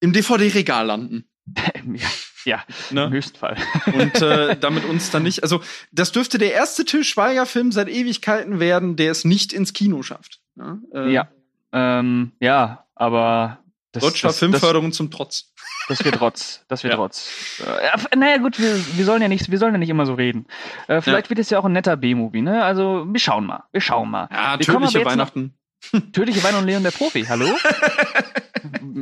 im 0.00 0.12
DVD-Regal 0.12 0.86
landen. 0.86 1.24
ja. 1.94 2.08
Ja, 2.44 2.64
ne? 2.90 3.04
im 3.04 3.12
höchsten 3.12 3.38
Fall. 3.38 3.56
Und 3.86 4.22
äh, 4.22 4.56
damit 4.56 4.84
uns 4.84 5.10
dann 5.10 5.22
nicht, 5.22 5.42
also 5.42 5.60
das 5.92 6.12
dürfte 6.12 6.38
der 6.38 6.52
erste 6.52 6.84
Till 6.84 7.04
Schweiger-Film 7.04 7.72
seit 7.72 7.88
Ewigkeiten 7.88 8.60
werden, 8.60 8.96
der 8.96 9.10
es 9.10 9.24
nicht 9.24 9.52
ins 9.52 9.72
Kino 9.72 10.02
schafft. 10.02 10.40
Ne? 10.54 10.80
Äh, 10.94 11.12
ja, 11.12 11.28
ähm, 11.72 12.32
ja, 12.40 12.86
aber 12.94 13.58
das, 13.92 14.02
Deutscher 14.02 14.32
Filmförderung 14.32 14.90
das, 14.90 14.96
zum 14.96 15.10
Trotz. 15.10 15.52
Das 15.88 16.04
wird 16.04 16.14
Trotz. 16.16 16.64
Das 16.68 16.84
wird 16.84 16.92
ja. 16.92 16.96
Trotz. 16.96 17.60
Äh, 17.60 18.16
naja, 18.16 18.38
gut, 18.38 18.58
wir, 18.60 18.76
wir 18.96 19.04
sollen 19.04 19.22
ja 19.22 19.28
nicht, 19.28 19.50
wir 19.50 19.58
sollen 19.58 19.74
ja 19.74 19.78
nicht 19.78 19.88
immer 19.88 20.06
so 20.06 20.14
reden. 20.14 20.46
Äh, 20.86 21.00
vielleicht 21.00 21.26
ja. 21.26 21.30
wird 21.30 21.38
es 21.40 21.50
ja 21.50 21.58
auch 21.58 21.64
ein 21.64 21.72
netter 21.72 21.96
B-Movie, 21.96 22.42
ne? 22.42 22.62
Also, 22.62 23.06
wir 23.08 23.20
schauen 23.20 23.46
mal. 23.46 23.64
Wir 23.72 23.80
schauen 23.80 24.10
mal. 24.10 24.28
Ja, 24.30 24.58
wir 24.58 24.66
tödliche 24.66 25.04
Weihnachten. 25.04 25.54
Tödliche 26.12 26.44
Wein 26.44 26.54
und 26.56 26.66
Leon 26.66 26.82
der 26.82 26.90
Profi, 26.90 27.24
hallo? 27.24 27.46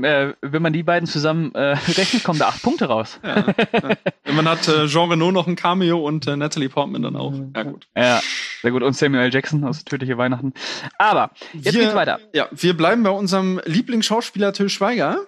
äh, 0.02 0.34
wenn 0.40 0.62
man 0.62 0.72
die 0.72 0.82
beiden 0.82 1.06
zusammen 1.06 1.54
äh, 1.54 1.76
rechnet, 1.96 2.24
kommen 2.24 2.38
da 2.38 2.48
acht 2.48 2.62
Punkte 2.62 2.86
raus. 2.86 3.20
ja, 3.22 3.46
ja. 3.72 4.32
Man 4.32 4.48
hat 4.48 4.68
äh, 4.68 4.86
Jean 4.86 5.10
Renault 5.10 5.34
noch 5.34 5.46
ein 5.46 5.56
Cameo 5.56 6.06
und 6.06 6.26
äh, 6.26 6.36
Natalie 6.36 6.68
Portman 6.68 7.02
dann 7.02 7.16
auch. 7.16 7.32
Ja, 7.54 7.62
gut. 7.62 7.86
Ja, 7.96 8.20
sehr 8.62 8.70
gut. 8.70 8.82
Und 8.82 8.94
Samuel 8.94 9.24
L. 9.24 9.34
Jackson 9.34 9.64
aus 9.64 9.84
Tödliche 9.84 10.18
Weihnachten. 10.18 10.52
Aber, 10.98 11.30
jetzt 11.52 11.74
wir, 11.74 11.82
geht's 11.82 11.94
weiter. 11.94 12.20
Ja, 12.32 12.48
wir 12.50 12.76
bleiben 12.76 13.02
bei 13.02 13.10
unserem 13.10 13.60
Lieblingsschauspieler 13.64 14.52
Till 14.52 14.68
Schweiger. 14.68 15.18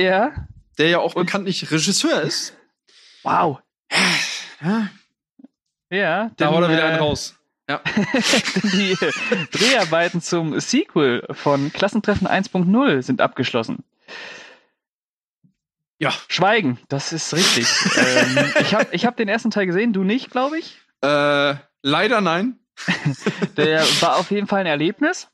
Ja. 0.00 0.32
Der 0.78 0.88
ja 0.88 0.98
auch 0.98 1.14
und 1.14 1.26
bekanntlich 1.26 1.70
Regisseur 1.70 2.22
ist. 2.22 2.56
Wow. 3.22 3.60
Ja. 4.62 4.88
Ja. 5.90 6.30
Da 6.36 6.46
haut 6.50 6.62
er 6.62 6.70
wieder 6.70 6.84
einen 6.84 6.96
äh, 6.96 7.00
raus. 7.00 7.36
Ja. 7.68 7.80
die 8.62 8.96
Dreharbeiten 9.50 10.20
zum 10.20 10.58
Sequel 10.60 11.26
von 11.32 11.72
Klassentreffen 11.72 12.28
1.0 12.28 13.02
sind 13.02 13.20
abgeschlossen. 13.20 13.84
Ja. 15.98 16.12
Schweigen, 16.28 16.78
das 16.88 17.12
ist 17.12 17.32
richtig. 17.34 17.66
ähm, 17.96 18.52
ich 18.60 18.74
habe 18.74 18.86
ich 18.92 19.06
hab 19.06 19.16
den 19.16 19.28
ersten 19.28 19.50
Teil 19.50 19.66
gesehen, 19.66 19.92
du 19.92 20.04
nicht, 20.04 20.30
glaube 20.30 20.58
ich. 20.58 20.78
Äh, 21.02 21.54
leider 21.82 22.20
nein. 22.20 22.58
Der 23.56 23.80
war 24.00 24.16
auf 24.16 24.30
jeden 24.30 24.46
Fall 24.46 24.60
ein 24.60 24.66
Erlebnis. 24.66 25.28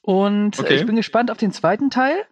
Und 0.00 0.58
okay. 0.58 0.76
ich 0.76 0.86
bin 0.86 0.96
gespannt 0.96 1.30
auf 1.30 1.36
den 1.36 1.52
zweiten 1.52 1.90
Teil. 1.90 2.24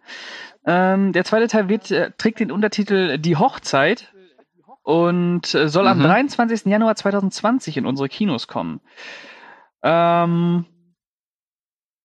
Ähm, 0.65 1.13
der 1.13 1.23
zweite 1.23 1.47
Teil 1.47 1.69
wird, 1.69 1.91
äh, 1.91 2.11
trägt 2.17 2.39
den 2.39 2.51
Untertitel 2.51 3.17
Die 3.17 3.37
Hochzeit 3.37 4.11
und 4.89 5.53
äh, 5.53 5.69
soll 5.69 5.83
mhm. 5.83 5.89
am 5.89 5.99
23. 6.01 6.65
Januar 6.65 6.95
2020 6.95 7.77
in 7.77 7.85
unsere 7.85 8.09
Kinos 8.09 8.47
kommen. 8.47 8.81
Ähm, 9.83 10.65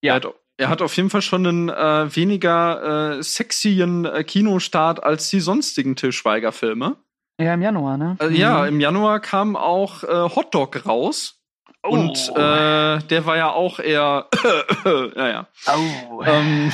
ja. 0.02 0.12
Er 0.12 0.16
hat, 0.16 0.26
er 0.58 0.68
hat, 0.68 0.82
auf 0.82 0.94
jeden 0.94 1.08
Fall 1.08 1.22
schon 1.22 1.46
einen 1.46 1.68
äh, 1.70 2.14
weniger 2.14 3.16
äh, 3.16 3.22
sexyen 3.22 4.04
äh, 4.04 4.22
Kinostart 4.22 5.02
als 5.02 5.30
die 5.30 5.40
sonstigen 5.40 5.96
Till 5.96 6.12
Schweiger-Filme. 6.12 6.98
Ja, 7.40 7.54
im 7.54 7.62
Januar, 7.62 7.96
ne? 7.96 8.18
Äh, 8.20 8.28
ja, 8.34 8.60
mhm. 8.60 8.68
im 8.68 8.80
Januar 8.80 9.20
kam 9.20 9.56
auch 9.56 10.04
äh, 10.04 10.28
Hotdog 10.36 10.84
raus. 10.84 11.40
Oh. 11.82 11.88
Und 11.88 12.18
äh, 12.36 12.98
der 12.98 13.24
war 13.24 13.38
ja 13.38 13.50
auch 13.50 13.78
eher, 13.78 14.28
ja, 15.16 15.28
ja. 15.28 15.46
Oh. 15.68 16.22
Ähm, 16.22 16.70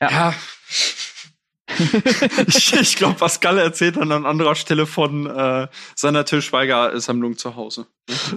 ja. 0.00 0.10
ja 0.10 0.34
ich 2.46 2.72
ich 2.72 2.96
glaube, 2.96 3.14
Pascal 3.14 3.58
erzählt 3.58 3.96
dann 3.96 4.12
an 4.12 4.26
anderer 4.26 4.54
Stelle 4.54 4.86
von 4.86 5.26
äh, 5.26 5.68
seiner 5.94 6.24
Tischweiger-Sammlung 6.24 7.36
zu 7.36 7.56
Hause. 7.56 7.86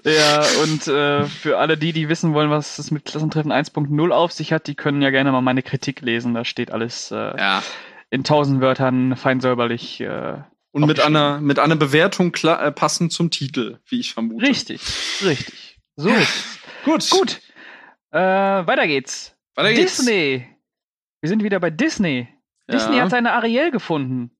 Ja, 0.04 0.44
und 0.64 0.88
äh, 0.88 1.26
für 1.26 1.58
alle 1.58 1.78
die, 1.78 1.94
die 1.94 2.10
wissen 2.10 2.34
wollen, 2.34 2.50
was 2.50 2.80
es 2.80 2.92
mit 2.92 3.06
Klassentreffen 3.06 3.52
1.0 3.52 4.12
auf 4.12 4.32
sich 4.32 4.52
hat, 4.52 4.68
die 4.68 4.76
können 4.76 5.02
ja 5.02 5.10
gerne 5.10 5.32
mal 5.32 5.42
meine 5.42 5.64
Kritik 5.64 6.02
lesen. 6.02 6.34
Da 6.34 6.46
steht 6.46 6.72
alles 6.72 7.12
äh, 7.12 7.16
ja. 7.16 7.64
in 8.10 8.24
tausend 8.24 8.62
Wörtern 8.62 9.16
fein 9.16 9.40
säuberlich. 9.40 10.02
Äh, 10.02 10.42
und 10.72 10.86
mit 10.86 11.00
einer, 11.00 11.40
mit 11.42 11.60
einer 11.60 11.76
Bewertung 11.76 12.36
äh, 12.44 12.72
passend 12.72 13.12
zum 13.12 13.32
Titel, 13.32 13.80
wie 13.88 14.00
ich 14.00 14.14
vermute. 14.14 14.46
Richtig, 14.46 14.82
richtig. 15.24 15.80
So. 15.96 16.10
Gut. 16.86 17.10
Gut. 17.10 17.42
Äh, 18.12 18.20
weiter 18.20 18.88
geht's. 18.88 19.36
Weiter 19.56 19.74
geht's. 19.74 19.98
Disney. 19.98 20.48
Wir 21.22 21.30
sind 21.30 21.44
wieder 21.44 21.60
bei 21.60 21.70
Disney. 21.70 22.28
Disney 22.72 22.98
ja. 22.98 23.04
hat 23.04 23.12
seine 23.12 23.34
Ariel 23.34 23.72
gefunden. 23.72 24.32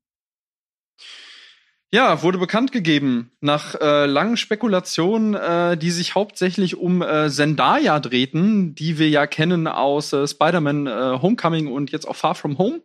Ja, 1.92 2.22
wurde 2.22 2.38
bekannt 2.38 2.72
gegeben 2.72 3.32
nach 3.42 3.74
äh, 3.74 4.06
langen 4.06 4.38
Spekulationen, 4.38 5.34
äh, 5.34 5.76
die 5.76 5.90
sich 5.90 6.14
hauptsächlich 6.14 6.76
um 6.76 7.02
äh, 7.02 7.32
Zendaya 7.32 8.00
drehten, 8.00 8.76
die 8.76 9.00
wir 9.00 9.10
ja 9.10 9.26
kennen 9.26 9.66
aus 9.66 10.14
äh, 10.14 10.28
Spider-Man 10.28 10.86
äh, 10.86 11.20
Homecoming 11.20 11.66
und 11.68 11.92
jetzt 11.92 12.08
auch 12.08 12.16
Far 12.16 12.36
From 12.36 12.60
Home. 12.60 12.82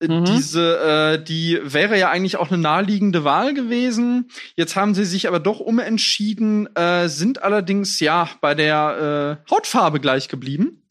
Äh, 0.00 0.08
mhm. 0.08 0.24
Diese, 0.24 0.78
äh, 1.20 1.22
die 1.22 1.60
wäre 1.62 1.98
ja 1.98 2.08
eigentlich 2.08 2.38
auch 2.38 2.50
eine 2.50 2.56
naheliegende 2.56 3.24
Wahl 3.24 3.52
gewesen. 3.52 4.30
Jetzt 4.56 4.76
haben 4.76 4.94
sie 4.94 5.04
sich 5.04 5.28
aber 5.28 5.38
doch 5.38 5.60
umentschieden, 5.60 6.74
äh, 6.76 7.06
sind 7.08 7.42
allerdings 7.42 8.00
ja 8.00 8.30
bei 8.40 8.54
der 8.54 9.38
äh, 9.46 9.50
Hautfarbe 9.50 10.00
gleich 10.00 10.28
geblieben. 10.28 10.82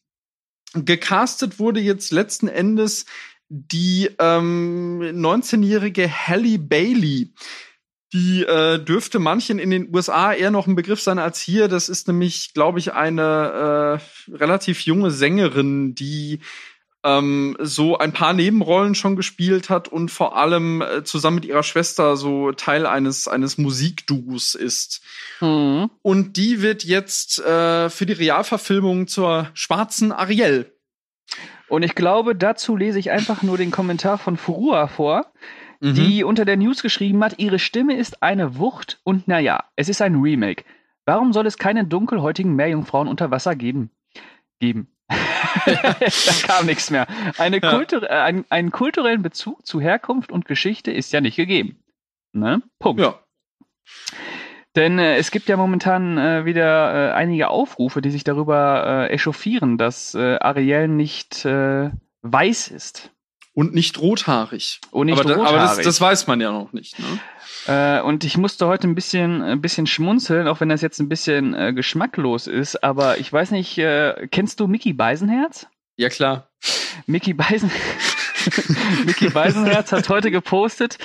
Gecastet 0.75 1.57
wurde 1.57 1.79
jetzt 1.79 2.11
letzten 2.11 2.47
Endes 2.47 3.07
die 3.49 4.09
ähm, 4.19 5.01
19-jährige 5.01 6.09
Halle 6.09 6.59
Bailey. 6.59 7.33
Die 8.13 8.43
äh, 8.43 8.79
dürfte 8.83 9.19
manchen 9.19 9.59
in 9.59 9.69
den 9.69 9.93
USA 9.93 10.33
eher 10.33 10.49
noch 10.49 10.65
ein 10.65 10.75
Begriff 10.75 11.01
sein 11.01 11.19
als 11.19 11.39
hier. 11.39 11.67
Das 11.67 11.89
ist 11.89 12.07
nämlich, 12.07 12.53
glaube 12.53 12.79
ich, 12.79 12.93
eine 12.93 13.99
äh, 14.29 14.31
relativ 14.31 14.81
junge 14.81 15.11
Sängerin, 15.11 15.93
die 15.93 16.39
ähm, 17.03 17.55
so 17.59 17.97
ein 17.97 18.11
paar 18.11 18.33
Nebenrollen 18.33 18.95
schon 18.95 19.15
gespielt 19.15 19.69
hat 19.69 19.87
und 19.87 20.09
vor 20.09 20.35
allem 20.35 20.81
äh, 20.81 21.03
zusammen 21.03 21.35
mit 21.35 21.45
ihrer 21.45 21.63
Schwester 21.63 22.17
so 22.17 22.51
Teil 22.51 22.85
eines 22.85 23.27
eines 23.27 23.57
Musikduos 23.57 24.55
ist. 24.55 25.01
Mhm. 25.39 25.89
Und 26.01 26.35
die 26.35 26.61
wird 26.61 26.83
jetzt 26.83 27.39
äh, 27.39 27.89
für 27.89 28.05
die 28.05 28.13
Realverfilmung 28.13 29.07
zur 29.07 29.49
schwarzen 29.53 30.11
Ariel 30.11 30.73
und 31.69 31.83
ich 31.83 31.95
glaube, 31.95 32.35
dazu 32.35 32.75
lese 32.75 32.99
ich 32.99 33.11
einfach 33.11 33.43
nur 33.43 33.57
den 33.57 33.71
Kommentar 33.71 34.17
von 34.17 34.37
Furua 34.37 34.87
vor, 34.87 35.31
mhm. 35.79 35.93
die 35.93 36.23
unter 36.23 36.45
der 36.45 36.57
News 36.57 36.81
geschrieben 36.81 37.23
hat, 37.23 37.39
ihre 37.39 37.59
Stimme 37.59 37.95
ist 37.95 38.23
eine 38.23 38.57
Wucht 38.57 38.99
und 39.03 39.27
naja, 39.27 39.63
es 39.75 39.89
ist 39.89 40.01
ein 40.01 40.15
Remake. 40.15 40.63
Warum 41.05 41.33
soll 41.33 41.47
es 41.47 41.57
keine 41.57 41.85
dunkelhäutigen 41.85 42.55
Meerjungfrauen 42.55 43.07
unter 43.07 43.31
Wasser 43.31 43.55
geben? 43.55 43.91
Geben. 44.59 44.95
da 45.65 46.47
kam 46.47 46.65
nichts 46.65 46.91
mehr. 46.91 47.07
Eine 47.37 47.59
ja. 47.61 47.71
Kultur, 47.71 48.03
äh, 48.03 48.13
ein, 48.13 48.45
einen 48.49 48.71
kulturellen 48.71 49.21
Bezug 49.21 49.65
zu 49.65 49.81
Herkunft 49.81 50.31
und 50.31 50.45
Geschichte 50.45 50.91
ist 50.91 51.11
ja 51.11 51.21
nicht 51.21 51.35
gegeben. 51.35 51.83
Ne? 52.31 52.61
Punkt. 52.79 53.01
Ja. 53.01 53.19
Denn 54.75 54.99
äh, 54.99 55.17
es 55.17 55.31
gibt 55.31 55.49
ja 55.49 55.57
momentan 55.57 56.17
äh, 56.17 56.45
wieder 56.45 57.09
äh, 57.09 57.13
einige 57.13 57.49
Aufrufe, 57.49 58.01
die 58.01 58.11
sich 58.11 58.23
darüber 58.23 59.07
äh, 59.09 59.13
echauffieren, 59.13 59.77
dass 59.77 60.13
äh, 60.13 60.37
Ariel 60.39 60.87
nicht 60.87 61.43
äh, 61.45 61.89
weiß 62.21 62.67
ist. 62.69 63.11
Und 63.53 63.73
nicht 63.73 63.99
rothaarig. 63.99 64.79
Und 64.91 65.07
nicht 65.07 65.19
aber, 65.19 65.29
rothaarig. 65.31 65.45
Da, 65.45 65.49
aber 65.49 65.75
das, 65.75 65.83
das, 65.83 65.99
weiß 65.99 66.27
man 66.27 66.39
ja 66.39 66.51
noch 66.51 66.71
nicht. 66.71 66.97
Ne? 66.99 67.19
und 68.03 68.23
ich 68.23 68.37
musste 68.37 68.65
heute 68.65 68.87
ein 68.87 68.95
bisschen, 68.95 69.43
ein 69.43 69.61
bisschen 69.61 69.85
schmunzeln, 69.85 70.47
auch 70.47 70.59
wenn 70.59 70.69
das 70.69 70.81
jetzt 70.81 70.99
ein 70.99 71.09
bisschen 71.09 71.75
geschmacklos 71.75 72.47
ist. 72.47 72.83
Aber 72.83 73.19
ich 73.19 73.31
weiß 73.31 73.51
nicht, 73.51 73.75
kennst 74.31 74.59
du 74.59 74.67
Mickey 74.67 74.93
Beisenherz? 74.93 75.67
Ja, 75.97 76.09
klar. 76.09 76.49
Mickey 77.05 77.33
Beisenherz. 77.33 77.73
Mickey 79.05 79.29
Beisenherz 79.29 79.91
hat 79.91 80.09
heute 80.09 80.31
gepostet, 80.31 80.97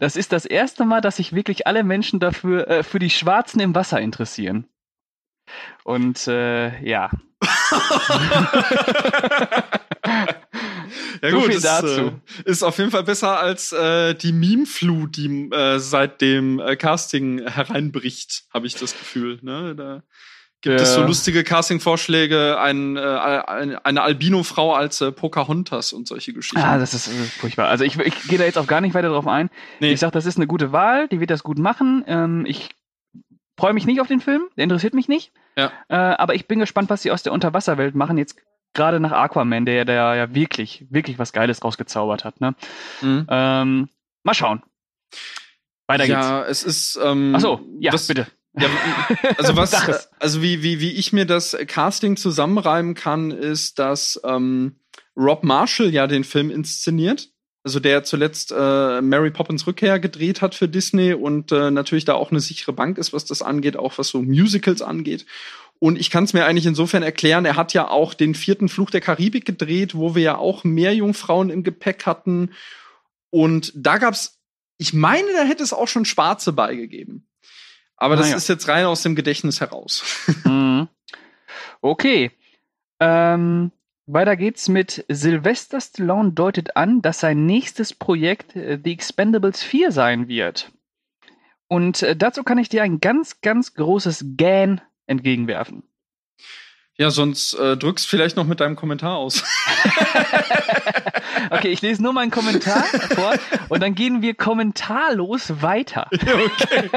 das 0.00 0.16
ist 0.16 0.32
das 0.32 0.44
erste 0.44 0.84
Mal, 0.84 1.00
dass 1.00 1.16
sich 1.16 1.32
wirklich 1.32 1.66
alle 1.66 1.84
Menschen 1.84 2.20
dafür 2.20 2.68
äh, 2.68 2.82
für 2.82 2.98
die 2.98 3.10
Schwarzen 3.10 3.60
im 3.60 3.74
Wasser 3.74 4.00
interessieren. 4.00 4.66
Und 5.84 6.26
äh, 6.28 6.82
ja. 6.82 7.10
Ja 11.22 11.30
so 11.30 11.40
gut, 11.40 11.52
viel 11.52 11.60
dazu. 11.60 11.86
Ist, 11.86 12.46
äh, 12.46 12.50
ist 12.50 12.62
auf 12.64 12.78
jeden 12.78 12.90
Fall 12.90 13.04
besser 13.04 13.38
als 13.38 13.72
äh, 13.72 14.14
die 14.14 14.32
Meme-Flut, 14.32 15.16
die 15.16 15.48
äh, 15.52 15.78
seit 15.78 16.20
dem 16.20 16.58
äh, 16.58 16.76
Casting 16.76 17.46
hereinbricht, 17.46 18.44
habe 18.52 18.66
ich 18.66 18.74
das 18.74 18.92
Gefühl. 18.92 19.38
Ne? 19.42 19.74
Da 19.76 20.02
Gibt 20.62 20.78
ja. 20.78 20.84
es 20.84 20.94
so 20.94 21.02
lustige 21.02 21.42
Casting-Vorschläge, 21.42 22.56
ein, 22.60 22.96
äh, 22.96 23.00
eine 23.00 24.02
Albino-Frau 24.02 24.74
als 24.74 25.00
äh, 25.00 25.10
Pocahontas 25.10 25.92
und 25.92 26.06
solche 26.06 26.32
Geschichten? 26.32 26.64
Ah, 26.64 26.78
das 26.78 26.94
ist, 26.94 27.08
das 27.08 27.14
ist 27.14 27.32
furchtbar. 27.32 27.66
Also 27.66 27.82
ich, 27.82 27.98
ich 27.98 28.28
gehe 28.28 28.38
da 28.38 28.44
jetzt 28.44 28.56
auch 28.56 28.68
gar 28.68 28.80
nicht 28.80 28.94
weiter 28.94 29.08
drauf 29.08 29.26
ein. 29.26 29.50
Nee. 29.80 29.92
Ich 29.92 29.98
sag, 29.98 30.12
das 30.12 30.24
ist 30.24 30.36
eine 30.36 30.46
gute 30.46 30.70
Wahl, 30.70 31.08
die 31.08 31.18
wird 31.18 31.30
das 31.30 31.42
gut 31.42 31.58
machen. 31.58 32.04
Ähm, 32.06 32.46
ich 32.46 32.70
freue 33.58 33.72
mich 33.72 33.86
nicht 33.86 34.00
auf 34.00 34.06
den 34.06 34.20
Film, 34.20 34.42
der 34.56 34.62
interessiert 34.62 34.94
mich 34.94 35.08
nicht. 35.08 35.32
Ja. 35.56 35.72
Äh, 35.88 35.96
aber 35.96 36.36
ich 36.36 36.46
bin 36.46 36.60
gespannt, 36.60 36.90
was 36.90 37.02
sie 37.02 37.10
aus 37.10 37.24
der 37.24 37.32
Unterwasserwelt 37.32 37.96
machen. 37.96 38.16
Jetzt 38.16 38.36
gerade 38.72 39.00
nach 39.00 39.12
Aquaman, 39.12 39.66
der, 39.66 39.84
der 39.84 40.14
ja 40.14 40.32
wirklich, 40.32 40.86
wirklich 40.90 41.18
was 41.18 41.32
Geiles 41.32 41.64
rausgezaubert 41.64 42.24
hat. 42.24 42.40
Ne? 42.40 42.54
Mhm. 43.00 43.26
Ähm, 43.28 43.88
mal 44.22 44.34
schauen. 44.34 44.62
Weiter 45.88 46.06
geht's. 46.06 46.20
Ja, 46.20 46.44
es 46.44 46.62
ist. 46.62 47.00
Ähm, 47.02 47.34
Ach 47.36 47.40
so, 47.40 47.60
ja, 47.80 47.90
bitte. 47.90 48.28
Ja, 48.54 48.68
also 49.38 49.56
was, 49.56 50.08
also 50.18 50.42
wie, 50.42 50.62
wie, 50.62 50.80
wie 50.80 50.92
ich 50.92 51.12
mir 51.12 51.26
das 51.26 51.56
Casting 51.66 52.16
zusammenreimen 52.16 52.94
kann, 52.94 53.30
ist, 53.30 53.78
dass 53.78 54.20
ähm, 54.24 54.76
Rob 55.16 55.42
Marshall 55.44 55.92
ja 55.92 56.06
den 56.06 56.24
Film 56.24 56.50
inszeniert. 56.50 57.30
Also 57.64 57.78
der 57.78 58.02
zuletzt 58.02 58.50
äh, 58.50 59.00
Mary 59.00 59.30
Poppins 59.30 59.68
Rückkehr 59.68 60.00
gedreht 60.00 60.42
hat 60.42 60.56
für 60.56 60.68
Disney 60.68 61.14
und 61.14 61.52
äh, 61.52 61.70
natürlich 61.70 62.04
da 62.04 62.14
auch 62.14 62.32
eine 62.32 62.40
sichere 62.40 62.72
Bank 62.72 62.98
ist, 62.98 63.12
was 63.12 63.24
das 63.24 63.40
angeht, 63.40 63.76
auch 63.76 63.98
was 63.98 64.08
so 64.08 64.20
Musicals 64.20 64.82
angeht. 64.82 65.26
Und 65.78 65.98
ich 65.98 66.10
kann 66.10 66.24
es 66.24 66.32
mir 66.32 66.44
eigentlich 66.44 66.66
insofern 66.66 67.04
erklären, 67.04 67.44
er 67.44 67.56
hat 67.56 67.72
ja 67.72 67.88
auch 67.88 68.14
den 68.14 68.34
vierten 68.34 68.68
Fluch 68.68 68.90
der 68.90 69.00
Karibik 69.00 69.44
gedreht, 69.44 69.94
wo 69.94 70.14
wir 70.16 70.22
ja 70.22 70.38
auch 70.38 70.64
mehr 70.64 70.94
Jungfrauen 70.94 71.50
im 71.50 71.62
Gepäck 71.62 72.04
hatten. 72.04 72.50
Und 73.30 73.72
da 73.76 73.98
gab's, 73.98 74.40
ich 74.78 74.92
meine, 74.92 75.26
da 75.32 75.44
hätte 75.44 75.62
es 75.62 75.72
auch 75.72 75.88
schon 75.88 76.04
Schwarze 76.04 76.52
beigegeben. 76.52 77.28
Aber 78.02 78.16
das 78.16 78.26
naja. 78.26 78.36
ist 78.36 78.48
jetzt 78.48 78.66
rein 78.66 78.84
aus 78.84 79.04
dem 79.04 79.14
Gedächtnis 79.14 79.60
heraus. 79.60 80.02
Mhm. 80.44 80.88
Okay. 81.80 82.32
Ähm, 82.98 83.70
weiter 84.06 84.36
geht's 84.36 84.68
mit 84.68 85.04
Sylvester 85.08 85.80
Stallone 85.80 86.32
deutet 86.32 86.76
an, 86.76 87.00
dass 87.00 87.20
sein 87.20 87.46
nächstes 87.46 87.94
Projekt 87.94 88.56
äh, 88.56 88.78
The 88.82 88.92
Expendables 88.92 89.62
4 89.62 89.92
sein 89.92 90.26
wird. 90.26 90.72
Und 91.68 92.02
äh, 92.02 92.16
dazu 92.16 92.42
kann 92.42 92.58
ich 92.58 92.68
dir 92.68 92.82
ein 92.82 92.98
ganz, 92.98 93.40
ganz 93.40 93.74
großes 93.74 94.24
Gan 94.36 94.80
entgegenwerfen. 95.06 95.84
Ja, 96.98 97.10
sonst 97.10 97.54
äh, 97.54 97.76
drückst 97.76 98.06
vielleicht 98.06 98.36
noch 98.36 98.46
mit 98.46 98.60
deinem 98.60 98.76
Kommentar 98.76 99.16
aus. 99.16 99.42
okay, 101.50 101.68
ich 101.68 101.80
lese 101.80 102.02
nur 102.02 102.12
meinen 102.12 102.30
Kommentar 102.30 102.84
vor 102.84 103.34
und 103.70 103.82
dann 103.82 103.94
gehen 103.94 104.20
wir 104.20 104.34
kommentarlos 104.34 105.62
weiter. 105.62 106.06
okay. 106.12 106.90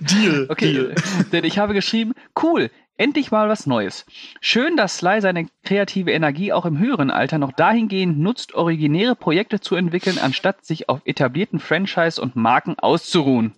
Deal. 0.00 0.46
Okay, 0.58 0.72
Deal. 0.72 0.94
denn 1.30 1.44
ich 1.44 1.58
habe 1.58 1.74
geschrieben, 1.74 2.14
cool, 2.42 2.70
endlich 2.96 3.30
mal 3.30 3.50
was 3.50 3.66
Neues. 3.66 4.06
Schön, 4.40 4.78
dass 4.78 4.96
Sly 4.96 5.20
seine 5.20 5.46
kreative 5.62 6.10
Energie 6.10 6.54
auch 6.54 6.64
im 6.64 6.78
höheren 6.78 7.10
Alter 7.10 7.36
noch 7.36 7.52
dahingehend 7.52 8.18
nutzt, 8.18 8.54
originäre 8.54 9.14
Projekte 9.14 9.60
zu 9.60 9.74
entwickeln, 9.74 10.18
anstatt 10.18 10.64
sich 10.64 10.88
auf 10.88 11.02
etablierten 11.04 11.60
Franchise 11.60 12.20
und 12.20 12.34
Marken 12.34 12.78
auszuruhen. 12.78 13.54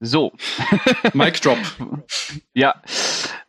So. 0.00 0.32
Mic 1.12 1.40
drop. 1.40 1.58
ja. 2.52 2.74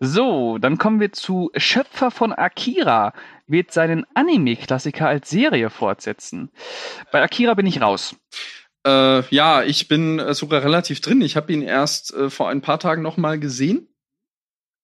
So, 0.06 0.58
dann 0.58 0.78
kommen 0.78 1.00
wir 1.00 1.14
zu 1.14 1.50
Schöpfer 1.56 2.12
von 2.12 2.34
Akira 2.34 3.14
wird 3.48 3.72
seinen 3.72 4.06
Anime-Klassiker 4.16 5.08
als 5.08 5.30
Serie 5.30 5.70
fortsetzen. 5.70 6.52
Bei 7.14 7.22
Akira 7.22 7.54
bin 7.54 7.66
ich 7.66 7.80
raus. 7.80 8.14
Äh, 8.86 9.22
ja, 9.34 9.64
ich 9.64 9.88
bin 9.88 10.20
äh, 10.20 10.34
sogar 10.34 10.62
relativ 10.62 11.00
drin. 11.00 11.22
Ich 11.22 11.38
habe 11.38 11.54
ihn 11.54 11.62
erst 11.62 12.14
äh, 12.14 12.30
vor 12.30 12.50
ein 12.50 12.60
paar 12.60 12.82
Tagen 12.82 13.02
noch 13.02 13.16
mal 13.16 13.40
gesehen. 13.40 13.88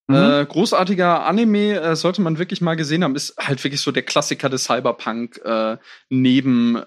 Mhm. 0.07 0.15
Äh, 0.15 0.45
großartiger 0.45 1.25
Anime, 1.25 1.81
äh, 1.81 1.95
sollte 1.97 2.21
man 2.21 2.39
wirklich 2.39 2.61
mal 2.61 2.75
gesehen 2.75 3.03
haben, 3.03 3.17
ist 3.17 3.35
halt 3.37 3.61
wirklich 3.61 3.81
so 3.81 3.91
der 3.91 4.03
Klassiker 4.03 4.47
des 4.47 4.63
Cyberpunk 4.63 5.41
äh, 5.43 5.75
neben 6.07 6.81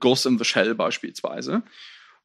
Ghost 0.00 0.26
in 0.26 0.36
the 0.36 0.44
Shell 0.44 0.74
beispielsweise. 0.74 1.62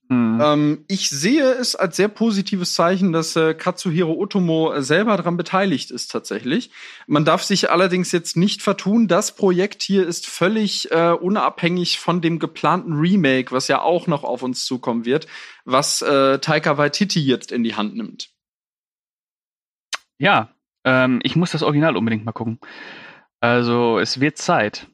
Mhm. 0.09 0.41
Ähm, 0.41 0.85
ich 0.87 1.09
sehe 1.09 1.53
es 1.53 1.75
als 1.75 1.95
sehr 1.95 2.09
positives 2.09 2.73
Zeichen, 2.73 3.13
dass 3.13 3.35
äh, 3.35 3.53
Katsuhiro 3.53 4.13
Otomo 4.13 4.81
selber 4.81 5.15
daran 5.15 5.37
beteiligt 5.37 5.91
ist 5.91 6.11
tatsächlich. 6.11 6.71
Man 7.07 7.25
darf 7.25 7.43
sich 7.43 7.71
allerdings 7.71 8.11
jetzt 8.11 8.35
nicht 8.35 8.61
vertun, 8.61 9.07
das 9.07 9.35
Projekt 9.35 9.81
hier 9.81 10.05
ist 10.05 10.27
völlig 10.27 10.91
äh, 10.91 11.11
unabhängig 11.11 11.99
von 11.99 12.21
dem 12.21 12.39
geplanten 12.39 12.93
Remake, 12.93 13.51
was 13.51 13.67
ja 13.67 13.81
auch 13.81 14.07
noch 14.07 14.23
auf 14.23 14.43
uns 14.43 14.65
zukommen 14.65 15.05
wird, 15.05 15.27
was 15.63 16.01
äh, 16.01 16.39
Taika 16.39 16.77
Waititi 16.77 17.21
jetzt 17.21 17.51
in 17.51 17.63
die 17.63 17.75
Hand 17.75 17.95
nimmt. 17.95 18.29
Ja, 20.17 20.49
ähm, 20.83 21.21
ich 21.23 21.35
muss 21.35 21.51
das 21.51 21.63
Original 21.63 21.95
unbedingt 21.95 22.25
mal 22.25 22.33
gucken. 22.33 22.59
Also 23.39 23.99
es 23.99 24.19
wird 24.19 24.37
Zeit. 24.37 24.87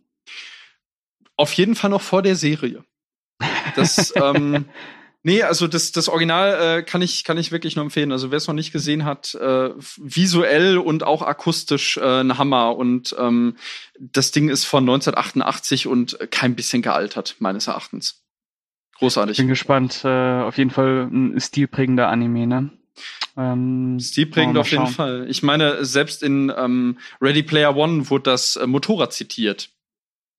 Auf 1.36 1.54
jeden 1.54 1.76
Fall 1.76 1.90
noch 1.90 2.02
vor 2.02 2.22
der 2.22 2.36
Serie. 2.36 2.84
Das 3.76 4.14
ähm, 4.16 4.66
Nee, 5.22 5.44
also 5.44 5.68
das, 5.68 5.92
das 5.92 6.08
Original 6.08 6.80
äh, 6.80 6.84
kann, 6.84 7.02
ich, 7.02 7.26
kann 7.26 7.38
ich 7.38 7.52
wirklich 7.52 7.76
nur 7.76 7.84
empfehlen. 7.84 8.14
Also 8.14 8.32
wer 8.32 8.38
es 8.38 8.48
noch 8.48 8.56
nicht 8.56 8.72
gesehen 8.72 9.04
hat, 9.04 9.36
äh, 9.36 9.72
visuell 9.98 10.78
und 10.78 11.04
auch 11.04 11.22
akustisch 11.22 11.98
äh, 11.98 12.22
ein 12.22 12.38
Hammer. 12.38 12.78
Und 12.78 13.16
ähm, 13.20 13.58
das 14.00 14.32
Ding 14.32 14.48
ist 14.48 14.64
von 14.64 14.84
1988 14.84 15.88
und 15.88 16.18
kein 16.32 16.56
bisschen 16.56 16.82
gealtert, 16.82 17.36
meines 17.40 17.68
Erachtens. 17.68 18.24
Großartig. 19.00 19.38
Bin 19.38 19.48
gespannt. 19.48 20.02
Äh, 20.06 20.42
auf 20.42 20.58
jeden 20.58 20.72
Fall 20.72 21.10
ein 21.12 21.40
stilprägender 21.40 22.08
Anime, 22.08 22.48
ne? 22.48 22.70
Ähm, 23.38 23.98
Stilprägend 24.00 24.58
auf 24.58 24.72
jeden 24.72 24.88
Fall. 24.88 25.26
Ich 25.30 25.44
meine, 25.44 25.84
selbst 25.86 26.24
in 26.24 26.52
ähm, 26.56 26.98
Ready 27.22 27.44
Player 27.44 27.76
One 27.76 28.10
wurde 28.10 28.24
das 28.24 28.56
äh, 28.56 28.68
Motorrad 28.68 29.14
zitiert. 29.14 29.70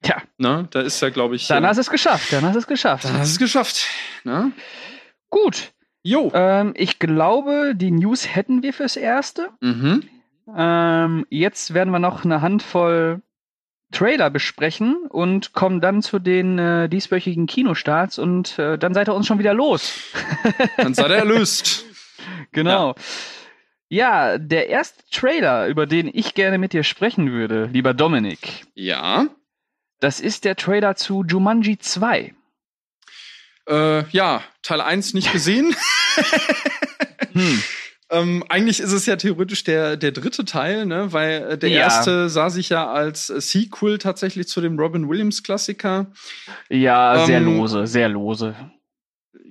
Tja. 0.03 0.23
Ne? 0.39 0.67
Da 0.71 0.81
ist 0.81 1.01
ja, 1.01 1.11
glaube 1.11 1.37
ich. 1.37 1.47
Dann 1.47 1.67
hast 1.67 1.77
du 1.77 1.83
es 1.83 1.91
geschafft. 1.91 2.33
Dann 2.33 2.45
hast 2.45 2.55
du 2.55 2.59
es 2.61 2.67
geschafft. 2.67 3.05
Dann 3.05 3.19
hast 3.19 3.31
du 3.31 3.33
es 3.33 3.39
geschafft. 3.39 3.87
Ne? 4.25 4.53
Gut. 5.29 5.73
Jo. 6.03 6.31
Ähm, 6.35 6.73
ich 6.77 6.99
glaube, 6.99 7.75
die 7.75 7.91
News 7.91 8.35
hätten 8.35 8.63
wir 8.63 8.73
fürs 8.73 8.97
Erste. 8.97 9.51
Mhm. 9.61 10.05
Ähm, 10.57 11.27
jetzt 11.29 11.75
werden 11.75 11.91
wir 11.91 11.99
noch 11.99 12.25
eine 12.25 12.41
Handvoll 12.41 13.23
Trailer 13.93 14.31
besprechen 14.31 14.97
und 15.09 15.53
kommen 15.53 15.81
dann 15.81 16.01
zu 16.01 16.19
den 16.21 16.59
äh, 16.59 16.89
dieswöchigen 16.89 17.47
Kinostarts 17.47 18.19
und 18.19 18.59
äh, 18.59 18.79
dann 18.79 18.95
seid 18.95 19.09
ihr 19.09 19.15
uns 19.15 19.27
schon 19.27 19.41
wieder 19.41 19.53
los. 19.53 20.01
dann 20.77 20.95
seid 20.95 21.11
ihr 21.11 21.17
erlöst. 21.17 21.85
genau. 22.53 22.95
Ja. 23.89 24.33
ja, 24.33 24.39
der 24.39 24.69
erste 24.69 25.03
Trailer, 25.11 25.67
über 25.67 25.87
den 25.87 26.09
ich 26.13 26.35
gerne 26.35 26.59
mit 26.59 26.73
dir 26.73 26.85
sprechen 26.85 27.33
würde, 27.33 27.69
lieber 27.73 27.93
Dominik. 27.93 28.65
Ja. 28.75 29.27
Das 30.01 30.19
ist 30.19 30.45
der 30.45 30.57
Trailer 30.57 30.97
zu 30.97 31.25
Jumanji 31.25 31.79
2. 31.79 32.35
Äh, 33.69 34.09
ja, 34.11 34.43
Teil 34.63 34.81
1 34.81 35.15
nicht 35.15 35.33
gesehen. 35.33 35.77
hm. 37.33 37.63
Ähm, 38.13 38.45
eigentlich 38.49 38.81
ist 38.81 38.91
es 38.91 39.07
ja 39.07 39.15
theoretisch 39.15 39.63
der, 39.63 39.97
der 39.97 40.11
dritte 40.11 40.45
Teil, 40.45 40.85
ne? 40.85 41.13
weil 41.13 41.53
äh, 41.53 41.59
der 41.59 41.69
ja. 41.69 41.83
erste 41.83 42.29
sah 42.29 42.51
sich 42.51 42.69
ja 42.69 42.91
als 42.91 43.31
äh, 43.31 43.41
Sequel 43.41 43.99
tatsächlich 43.99 44.49
zu 44.49 44.61
dem 44.61 44.81
Robin 44.81 45.09
Williams 45.09 45.45
Klassiker. 45.45 46.07
Ja, 46.69 47.21
ähm, 47.21 47.27
sehr 47.27 47.41
lose, 47.41 47.87
sehr 47.87 48.09
lose. 48.09 48.57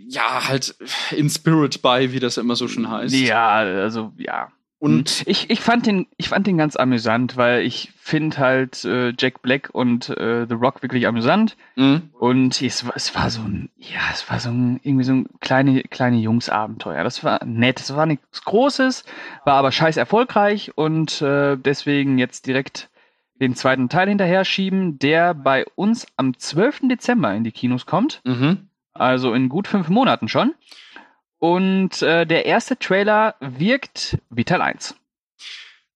Ja, 0.09 0.49
halt 0.49 0.75
in 1.11 1.29
Spirit 1.29 1.81
by, 1.81 2.11
wie 2.11 2.19
das 2.19 2.37
immer 2.37 2.57
so 2.57 2.67
schon 2.67 2.89
heißt. 2.89 3.15
Ja, 3.15 3.59
also 3.59 4.11
ja. 4.17 4.51
Und 4.79 5.09
hm. 5.09 5.23
ich, 5.25 5.49
ich, 5.49 5.59
fand 5.59 5.85
den, 5.85 6.07
ich 6.15 6.29
fand 6.29 6.47
den 6.47 6.57
ganz 6.57 6.77
amüsant, 6.77 7.35
weil 7.35 7.63
ich 7.63 7.91
finde 7.97 8.37
halt 8.37 8.85
äh, 8.85 9.13
Jack 9.17 9.41
Black 9.41 9.69
und 9.73 10.09
äh, 10.09 10.47
The 10.47 10.53
Rock 10.53 10.81
wirklich 10.81 11.05
amüsant. 11.05 11.57
Mhm. 11.75 12.09
Und 12.17 12.61
es, 12.61 12.85
es 12.95 13.13
war 13.13 13.29
so 13.29 13.41
ein, 13.41 13.69
ja, 13.77 13.99
es 14.13 14.29
war 14.29 14.39
so 14.39 14.49
ein, 14.49 14.79
irgendwie 14.81 15.03
so 15.03 15.11
ein 15.11 15.27
kleine, 15.41 15.83
kleine 15.83 16.17
Jungsabenteuer. 16.17 17.03
Das 17.03 17.25
war 17.25 17.43
nett, 17.43 17.81
es 17.81 17.93
war 17.93 18.05
nichts 18.05 18.45
Großes, 18.45 19.03
war 19.43 19.55
aber 19.55 19.73
scheiß 19.73 19.97
erfolgreich 19.97 20.71
und 20.77 21.21
äh, 21.21 21.57
deswegen 21.57 22.17
jetzt 22.17 22.47
direkt 22.47 22.89
den 23.41 23.55
zweiten 23.55 23.89
Teil 23.89 24.07
hinterher 24.07 24.45
schieben, 24.45 24.97
der 24.97 25.33
bei 25.33 25.65
uns 25.75 26.07
am 26.15 26.37
12. 26.37 26.81
Dezember 26.83 27.33
in 27.33 27.43
die 27.43 27.51
Kinos 27.51 27.85
kommt. 27.85 28.21
Mhm. 28.23 28.69
Also 28.93 29.33
in 29.33 29.49
gut 29.49 29.67
fünf 29.67 29.89
Monaten 29.89 30.27
schon. 30.27 30.53
Und 31.39 32.01
äh, 32.01 32.25
der 32.25 32.45
erste 32.45 32.77
Trailer 32.77 33.35
wirkt 33.39 34.17
wie 34.29 34.43
Teil 34.43 34.61
1. 34.61 34.95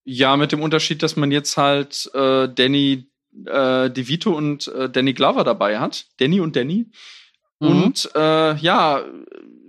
Ja, 0.05 0.35
mit 0.37 0.51
dem 0.51 0.61
Unterschied, 0.61 1.03
dass 1.03 1.15
man 1.15 1.31
jetzt 1.31 1.57
halt 1.57 2.09
äh, 2.13 2.47
Danny 2.47 3.07
äh, 3.45 3.89
DeVito 3.89 4.35
und 4.35 4.67
äh, 4.69 4.89
Danny 4.89 5.13
Glover 5.13 5.43
dabei 5.43 5.79
hat. 5.79 6.05
Danny 6.17 6.39
und 6.39 6.55
Danny. 6.55 6.87
Mhm. 7.59 7.67
Und 7.67 8.09
äh, 8.15 8.55
ja, 8.55 9.03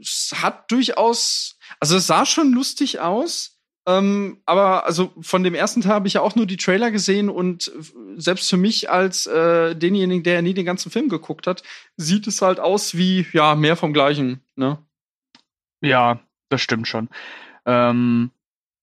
es 0.01 0.35
hat 0.37 0.71
durchaus, 0.71 1.59
also 1.81 1.97
es 1.97 2.07
sah 2.07 2.27
schon 2.27 2.53
lustig 2.53 3.01
aus. 3.01 3.51
Ähm, 3.87 4.39
aber 4.47 4.87
also 4.87 5.13
von 5.21 5.43
dem 5.43 5.55
ersten 5.55 5.83
Teil 5.83 5.93
habe 5.93 6.09
ich 6.09 6.15
ja 6.15 6.23
auch 6.23 6.37
nur 6.37 6.47
die 6.47 6.57
Trailer 6.57 6.91
gesehen 6.91 7.29
und 7.29 7.71
selbst 8.17 8.49
für 8.49 8.57
mich 8.57 8.89
als 8.89 9.27
äh, 9.27 9.77
denjenigen, 9.77 10.23
der 10.23 10.35
ja 10.35 10.43
nie 10.43 10.55
den 10.55 10.65
ganzen 10.65 10.91
Film 10.91 11.11
geguckt 11.11 11.47
hat, 11.47 11.63
sieht 11.99 12.27
es 12.27 12.41
halt 12.41 12.61
aus 12.61 12.97
wie 12.97 13.27
ja 13.33 13.55
mehr 13.55 13.77
vom 13.77 13.93
Gleichen. 13.93 14.41
Ne? 14.57 14.79
Ja, 15.85 16.19
das 16.49 16.61
stimmt 16.61 16.89
schon. 16.89 17.09
Ähm, 17.67 18.31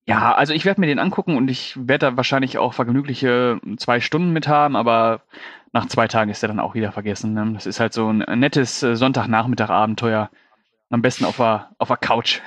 ja, 0.08 0.34
also 0.34 0.54
ich 0.54 0.66
werde 0.66 0.82
mir 0.82 0.88
den 0.88 1.00
angucken 1.00 1.38
und 1.38 1.50
ich 1.50 1.76
werde 1.78 2.08
da 2.08 2.18
wahrscheinlich 2.18 2.58
auch 2.58 2.74
vergnügliche 2.74 3.60
zwei 3.78 4.00
Stunden 4.00 4.34
mit 4.34 4.48
haben, 4.48 4.76
aber 4.76 5.22
nach 5.74 5.88
zwei 5.88 6.08
Tagen 6.08 6.32
ist 6.32 6.44
er 6.44 6.48
dann 6.48 6.60
auch 6.60 6.74
wieder 6.74 6.92
vergessen. 6.92 7.34
Ne? 7.34 7.52
Das 7.54 7.66
ist 7.66 7.80
halt 7.80 7.94
so 7.94 8.12
ein 8.12 8.40
nettes 8.40 8.84
äh, 8.84 8.96
Sonntagnachmittag-Abenteuer. 8.96 10.30
Am 10.90 11.02
besten 11.02 11.24
auf 11.24 11.38
der, 11.38 11.70
auf 11.78 11.88
der 11.88 11.96
Couch. 11.96 12.42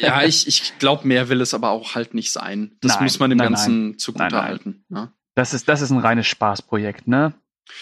ja, 0.00 0.22
ich, 0.24 0.46
ich 0.46 0.78
glaube, 0.78 1.08
mehr 1.08 1.28
will 1.28 1.40
es 1.40 1.54
aber 1.54 1.70
auch 1.70 1.96
halt 1.96 2.14
nicht 2.14 2.30
sein. 2.30 2.76
Das 2.80 2.94
nein, 2.94 3.04
muss 3.04 3.18
man 3.18 3.30
dem 3.30 3.38
nein, 3.38 3.48
Ganzen 3.48 3.90
nein. 3.90 3.98
zugute 3.98 4.40
halten. 4.40 4.84
Ja. 4.88 5.00
Ne? 5.00 5.12
Das, 5.34 5.54
ist, 5.54 5.68
das 5.68 5.80
ist 5.80 5.90
ein 5.90 5.98
reines 5.98 6.28
Spaßprojekt, 6.28 7.08
ne? 7.08 7.32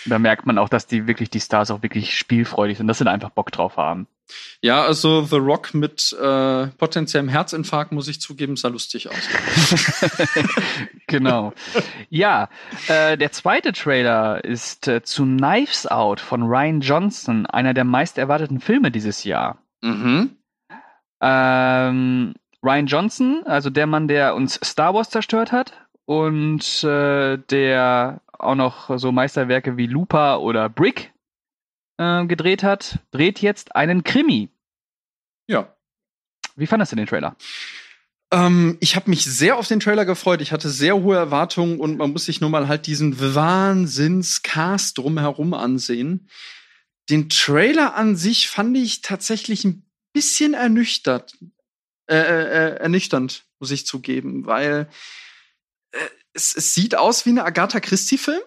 Da 0.07 0.18
merkt 0.18 0.47
man 0.47 0.59
auch, 0.59 0.68
dass 0.68 0.87
die 0.87 1.07
wirklich, 1.07 1.30
die 1.30 1.41
Stars 1.41 1.70
auch 1.70 1.82
wirklich 1.82 2.16
spielfreudig 2.16 2.78
sind, 2.78 2.87
dass 2.87 2.99
sie 2.99 3.05
da 3.05 3.12
einfach 3.12 3.30
Bock 3.30 3.53
drauf 3.53 3.76
haben. 3.76 4.07
Ja, 4.61 4.83
also 4.83 5.22
The 5.22 5.37
Rock 5.37 5.74
mit 5.74 6.12
äh, 6.12 6.66
potenziellem 6.66 7.29
Herzinfarkt, 7.29 7.93
muss 7.93 8.09
ich 8.09 8.20
zugeben, 8.20 8.57
sah 8.57 8.68
lustig 8.68 9.09
aus. 9.09 9.16
genau. 11.07 11.53
Ja, 12.09 12.49
äh, 12.89 13.16
der 13.16 13.33
zweite 13.33 13.72
Trailer 13.72 14.45
ist 14.45 14.89
äh, 14.89 15.03
zu 15.03 15.24
Knives 15.24 15.87
Out 15.87 16.20
von 16.20 16.43
Ryan 16.43 16.81
Johnson, 16.81 17.47
einer 17.47 17.74
der 17.74 17.85
meist 17.85 18.18
erwarteten 18.18 18.61
Filme 18.61 18.91
dieses 18.91 19.24
Jahr. 19.24 19.59
Mhm. 19.83 20.37
Ähm, 21.20 22.35
Ryan 22.62 22.87
Johnson, 22.87 23.43
also 23.45 23.70
der 23.70 23.87
Mann, 23.87 24.09
der 24.09 24.35
uns 24.35 24.59
Star 24.64 24.95
Wars 24.95 25.11
zerstört 25.11 25.53
hat 25.53 25.72
und 26.05 26.83
äh, 26.85 27.39
der 27.51 28.20
auch 28.39 28.55
noch 28.55 28.99
so 28.99 29.12
Meisterwerke 29.12 29.77
wie 29.77 29.87
Looper 29.87 30.41
oder 30.41 30.68
Brick 30.68 31.12
äh, 31.99 32.26
gedreht 32.26 32.62
hat, 32.62 32.99
dreht 33.11 33.40
jetzt 33.40 33.74
einen 33.74 34.05
Krimi. 34.05 34.51
Ja. 35.47 35.76
Wie 36.57 36.66
fandest 36.66 36.92
du 36.92 36.97
den 36.97 37.07
Trailer? 37.07 37.36
Ähm, 38.32 38.76
ich 38.80 38.97
habe 38.97 39.11
mich 39.11 39.24
sehr 39.24 39.57
auf 39.57 39.68
den 39.68 39.80
Trailer 39.80 40.05
gefreut. 40.05 40.40
Ich 40.40 40.53
hatte 40.53 40.68
sehr 40.68 40.97
hohe 40.97 41.16
Erwartungen 41.16 41.78
und 41.78 41.97
man 41.99 42.12
muss 42.12 42.24
sich 42.24 42.40
nur 42.40 42.51
mal 42.51 42.68
halt 42.68 42.86
diesen 42.86 43.34
Wahnsinnscast 43.34 44.99
drumherum 44.99 45.55
ansehen. 45.55 46.28
Den 47.09 47.28
Trailer 47.28 47.94
an 47.94 48.16
sich 48.16 48.49
fand 48.49 48.76
ich 48.76 49.01
tatsächlich 49.01 49.64
ein 49.64 49.88
bisschen 50.12 50.55
ernüchtert, 50.55 51.38
äh, 52.09 52.16
äh, 52.16 52.44
äh 52.44 52.76
ernüchternd, 52.78 53.44
muss 53.61 53.70
ich 53.70 53.86
zugeben, 53.86 54.47
weil 54.47 54.88
äh, 55.92 55.99
es, 56.32 56.57
es 56.57 56.74
sieht 56.74 56.97
aus 56.97 57.26
wie 57.26 57.30
eine 57.30 57.44
Agatha 57.44 57.78
Christie-Film. 57.78 58.42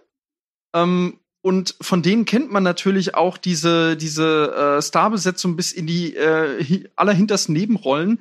Ähm, 0.74 1.20
und 1.42 1.76
von 1.80 2.02
denen 2.02 2.26
kennt 2.26 2.52
man 2.52 2.64
natürlich 2.64 3.16
auch 3.16 3.38
diese, 3.38 3.96
diese 3.96 4.78
äh, 4.78 4.82
Starbesetzung 4.82 5.56
bis 5.56 5.72
in 5.72 5.88
die 5.88 6.16
äh, 6.16 6.86
allerhintersten 6.96 7.54
Nebenrollen. 7.54 8.20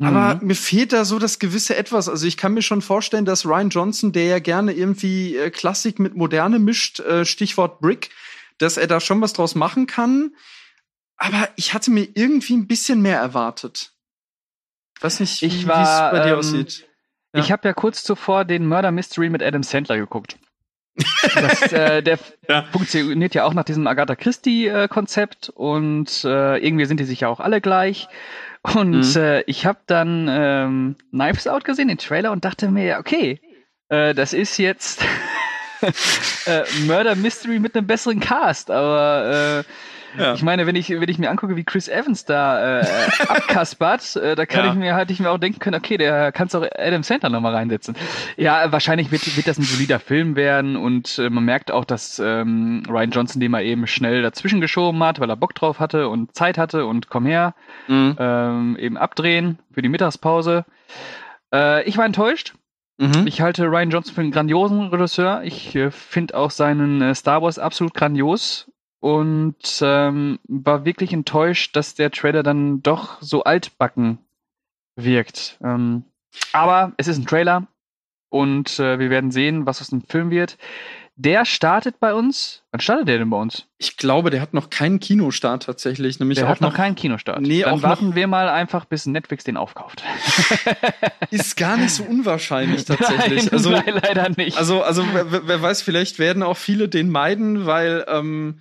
Aber 0.00 0.36
mhm. 0.36 0.48
mir 0.48 0.54
fehlt 0.54 0.92
da 0.92 1.04
so 1.04 1.18
das 1.18 1.38
gewisse 1.38 1.76
Etwas. 1.76 2.08
Also 2.08 2.26
ich 2.26 2.36
kann 2.36 2.54
mir 2.54 2.62
schon 2.62 2.82
vorstellen, 2.82 3.24
dass 3.24 3.46
Ryan 3.46 3.68
Johnson, 3.68 4.12
der 4.12 4.24
ja 4.24 4.38
gerne 4.38 4.72
irgendwie 4.72 5.36
äh, 5.36 5.50
Klassik 5.50 5.98
mit 5.98 6.16
Moderne 6.16 6.58
mischt, 6.58 7.00
äh, 7.00 7.24
Stichwort 7.24 7.80
Brick, 7.80 8.10
dass 8.58 8.78
er 8.78 8.86
da 8.86 8.98
schon 8.98 9.20
was 9.20 9.34
draus 9.34 9.54
machen 9.54 9.86
kann. 9.86 10.34
Aber 11.18 11.48
ich 11.56 11.74
hatte 11.74 11.90
mir 11.90 12.08
irgendwie 12.14 12.54
ein 12.54 12.66
bisschen 12.66 13.00
mehr 13.00 13.18
erwartet. 13.18 13.92
Weiß 15.00 15.20
nicht, 15.20 15.42
wie 15.42 15.46
es 15.46 15.64
bei 15.64 16.20
dir 16.24 16.32
ähm, 16.32 16.38
aussieht. 16.38 16.88
Ja. 17.34 17.40
Ich 17.40 17.52
habe 17.52 17.68
ja 17.68 17.74
kurz 17.74 18.02
zuvor 18.02 18.44
den 18.44 18.66
Murder 18.66 18.90
Mystery 18.90 19.30
mit 19.30 19.42
Adam 19.42 19.62
Sandler 19.62 19.98
geguckt. 19.98 20.36
Das, 21.34 21.72
äh, 21.72 22.02
der 22.02 22.18
ja. 22.48 22.64
funktioniert 22.70 23.34
ja 23.34 23.44
auch 23.44 23.54
nach 23.54 23.64
diesem 23.64 23.86
Agatha 23.86 24.14
Christie-Konzept 24.14 25.48
äh, 25.48 25.52
und 25.52 26.24
äh, 26.24 26.58
irgendwie 26.58 26.84
sind 26.84 27.00
die 27.00 27.04
sich 27.04 27.20
ja 27.20 27.28
auch 27.28 27.40
alle 27.40 27.60
gleich. 27.60 28.08
Und 28.62 29.14
mhm. 29.14 29.20
äh, 29.20 29.40
ich 29.42 29.66
habe 29.66 29.80
dann 29.86 30.28
ähm, 30.30 30.96
Knives 31.10 31.48
Out 31.48 31.64
gesehen, 31.64 31.88
den 31.88 31.98
Trailer, 31.98 32.30
und 32.30 32.44
dachte 32.44 32.70
mir, 32.70 32.98
okay, 32.98 33.40
äh, 33.88 34.14
das 34.14 34.32
ist 34.32 34.58
jetzt 34.58 35.02
äh, 36.46 36.62
Murder 36.86 37.16
Mystery 37.16 37.58
mit 37.58 37.76
einem 37.76 37.86
besseren 37.86 38.20
Cast, 38.20 38.70
aber 38.70 39.64
äh, 39.66 39.72
ja. 40.18 40.34
Ich 40.34 40.42
meine, 40.42 40.66
wenn 40.66 40.76
ich, 40.76 40.90
wenn 40.90 41.08
ich 41.08 41.18
mir 41.18 41.30
angucke, 41.30 41.56
wie 41.56 41.64
Chris 41.64 41.88
Evans 41.88 42.24
da 42.24 42.80
äh, 42.80 42.86
abkaspert, 43.28 44.16
äh, 44.16 44.34
da 44.34 44.46
kann 44.46 44.64
ja. 44.64 44.72
ich 44.72 44.78
mir 44.78 44.94
halt 44.94 45.10
ich 45.10 45.20
mir 45.20 45.30
auch 45.30 45.38
denken 45.38 45.58
können, 45.58 45.76
okay, 45.76 45.96
der 45.96 46.32
kannst 46.32 46.54
auch 46.54 46.66
Adam 46.76 47.02
Sandler 47.02 47.30
nochmal 47.30 47.54
reinsetzen. 47.54 47.96
Ja, 48.36 48.72
wahrscheinlich 48.72 49.10
wird, 49.10 49.36
wird 49.36 49.46
das 49.46 49.58
ein 49.58 49.64
solider 49.64 50.00
Film 50.00 50.36
werden 50.36 50.76
und 50.76 51.18
äh, 51.18 51.30
man 51.30 51.44
merkt 51.44 51.70
auch, 51.70 51.84
dass 51.84 52.18
ähm, 52.18 52.82
Ryan 52.88 53.10
Johnson 53.10 53.40
den 53.40 53.50
mal 53.50 53.64
eben 53.64 53.86
schnell 53.86 54.22
dazwischen 54.22 54.60
geschoben 54.60 55.02
hat, 55.02 55.20
weil 55.20 55.30
er 55.30 55.36
Bock 55.36 55.54
drauf 55.54 55.80
hatte 55.80 56.08
und 56.08 56.34
Zeit 56.34 56.58
hatte 56.58 56.86
und 56.86 57.08
komm 57.08 57.26
her, 57.26 57.54
mhm. 57.88 58.16
ähm, 58.18 58.76
eben 58.78 58.96
abdrehen 58.96 59.58
für 59.72 59.82
die 59.82 59.88
Mittagspause. 59.88 60.64
Äh, 61.52 61.84
ich 61.84 61.96
war 61.96 62.06
enttäuscht. 62.06 62.54
Mhm. 62.98 63.26
Ich 63.26 63.40
halte 63.40 63.66
Ryan 63.66 63.90
Johnson 63.90 64.14
für 64.14 64.20
einen 64.20 64.30
grandiosen 64.30 64.88
Regisseur. 64.88 65.42
Ich 65.44 65.74
äh, 65.74 65.90
finde 65.90 66.36
auch 66.36 66.50
seinen 66.50 67.00
äh, 67.00 67.14
Star 67.14 67.42
Wars 67.42 67.58
absolut 67.58 67.94
grandios 67.94 68.70
und 69.02 69.56
ähm, 69.82 70.38
war 70.46 70.84
wirklich 70.84 71.12
enttäuscht, 71.12 71.74
dass 71.74 71.96
der 71.96 72.12
Trailer 72.12 72.44
dann 72.44 72.84
doch 72.84 73.20
so 73.20 73.42
altbacken 73.42 74.18
wirkt. 74.94 75.58
Ähm, 75.60 76.04
aber 76.52 76.92
es 76.98 77.08
ist 77.08 77.18
ein 77.18 77.26
Trailer 77.26 77.66
und 78.28 78.78
äh, 78.78 79.00
wir 79.00 79.10
werden 79.10 79.32
sehen, 79.32 79.66
was 79.66 79.80
aus 79.80 79.88
dem 79.88 80.02
Film 80.02 80.30
wird. 80.30 80.56
Der 81.16 81.44
startet 81.44 81.98
bei 81.98 82.14
uns. 82.14 82.62
Wann 82.70 82.80
startet 82.80 83.08
der 83.08 83.18
denn 83.18 83.28
bei 83.28 83.36
uns? 83.36 83.66
Ich 83.76 83.96
glaube, 83.96 84.30
der 84.30 84.40
hat 84.40 84.54
noch 84.54 84.70
keinen 84.70 85.00
Kinostart 85.00 85.64
tatsächlich. 85.64 86.20
Nämlich 86.20 86.38
der 86.38 86.46
hat 86.46 86.60
noch, 86.60 86.72
keinen 86.72 86.94
Kinostart. 86.94 87.40
Nee, 87.40 87.62
Dann 87.62 87.82
warten 87.82 88.14
wir 88.14 88.28
mal 88.28 88.48
einfach, 88.48 88.84
bis 88.84 89.06
Netflix 89.06 89.42
den 89.42 89.56
aufkauft. 89.56 90.04
Ist 91.30 91.56
gar 91.56 91.76
nicht 91.76 91.90
so 91.90 92.04
unwahrscheinlich 92.04 92.84
tatsächlich. 92.86 93.46
Nein, 93.46 93.52
also 93.52 93.70
leider 94.02 94.28
nicht. 94.36 94.56
Also, 94.56 94.80
also 94.82 95.04
wer, 95.12 95.48
wer, 95.48 95.60
weiß, 95.60 95.82
vielleicht 95.82 96.20
werden 96.20 96.44
auch 96.44 96.56
viele 96.56 96.88
den 96.88 97.10
meiden, 97.10 97.66
weil 97.66 98.04
ähm, 98.06 98.60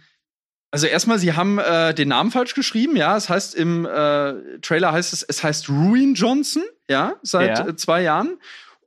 also 0.71 0.87
erstmal, 0.87 1.19
sie 1.19 1.33
haben 1.33 1.59
äh, 1.59 1.93
den 1.93 2.07
Namen 2.07 2.31
falsch 2.31 2.55
geschrieben, 2.55 2.95
ja. 2.95 3.17
Es 3.17 3.29
heißt 3.29 3.55
im 3.55 3.85
äh, 3.85 4.59
Trailer 4.61 4.93
heißt 4.93 5.11
es, 5.11 5.21
es 5.21 5.43
heißt 5.43 5.69
Ruin 5.69 6.15
Johnson, 6.15 6.63
ja, 6.89 7.15
seit 7.21 7.59
ja. 7.59 7.67
Äh, 7.67 7.75
zwei 7.75 8.01
Jahren. 8.01 8.37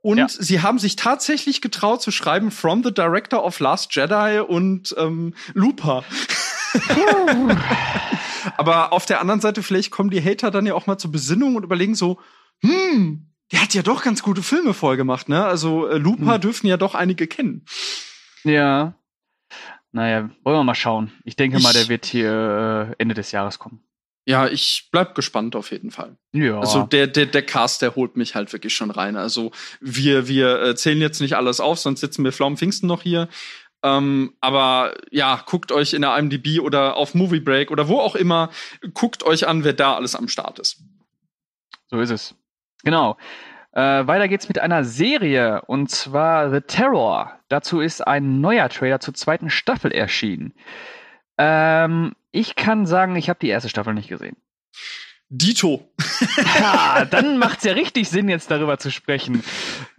Und 0.01 0.17
ja. 0.17 0.27
sie 0.27 0.61
haben 0.61 0.79
sich 0.79 0.95
tatsächlich 0.95 1.61
getraut 1.61 2.01
zu 2.01 2.11
schreiben 2.11 2.51
From 2.51 2.83
the 2.83 2.93
Director 2.93 3.43
of 3.43 3.59
Last 3.59 3.95
Jedi 3.95 4.39
und 4.39 4.95
ähm, 4.97 5.33
Looper. 5.53 6.03
Aber 8.57 8.93
auf 8.93 9.05
der 9.05 9.21
anderen 9.21 9.41
Seite, 9.41 9.63
vielleicht 9.63 9.91
kommen 9.91 10.09
die 10.09 10.23
Hater 10.23 10.51
dann 10.51 10.65
ja 10.65 10.73
auch 10.75 10.87
mal 10.87 10.97
zur 10.97 11.11
Besinnung 11.11 11.55
und 11.55 11.63
überlegen 11.63 11.95
so, 11.95 12.19
hm, 12.61 13.31
der 13.51 13.61
hat 13.61 13.73
ja 13.73 13.81
doch 13.81 14.03
ganz 14.03 14.21
gute 14.21 14.43
Filme 14.43 14.73
vorgemacht, 14.73 15.29
ne? 15.29 15.45
Also 15.45 15.87
äh, 15.87 15.97
Looper 15.97 16.35
hm. 16.35 16.41
dürfen 16.41 16.67
ja 16.67 16.77
doch 16.77 16.95
einige 16.95 17.27
kennen. 17.27 17.65
Ja. 18.43 18.95
Naja, 19.95 20.29
wollen 20.43 20.57
wir 20.57 20.63
mal 20.65 20.75
schauen. 20.75 21.13
Ich 21.23 21.37
denke 21.37 21.55
ich, 21.55 21.63
mal, 21.63 21.71
der 21.71 21.87
wird 21.87 22.05
hier 22.05 22.89
äh, 22.91 22.95
Ende 23.01 23.15
des 23.15 23.31
Jahres 23.31 23.59
kommen. 23.59 23.79
Ja, 24.25 24.45
ich 24.45 24.89
bleib 24.91 25.15
gespannt 25.15 25.55
auf 25.55 25.71
jeden 25.71 25.89
Fall. 25.89 26.17
Ja. 26.33 26.59
Also 26.59 26.83
der, 26.83 27.07
der, 27.07 27.27
der 27.27 27.45
Cast, 27.45 27.81
der 27.81 27.95
holt 27.95 28.17
mich 28.17 28.35
halt 28.35 28.51
wirklich 28.51 28.75
schon 28.75 28.91
rein. 28.91 29.15
Also 29.15 29.51
wir, 29.79 30.27
wir 30.27 30.61
äh, 30.61 30.75
zählen 30.75 30.99
jetzt 30.99 31.21
nicht 31.21 31.37
alles 31.37 31.61
auf, 31.61 31.79
sonst 31.79 32.01
sitzen 32.01 32.25
wir 32.25 32.33
Pflaumen 32.33 32.57
Pfingsten 32.57 32.87
noch 32.87 33.03
hier. 33.03 33.29
Ähm, 33.83 34.33
aber 34.41 34.95
ja, 35.11 35.41
guckt 35.45 35.71
euch 35.71 35.93
in 35.93 36.01
der 36.01 36.17
IMDb 36.17 36.59
oder 36.59 36.97
auf 36.97 37.15
Movie 37.15 37.39
Break 37.39 37.71
oder 37.71 37.87
wo 37.87 38.01
auch 38.01 38.15
immer, 38.15 38.49
guckt 38.93 39.23
euch 39.23 39.47
an, 39.47 39.63
wer 39.63 39.71
da 39.71 39.95
alles 39.95 40.13
am 40.13 40.27
Start 40.27 40.59
ist. 40.59 40.83
So 41.87 42.01
ist 42.01 42.09
es. 42.09 42.35
Genau. 42.83 43.15
Äh, 43.75 44.07
weiter 44.07 44.29
geht's 44.29 44.47
mit 44.47 44.57
einer 44.59 44.85
Serie 44.85 45.61
und 45.67 45.91
zwar 45.91 46.49
The 46.49 46.61
Terror. 46.61 47.39
Dazu 47.49 47.81
ist 47.81 48.05
ein 48.07 48.39
neuer 48.39 48.69
Trailer 48.69 49.01
zur 49.01 49.13
zweiten 49.13 49.49
Staffel 49.49 49.91
erschienen. 49.91 50.53
Ähm, 51.37 52.13
ich 52.31 52.55
kann 52.55 52.85
sagen, 52.85 53.17
ich 53.17 53.27
habe 53.29 53.39
die 53.41 53.49
erste 53.49 53.67
Staffel 53.67 53.93
nicht 53.93 54.07
gesehen. 54.07 54.37
Dito. 55.27 55.89
ja, 56.59 57.03
dann 57.03 57.37
macht's 57.37 57.65
ja 57.65 57.73
richtig 57.73 58.07
Sinn, 58.07 58.29
jetzt 58.29 58.49
darüber 58.49 58.77
zu 58.77 58.91
sprechen. 58.91 59.43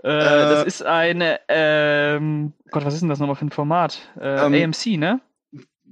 Äh, 0.03 0.09
äh, 0.09 0.20
das 0.20 0.64
ist 0.64 0.83
eine, 0.83 1.41
ähm, 1.49 2.55
Gott, 2.70 2.87
was 2.87 2.95
ist 2.95 3.01
denn 3.01 3.11
das 3.11 3.18
nochmal 3.18 3.37
für 3.37 3.45
ein 3.45 3.51
Format? 3.51 3.99
Äh, 4.18 4.47
ähm, 4.47 4.70
AMC, 4.70 4.99
ne? 4.99 5.20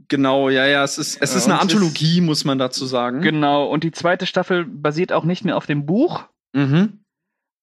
Genau, 0.08 0.48
ja, 0.48 0.66
ja, 0.66 0.84
es 0.84 0.96
ist, 0.96 1.20
es 1.20 1.34
ist 1.34 1.46
eine 1.46 1.60
Anthologie, 1.60 2.18
ist, 2.18 2.24
muss 2.24 2.44
man 2.44 2.58
dazu 2.58 2.86
sagen. 2.86 3.20
Genau, 3.20 3.66
und 3.66 3.84
die 3.84 3.92
zweite 3.92 4.24
Staffel 4.24 4.64
basiert 4.64 5.12
auch 5.12 5.24
nicht 5.24 5.44
mehr 5.44 5.56
auf 5.56 5.66
dem 5.66 5.84
Buch. 5.84 6.24
Mhm. 6.54 7.03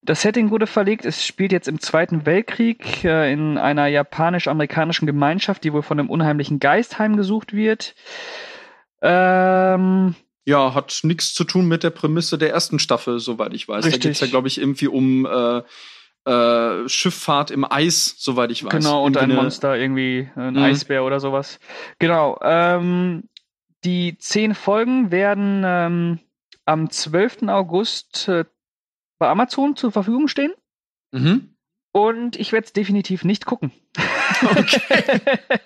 Das 0.04 0.22
Setting 0.22 0.50
wurde 0.50 0.66
verlegt. 0.66 1.04
Es 1.04 1.24
spielt 1.24 1.52
jetzt 1.52 1.68
im 1.68 1.80
Zweiten 1.80 2.26
Weltkrieg 2.26 3.04
äh, 3.04 3.32
in 3.32 3.56
einer 3.56 3.86
japanisch-amerikanischen 3.86 5.06
Gemeinschaft, 5.06 5.62
die 5.62 5.72
wohl 5.72 5.82
von 5.82 5.98
einem 5.98 6.10
unheimlichen 6.10 6.58
Geist 6.58 6.98
heimgesucht 6.98 7.52
wird. 7.52 7.94
Ähm, 9.00 10.16
ja, 10.44 10.74
hat 10.74 11.00
nichts 11.04 11.34
zu 11.34 11.44
tun 11.44 11.68
mit 11.68 11.84
der 11.84 11.90
Prämisse 11.90 12.36
der 12.36 12.50
ersten 12.50 12.80
Staffel, 12.80 13.20
soweit 13.20 13.54
ich 13.54 13.68
weiß. 13.68 13.84
Richtig. 13.84 14.02
Da 14.02 14.08
geht 14.08 14.14
es 14.16 14.20
ja, 14.20 14.26
glaube 14.26 14.48
ich, 14.48 14.58
irgendwie 14.58 14.88
um 14.88 15.24
äh, 15.24 15.62
äh, 16.24 16.88
Schifffahrt 16.88 17.52
im 17.52 17.64
Eis, 17.64 18.16
soweit 18.18 18.50
ich 18.50 18.64
weiß. 18.64 18.72
Genau, 18.72 19.04
und 19.04 19.16
ein 19.16 19.32
Monster, 19.32 19.76
irgendwie 19.76 20.28
ein 20.34 20.54
mhm. 20.54 20.62
Eisbär 20.62 21.04
oder 21.04 21.20
sowas. 21.20 21.60
Genau. 22.00 22.38
Ähm, 22.42 23.24
die 23.84 24.18
zehn 24.18 24.54
Folgen 24.54 25.10
werden 25.12 25.62
ähm, 25.64 26.18
am 26.64 26.90
12. 26.90 27.48
August 27.48 28.28
äh, 28.28 28.44
bei 29.22 29.28
Amazon 29.28 29.76
zur 29.76 29.92
Verfügung 29.92 30.26
stehen. 30.26 30.52
Mhm. 31.12 31.54
Und 31.92 32.34
ich 32.34 32.50
werde 32.50 32.64
es 32.64 32.72
definitiv 32.72 33.22
nicht 33.22 33.46
gucken. 33.46 33.70
Okay. 34.44 35.20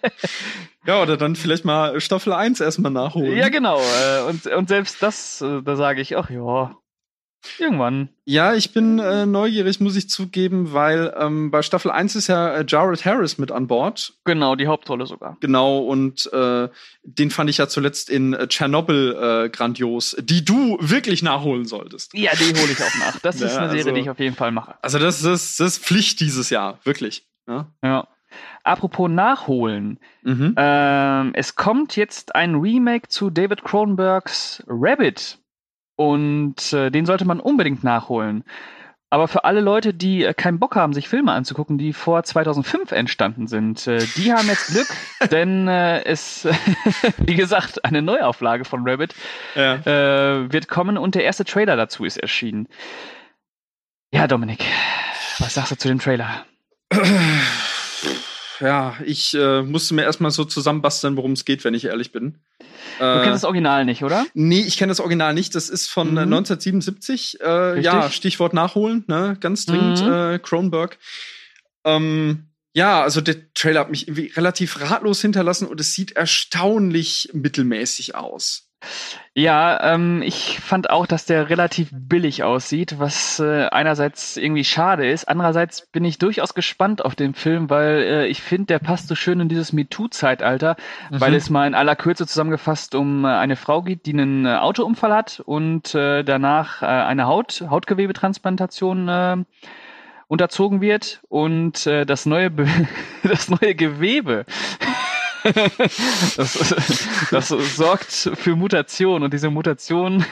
ja, 0.87 1.01
oder 1.01 1.17
dann 1.17 1.37
vielleicht 1.37 1.65
mal 1.65 1.99
Staffel 1.99 2.35
1 2.35 2.61
erstmal 2.61 2.93
nachholen. 2.93 3.35
Ja, 3.35 3.49
genau. 3.49 3.81
Äh, 3.81 4.29
und, 4.29 4.47
und 4.47 4.69
selbst 4.69 5.03
das, 5.03 5.41
äh, 5.41 5.63
da 5.63 5.77
sage 5.77 6.03
ich, 6.03 6.19
ach 6.19 6.29
ja, 6.29 6.77
Irgendwann. 7.59 8.09
Ja, 8.25 8.55
ich 8.55 8.73
bin 8.73 8.99
äh, 8.99 9.27
neugierig, 9.27 9.81
muss 9.81 9.97
ich 9.97 10.09
zugeben, 10.09 10.73
weil 10.73 11.15
ähm, 11.19 11.51
bei 11.51 11.63
Staffel 11.63 11.91
1 11.91 12.17
ist 12.17 12.27
ja 12.27 12.55
äh, 12.55 12.65
Jared 12.67 13.05
Harris 13.05 13.39
mit 13.39 13.53
an 13.53 13.67
Bord. 13.67 14.15
Genau, 14.25 14.57
die 14.57 14.67
Hauptrolle 14.67 15.07
sogar. 15.07 15.37
Genau, 15.41 15.79
und 15.79 16.31
äh, 16.33 16.69
den 17.03 17.31
fand 17.31 17.51
ich 17.51 17.59
ja 17.59 17.69
zuletzt 17.69 18.11
in 18.11 18.35
äh, 18.35 18.49
Tschernobyl 18.49 19.45
äh, 19.47 19.49
grandios, 19.49 20.17
die 20.21 20.45
du 20.45 20.77
wirklich 20.81 21.23
nachholen 21.23 21.67
solltest. 21.67 22.15
Ja, 22.15 22.33
die 22.33 22.59
hole 22.59 22.73
ich 22.73 22.83
auch 22.83 22.99
nach. 22.99 23.21
Das 23.21 23.41
ja, 23.41 23.47
ist 23.47 23.57
eine 23.57 23.69
Serie, 23.69 23.85
also, 23.85 23.95
die 23.95 24.01
ich 24.01 24.11
auf 24.11 24.19
jeden 24.19 24.37
Fall 24.37 24.53
mache. 24.53 24.75
Also 24.83 24.99
das 24.99 25.23
ist, 25.23 25.61
das 25.61 25.77
ist 25.77 25.85
Pflicht 25.85 26.21
dieses 26.21 26.51
Jahr, 26.51 26.79
wirklich. 26.85 27.27
Ja. 27.49 27.71
ja. 27.83 28.09
Apropos 28.65 29.09
Nachholen. 29.09 30.01
Mhm. 30.23 30.55
Ähm, 30.57 31.31
es 31.35 31.55
kommt 31.55 31.97
jetzt 31.97 32.35
ein 32.35 32.57
Remake 32.57 33.09
zu 33.09 33.31
David 33.31 33.63
Cronenbergs 33.63 34.65
Rabbit. 34.67 35.39
Und 35.97 36.73
äh, 36.73 36.91
den 36.91 37.07
sollte 37.07 37.25
man 37.25 37.41
unbedingt 37.41 37.83
nachholen. 37.83 38.45
Aber 39.09 39.29
für 39.29 39.45
alle 39.45 39.61
Leute, 39.61 39.95
die 39.95 40.25
äh, 40.25 40.35
keinen 40.35 40.59
Bock 40.59 40.75
haben, 40.75 40.93
sich 40.93 41.09
Filme 41.09 41.33
anzugucken, 41.33 41.79
die 41.79 41.93
vor 41.93 42.23
2005 42.23 42.91
entstanden 42.93 43.47
sind, 43.47 43.87
äh, 43.87 44.05
die 44.17 44.33
haben 44.33 44.49
jetzt 44.49 44.67
Glück, 44.69 44.89
denn 45.31 45.69
äh, 45.69 46.03
es, 46.05 46.47
wie 47.19 47.37
gesagt, 47.37 47.85
eine 47.85 48.03
Neuauflage 48.03 48.65
von 48.65 48.87
Rabbit 48.87 49.15
ja. 49.55 49.75
äh, 49.77 50.53
wird 50.53 50.69
kommen 50.69 50.99
und 50.99 51.15
der 51.15 51.25
erste 51.25 51.45
Trailer 51.45 51.77
dazu 51.77 52.05
ist 52.05 52.17
erschienen. 52.17 52.69
Ja, 54.13 54.27
Dominik, 54.27 54.65
was 55.39 55.55
sagst 55.55 55.73
du 55.73 55.77
zu 55.77 55.89
dem 55.89 55.99
Trailer? 55.99 56.45
Ja, 58.61 58.97
ich 59.05 59.35
äh, 59.35 59.63
musste 59.63 59.95
mir 59.95 60.03
erstmal 60.03 60.31
so 60.31 60.45
zusammenbasteln, 60.45 61.17
worum 61.17 61.33
es 61.33 61.45
geht, 61.45 61.65
wenn 61.65 61.75
ich 61.75 61.85
ehrlich 61.85 62.13
bin. 62.13 62.39
Du 62.99 63.05
äh, 63.05 63.23
kennst 63.23 63.43
das 63.43 63.45
Original 63.45 63.85
nicht, 63.85 64.05
oder? 64.05 64.27
Nee, 64.35 64.61
ich 64.61 64.77
kenne 64.77 64.91
das 64.91 65.01
Original 65.01 65.35
nicht. 65.35 65.55
Das 65.55 65.69
ist 65.69 65.89
von 65.89 66.13
mhm. 66.13 66.19
1977. 66.19 67.41
Äh, 67.41 67.81
ja, 67.81 68.11
Stichwort 68.11 68.55
nachholen, 68.55 69.05
ne? 69.07 69.37
Ganz 69.41 69.67
dringend, 69.67 70.05
mhm. 70.05 70.13
äh, 70.13 70.39
Kronberg. 70.39 70.99
Ähm, 71.85 72.49
ja, 72.75 73.03
also 73.03 73.21
der 73.23 73.53
Trailer 73.55 73.81
hat 73.81 73.91
mich 73.91 74.07
irgendwie 74.07 74.27
relativ 74.27 74.81
ratlos 74.81 75.23
hinterlassen 75.23 75.67
und 75.67 75.81
es 75.81 75.95
sieht 75.95 76.13
erstaunlich 76.13 77.31
mittelmäßig 77.33 78.15
aus. 78.15 78.66
Ja, 79.39 79.93
ähm, 79.95 80.23
ich 80.23 80.61
fand 80.61 80.89
auch, 80.89 81.07
dass 81.07 81.27
der 81.27 81.51
relativ 81.51 81.91
billig 81.93 82.43
aussieht, 82.43 82.99
was 82.99 83.39
äh, 83.39 83.67
einerseits 83.67 84.39
irgendwie 84.39 84.65
schade 84.65 85.07
ist. 85.11 85.29
Andererseits 85.29 85.83
bin 85.83 86.07
ich 86.07 86.17
durchaus 86.17 86.55
gespannt 86.55 87.05
auf 87.05 87.15
den 87.15 87.35
Film, 87.35 87.69
weil 87.69 87.97
äh, 87.99 88.27
ich 88.29 88.41
finde, 88.41 88.67
der 88.69 88.79
passt 88.79 89.09
so 89.09 89.15
schön 89.15 89.39
in 89.41 89.51
dieses 89.51 89.75
MeToo-Zeitalter, 89.75 90.77
mhm. 91.11 91.21
weil 91.21 91.35
es 91.35 91.51
mal 91.51 91.67
in 91.67 91.75
aller 91.75 91.97
Kürze 91.97 92.27
zusammengefasst 92.27 92.95
um 92.95 93.27
äh, 93.27 93.29
eine 93.29 93.57
Frau 93.57 93.83
geht, 93.83 94.07
die 94.07 94.15
einen 94.15 94.47
äh, 94.47 94.55
Autounfall 94.55 95.13
hat 95.13 95.43
und 95.45 95.95
äh, 95.95 96.23
danach 96.23 96.81
äh, 96.81 96.87
eine 96.87 97.27
Haut, 97.27 97.63
Hautgewebetransplantation 97.69 99.09
äh, 99.09 99.37
unterzogen 100.29 100.81
wird 100.81 101.21
und 101.29 101.87
äh, 101.87 102.07
das 102.07 102.25
neue 102.25 102.51
Be 102.51 102.67
das 103.23 103.51
neue 103.51 103.75
Gewebe 103.75 104.47
das, 106.37 107.29
das, 107.31 107.49
sorgt 107.49 108.11
für 108.11 108.57
Mutation 108.57 109.23
und 109.23 109.33
diese 109.33 109.51
Mutation, 109.51 110.25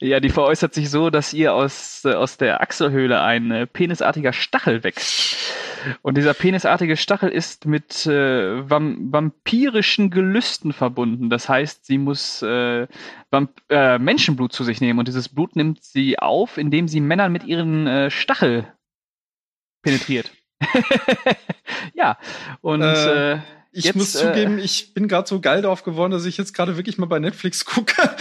ja, 0.00 0.20
die 0.20 0.30
veräußert 0.30 0.74
sich 0.74 0.90
so, 0.90 1.10
dass 1.10 1.32
ihr 1.32 1.54
aus, 1.54 2.04
aus 2.04 2.36
der 2.36 2.60
Achselhöhle 2.60 3.20
ein 3.22 3.50
äh, 3.50 3.66
penisartiger 3.66 4.32
Stachel 4.32 4.84
wächst. 4.84 5.36
Und 6.02 6.16
dieser 6.16 6.34
penisartige 6.34 6.96
Stachel 6.96 7.30
ist 7.30 7.66
mit 7.66 8.06
äh, 8.06 8.68
vam 8.68 9.12
vampirischen 9.12 10.10
Gelüsten 10.10 10.72
verbunden. 10.72 11.30
Das 11.30 11.48
heißt, 11.48 11.86
sie 11.86 11.98
muss 11.98 12.42
äh, 12.42 12.86
äh, 13.68 13.98
Menschenblut 13.98 14.52
zu 14.52 14.64
sich 14.64 14.80
nehmen 14.80 14.98
und 14.98 15.08
dieses 15.08 15.28
Blut 15.28 15.56
nimmt 15.56 15.82
sie 15.82 16.18
auf, 16.18 16.58
indem 16.58 16.88
sie 16.88 17.00
Männern 17.00 17.32
mit 17.32 17.44
ihren 17.44 17.86
äh, 17.86 18.10
Stachel 18.10 18.66
penetriert. 19.82 20.32
ja, 21.94 22.18
und 22.60 22.82
äh, 22.82 23.34
äh, 23.34 23.38
ich 23.70 23.84
jetzt, 23.84 23.96
muss 23.96 24.12
zugeben, 24.12 24.58
äh, 24.58 24.62
ich 24.62 24.94
bin 24.94 25.08
gerade 25.08 25.28
so 25.28 25.40
geil 25.40 25.62
drauf 25.62 25.84
geworden, 25.84 26.10
dass 26.10 26.24
ich 26.24 26.36
jetzt 26.36 26.54
gerade 26.54 26.76
wirklich 26.76 26.98
mal 26.98 27.06
bei 27.06 27.18
Netflix 27.18 27.64
gucke. 27.64 27.94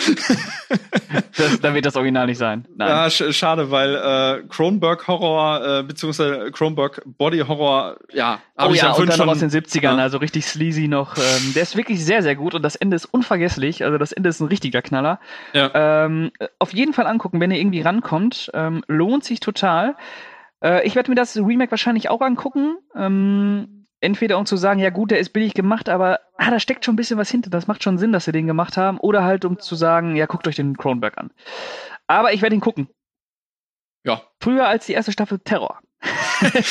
das, 1.35 1.59
dann 1.61 1.73
wird 1.73 1.85
das 1.85 1.95
Original 1.95 2.27
nicht 2.27 2.37
sein. 2.37 2.65
Nein. 2.75 2.89
Ja, 2.89 3.09
sch 3.09 3.31
schade, 3.31 3.71
weil 3.71 3.95
äh, 3.95 4.43
Cronenberg 4.49 5.07
Horror 5.07 5.79
äh, 5.79 5.83
beziehungsweise 5.83 6.51
Cronenberg 6.51 7.01
Body 7.05 7.39
Horror, 7.39 7.97
ja, 8.13 8.39
habe 8.57 8.73
oh, 8.73 8.75
ja, 8.75 8.91
und 8.91 9.09
dann 9.09 9.17
schon 9.17 9.29
aus 9.29 9.39
den 9.39 9.49
70ern, 9.49 9.81
ja. 9.81 9.95
also 9.95 10.17
richtig 10.17 10.45
sleazy 10.45 10.87
noch. 10.87 11.17
Ähm, 11.17 11.53
der 11.55 11.63
ist 11.63 11.75
wirklich 11.75 12.03
sehr, 12.05 12.21
sehr 12.21 12.35
gut 12.35 12.53
und 12.53 12.61
das 12.61 12.75
Ende 12.75 12.95
ist 12.95 13.05
unvergesslich. 13.05 13.83
Also 13.83 13.97
das 13.97 14.11
Ende 14.11 14.29
ist 14.29 14.41
ein 14.41 14.47
richtiger 14.47 14.81
Knaller. 14.81 15.19
Ja. 15.53 16.05
Ähm, 16.05 16.31
auf 16.59 16.73
jeden 16.73 16.93
Fall 16.93 17.07
angucken, 17.07 17.39
wenn 17.39 17.51
ihr 17.51 17.57
irgendwie 17.57 17.81
rankommt. 17.81 18.51
Ähm, 18.53 18.83
lohnt 18.87 19.23
sich 19.23 19.39
total. 19.39 19.95
Äh, 20.63 20.85
ich 20.85 20.95
werde 20.95 21.11
mir 21.11 21.15
das 21.15 21.37
Remake 21.37 21.71
wahrscheinlich 21.71 22.09
auch 22.09 22.21
angucken. 22.21 22.77
Ähm, 22.95 23.87
entweder 23.99 24.37
um 24.37 24.45
zu 24.45 24.57
sagen, 24.57 24.79
ja 24.79 24.89
gut, 24.89 25.11
der 25.11 25.19
ist 25.19 25.29
billig 25.29 25.53
gemacht, 25.53 25.89
aber 25.89 26.19
ah, 26.37 26.51
da 26.51 26.59
steckt 26.59 26.85
schon 26.85 26.93
ein 26.93 26.97
bisschen 26.97 27.17
was 27.17 27.29
hinter. 27.29 27.49
Das 27.49 27.67
macht 27.67 27.83
schon 27.83 27.97
Sinn, 27.97 28.11
dass 28.11 28.25
sie 28.25 28.31
den 28.31 28.47
gemacht 28.47 28.77
haben. 28.77 28.99
Oder 28.99 29.23
halt 29.23 29.45
um 29.45 29.59
zu 29.59 29.75
sagen, 29.75 30.15
ja, 30.15 30.25
guckt 30.25 30.47
euch 30.47 30.55
den 30.55 30.77
Kronberg 30.77 31.17
an. 31.17 31.31
Aber 32.07 32.33
ich 32.33 32.41
werde 32.41 32.55
ihn 32.55 32.61
gucken. 32.61 32.89
Ja. 34.03 34.21
Früher 34.39 34.67
als 34.67 34.85
die 34.85 34.93
erste 34.93 35.11
Staffel 35.11 35.39
Terror. 35.39 35.79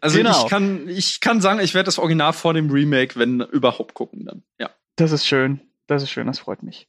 also 0.00 0.18
genau. 0.18 0.42
ich 0.44 0.50
kann, 0.50 0.88
ich 0.88 1.20
kann 1.20 1.40
sagen, 1.40 1.60
ich 1.60 1.74
werde 1.74 1.84
das 1.86 1.98
Original 1.98 2.32
vor 2.32 2.54
dem 2.54 2.70
Remake, 2.70 3.18
wenn 3.18 3.40
überhaupt 3.40 3.94
gucken 3.94 4.24
dann. 4.24 4.42
Ja. 4.58 4.70
Das 4.96 5.12
ist 5.12 5.26
schön. 5.26 5.60
Das 5.86 6.02
ist 6.02 6.10
schön, 6.10 6.26
das 6.26 6.40
freut 6.40 6.62
mich. 6.62 6.88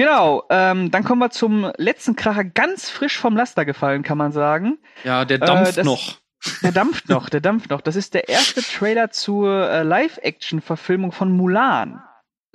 Genau, 0.00 0.44
ähm, 0.48 0.90
dann 0.90 1.04
kommen 1.04 1.20
wir 1.20 1.28
zum 1.28 1.70
letzten 1.76 2.16
Kracher, 2.16 2.42
ganz 2.42 2.88
frisch 2.88 3.18
vom 3.18 3.36
Laster 3.36 3.66
gefallen, 3.66 4.02
kann 4.02 4.16
man 4.16 4.32
sagen. 4.32 4.78
Ja, 5.04 5.26
der 5.26 5.36
dampft 5.36 5.72
äh, 5.72 5.76
das, 5.76 5.84
noch. 5.84 6.16
Der 6.62 6.72
dampft 6.72 7.10
noch, 7.10 7.28
der 7.28 7.42
dampft 7.42 7.68
noch. 7.68 7.82
Das 7.82 7.96
ist 7.96 8.14
der 8.14 8.30
erste 8.30 8.62
Trailer 8.62 9.10
zur 9.10 9.68
äh, 9.68 9.82
Live-Action-Verfilmung 9.82 11.12
von 11.12 11.30
Mulan. 11.30 12.00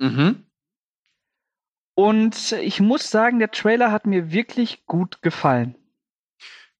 Mhm. 0.00 0.44
Und 1.94 2.50
ich 2.50 2.80
muss 2.80 3.12
sagen, 3.12 3.38
der 3.38 3.52
Trailer 3.52 3.92
hat 3.92 4.06
mir 4.06 4.32
wirklich 4.32 4.84
gut 4.86 5.22
gefallen. 5.22 5.76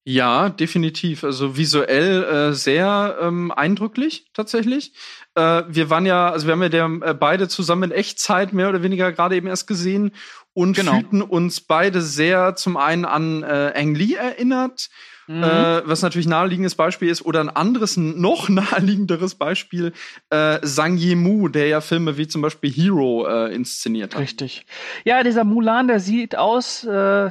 Ja, 0.08 0.50
definitiv. 0.50 1.22
Also 1.22 1.56
visuell 1.56 2.24
äh, 2.24 2.52
sehr 2.52 3.18
ähm, 3.20 3.52
eindrücklich 3.52 4.30
tatsächlich. 4.34 4.94
Äh, 5.36 5.62
wir 5.68 5.90
waren 5.90 6.06
ja, 6.06 6.30
also 6.30 6.46
wir 6.46 6.52
haben 6.52 6.62
ja 6.62 6.68
der, 6.68 6.86
äh, 7.02 7.14
beide 7.14 7.46
zusammen 7.48 7.90
in 7.90 7.96
Echtzeit 7.96 8.52
mehr 8.52 8.68
oder 8.68 8.84
weniger 8.84 9.12
gerade 9.12 9.34
eben 9.36 9.48
erst 9.48 9.66
gesehen 9.66 10.12
und 10.56 10.74
genau. 10.74 10.92
fühlten 10.92 11.20
uns 11.20 11.60
beide 11.60 12.00
sehr 12.00 12.56
zum 12.56 12.78
einen 12.78 13.04
an 13.04 13.42
äh, 13.42 13.72
Ang 13.76 13.94
Lee 13.94 14.14
erinnert 14.14 14.88
Mhm. 15.28 15.42
Äh, 15.42 15.88
was 15.88 16.02
natürlich 16.02 16.28
naheliegendes 16.28 16.76
Beispiel 16.76 17.08
ist, 17.08 17.24
oder 17.24 17.40
ein 17.40 17.48
anderes, 17.48 17.96
noch 17.96 18.48
naheliegenderes 18.48 19.34
Beispiel, 19.34 19.92
äh, 20.30 20.60
Sang 20.62 20.96
Yimou, 20.96 21.48
der 21.48 21.66
ja 21.66 21.80
Filme 21.80 22.16
wie 22.16 22.28
zum 22.28 22.42
Beispiel 22.42 22.70
Hero 22.70 23.26
äh, 23.26 23.52
inszeniert 23.52 24.14
hat. 24.14 24.22
Richtig. 24.22 24.66
Ja, 25.04 25.24
dieser 25.24 25.42
Mulan, 25.42 25.88
der 25.88 25.98
sieht 25.98 26.36
aus, 26.36 26.84
äh, 26.84 27.30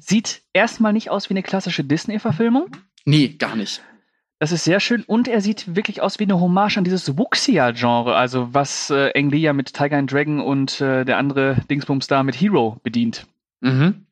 sieht 0.00 0.42
erstmal 0.52 0.92
nicht 0.92 1.10
aus 1.10 1.30
wie 1.30 1.34
eine 1.34 1.44
klassische 1.44 1.84
Disney-Verfilmung. 1.84 2.70
Nee, 3.04 3.28
gar 3.28 3.54
nicht. 3.54 3.82
Das 4.40 4.52
ist 4.52 4.62
sehr 4.62 4.78
schön 4.78 5.02
und 5.02 5.26
er 5.26 5.40
sieht 5.40 5.74
wirklich 5.74 6.00
aus 6.00 6.20
wie 6.20 6.24
eine 6.24 6.38
Hommage 6.38 6.78
an 6.78 6.84
dieses 6.84 7.18
Wuxia-Genre, 7.18 8.14
also 8.14 8.54
was 8.54 8.88
äh, 8.90 9.10
Ang 9.16 9.30
Lee 9.30 9.38
ja 9.38 9.52
mit 9.52 9.74
Tiger 9.74 9.96
and 9.96 10.12
Dragon 10.12 10.40
und 10.40 10.80
äh, 10.80 11.04
der 11.04 11.18
andere 11.18 11.56
Dingsbums 11.68 12.06
da 12.06 12.22
mit 12.22 12.40
Hero 12.40 12.78
bedient. 12.84 13.26
Mhm. 13.60 14.06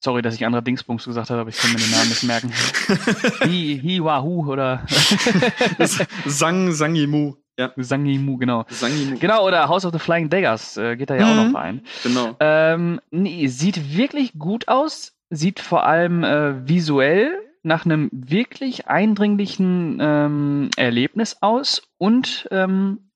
Sorry, 0.00 0.20
dass 0.20 0.34
ich 0.34 0.44
andere 0.44 0.62
Dingsbums 0.62 1.06
gesagt 1.06 1.30
habe, 1.30 1.40
aber 1.40 1.48
ich 1.48 1.56
kann 1.56 1.72
mir 1.72 1.78
den 1.78 1.90
Namen 1.90 2.10
nicht 2.10 2.24
merken. 2.24 2.52
Hi, 3.40 3.80
Hi, 3.82 4.04
Wahoo 4.04 4.52
oder 4.52 4.84
Sang, 6.26 6.72
Sangimu. 6.72 7.36
Ja. 7.58 7.72
Sangimu, 7.76 8.36
genau. 8.36 8.66
Sangimu. 8.68 9.18
Genau, 9.18 9.46
oder 9.46 9.68
House 9.68 9.86
of 9.86 9.92
the 9.94 9.98
Flying 9.98 10.28
Daggers 10.28 10.76
äh, 10.76 10.96
geht 10.96 11.08
da 11.08 11.16
ja 11.16 11.24
mhm. 11.24 11.38
auch 11.38 11.44
noch 11.46 11.54
rein. 11.58 11.80
Genau. 12.02 12.36
Ähm, 12.40 13.00
nee, 13.10 13.46
sieht 13.46 13.96
wirklich 13.96 14.34
gut 14.38 14.68
aus, 14.68 15.14
sieht 15.30 15.60
vor 15.60 15.86
allem 15.86 16.22
äh, 16.24 16.68
visuell 16.68 17.30
nach 17.64 17.84
einem 17.84 18.10
wirklich 18.12 18.86
eindringlichen 18.86 19.98
ähm, 20.00 20.70
Erlebnis 20.76 21.38
aus 21.40 21.82
und 21.98 22.48
ähm, 22.50 23.10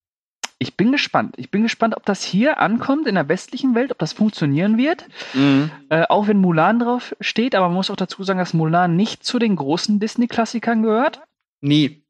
ich 0.61 0.77
bin 0.77 0.91
gespannt. 0.91 1.37
Ich 1.39 1.53
bin 1.53 1.63
gespannt, 1.63 1.97
ob 1.97 2.05
das 2.05 2.25
hier 2.25 2.59
ankommt 2.59 3.07
in 3.07 3.15
der 3.15 3.29
westlichen 3.29 3.77
Welt, 3.77 3.93
ob 3.93 3.99
das 3.99 4.13
funktionieren 4.13 4.77
wird. 4.77 5.07
Mhm. 5.33 5.71
Äh, 5.89 6.05
auch 6.09 6.27
wenn 6.27 6.39
Mulan 6.39 6.81
drauf 6.81 7.15
steht, 7.21 7.55
aber 7.55 7.69
man 7.69 7.77
muss 7.77 7.91
auch 7.91 7.97
dazu 7.97 8.25
sagen, 8.25 8.41
dass 8.41 8.55
Mulan 8.55 8.97
nicht 8.97 9.25
zu 9.25 9.39
den 9.39 9.55
großen 9.55 10.01
Disney-Klassikern 10.01 10.83
gehört. 10.83 11.21
Nie. 11.61 12.03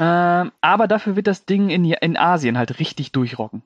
Ähm, 0.00 0.52
aber 0.60 0.88
dafür 0.88 1.14
wird 1.14 1.28
das 1.28 1.44
Ding 1.44 1.70
in, 1.70 1.84
in 1.84 2.16
Asien 2.16 2.58
halt 2.58 2.80
richtig 2.80 3.12
durchrocken. 3.12 3.62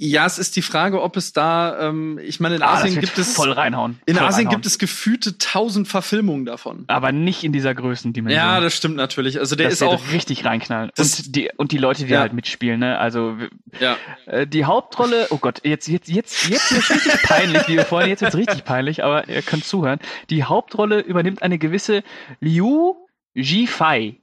Ja, 0.00 0.26
es 0.26 0.38
ist 0.38 0.54
die 0.54 0.62
Frage, 0.62 1.02
ob 1.02 1.16
es 1.16 1.32
da, 1.32 1.88
ähm, 1.88 2.20
ich 2.22 2.38
meine, 2.38 2.54
in 2.54 2.62
ah, 2.62 2.74
Asien 2.74 3.00
gibt 3.00 3.18
es 3.18 3.34
voll 3.34 3.50
reinhauen. 3.50 3.98
In 4.06 4.14
voll 4.14 4.26
Asien 4.26 4.46
reinhauen. 4.46 4.54
gibt 4.54 4.66
es 4.66 4.78
gefühlte 4.78 5.38
tausend 5.38 5.88
Verfilmungen 5.88 6.44
davon. 6.44 6.84
Aber 6.86 7.10
nicht 7.10 7.42
in 7.42 7.52
dieser 7.52 7.74
Größendimension. 7.74 8.38
Ja, 8.38 8.60
das 8.60 8.76
stimmt 8.76 8.94
natürlich. 8.94 9.40
Also 9.40 9.56
der 9.56 9.66
das 9.66 9.74
ist 9.74 9.82
auch 9.82 10.12
richtig 10.12 10.44
reinknallen. 10.44 10.92
Und 10.96 11.34
die 11.34 11.50
und 11.56 11.72
die 11.72 11.78
Leute, 11.78 12.04
die 12.04 12.12
ja. 12.12 12.20
halt 12.20 12.32
mitspielen, 12.32 12.78
ne? 12.78 12.96
Also 12.96 13.38
ja. 13.80 13.96
Äh, 14.26 14.46
die 14.46 14.66
Hauptrolle. 14.66 15.26
Oh 15.30 15.38
Gott, 15.38 15.62
jetzt 15.64 15.88
jetzt 15.88 16.08
jetzt 16.08 16.48
jetzt 16.48 16.70
ist 16.70 16.90
richtig 16.90 17.22
peinlich, 17.24 17.66
liebe 17.66 17.84
Freunde. 17.84 18.10
Jetzt 18.10 18.22
wird's 18.22 18.36
richtig 18.36 18.64
peinlich, 18.64 19.02
aber 19.02 19.28
ihr 19.28 19.42
könnt 19.42 19.64
zuhören. 19.64 19.98
Die 20.30 20.44
Hauptrolle 20.44 21.00
übernimmt 21.00 21.42
eine 21.42 21.58
gewisse 21.58 22.04
Liu 22.38 22.94
Jifai. 23.34 24.20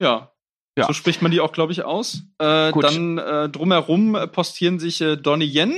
Ja. 0.00 0.30
Ja. 0.76 0.86
So 0.86 0.92
spricht 0.92 1.22
man 1.22 1.30
die 1.30 1.40
auch, 1.40 1.52
glaube 1.52 1.72
ich, 1.72 1.84
aus. 1.84 2.22
Äh, 2.38 2.72
dann 2.72 3.18
äh, 3.18 3.48
drumherum 3.48 4.16
postieren 4.32 4.78
sich 4.78 5.00
äh, 5.00 5.16
Donnie 5.16 5.46
Yen. 5.46 5.74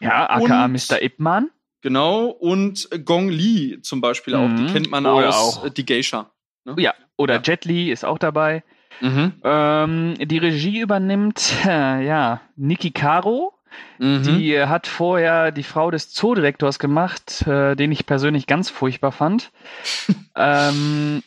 Ja, 0.00 0.28
aka 0.28 0.64
und, 0.64 0.72
Mr. 0.72 1.02
Ipman. 1.02 1.50
Genau, 1.82 2.26
und 2.26 2.88
Gong 3.04 3.28
Li 3.28 3.80
zum 3.82 4.00
Beispiel 4.00 4.34
auch. 4.34 4.48
Die 4.48 4.62
mhm. 4.62 4.72
kennt 4.72 4.90
man 4.90 5.04
Oder 5.04 5.28
aus 5.28 5.58
auch. 5.58 5.68
Die 5.68 5.84
Geisha. 5.84 6.30
Ne? 6.64 6.76
Ja, 6.78 6.94
oder 7.16 7.36
ja. 7.36 7.42
Jet 7.42 7.64
Li 7.64 7.90
ist 7.90 8.04
auch 8.04 8.18
dabei. 8.18 8.62
Mhm. 9.00 9.32
Ähm, 9.42 10.14
die 10.20 10.38
Regie 10.38 10.80
übernimmt, 10.80 11.52
äh, 11.66 12.04
ja, 12.06 12.40
Niki 12.56 12.92
Caro. 12.92 13.52
Mhm. 13.98 14.22
Die 14.22 14.60
hat 14.60 14.86
vorher 14.86 15.50
die 15.50 15.62
Frau 15.62 15.90
des 15.90 16.12
Zoodirektors 16.12 16.78
gemacht, 16.78 17.46
äh, 17.46 17.74
den 17.74 17.90
ich 17.90 18.06
persönlich 18.06 18.46
ganz 18.46 18.70
furchtbar 18.70 19.12
fand. 19.12 19.50
ähm, 20.36 21.22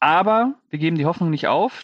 aber 0.00 0.54
wir 0.70 0.78
geben 0.78 0.96
die 0.96 1.06
Hoffnung 1.06 1.30
nicht 1.30 1.48
auf. 1.48 1.82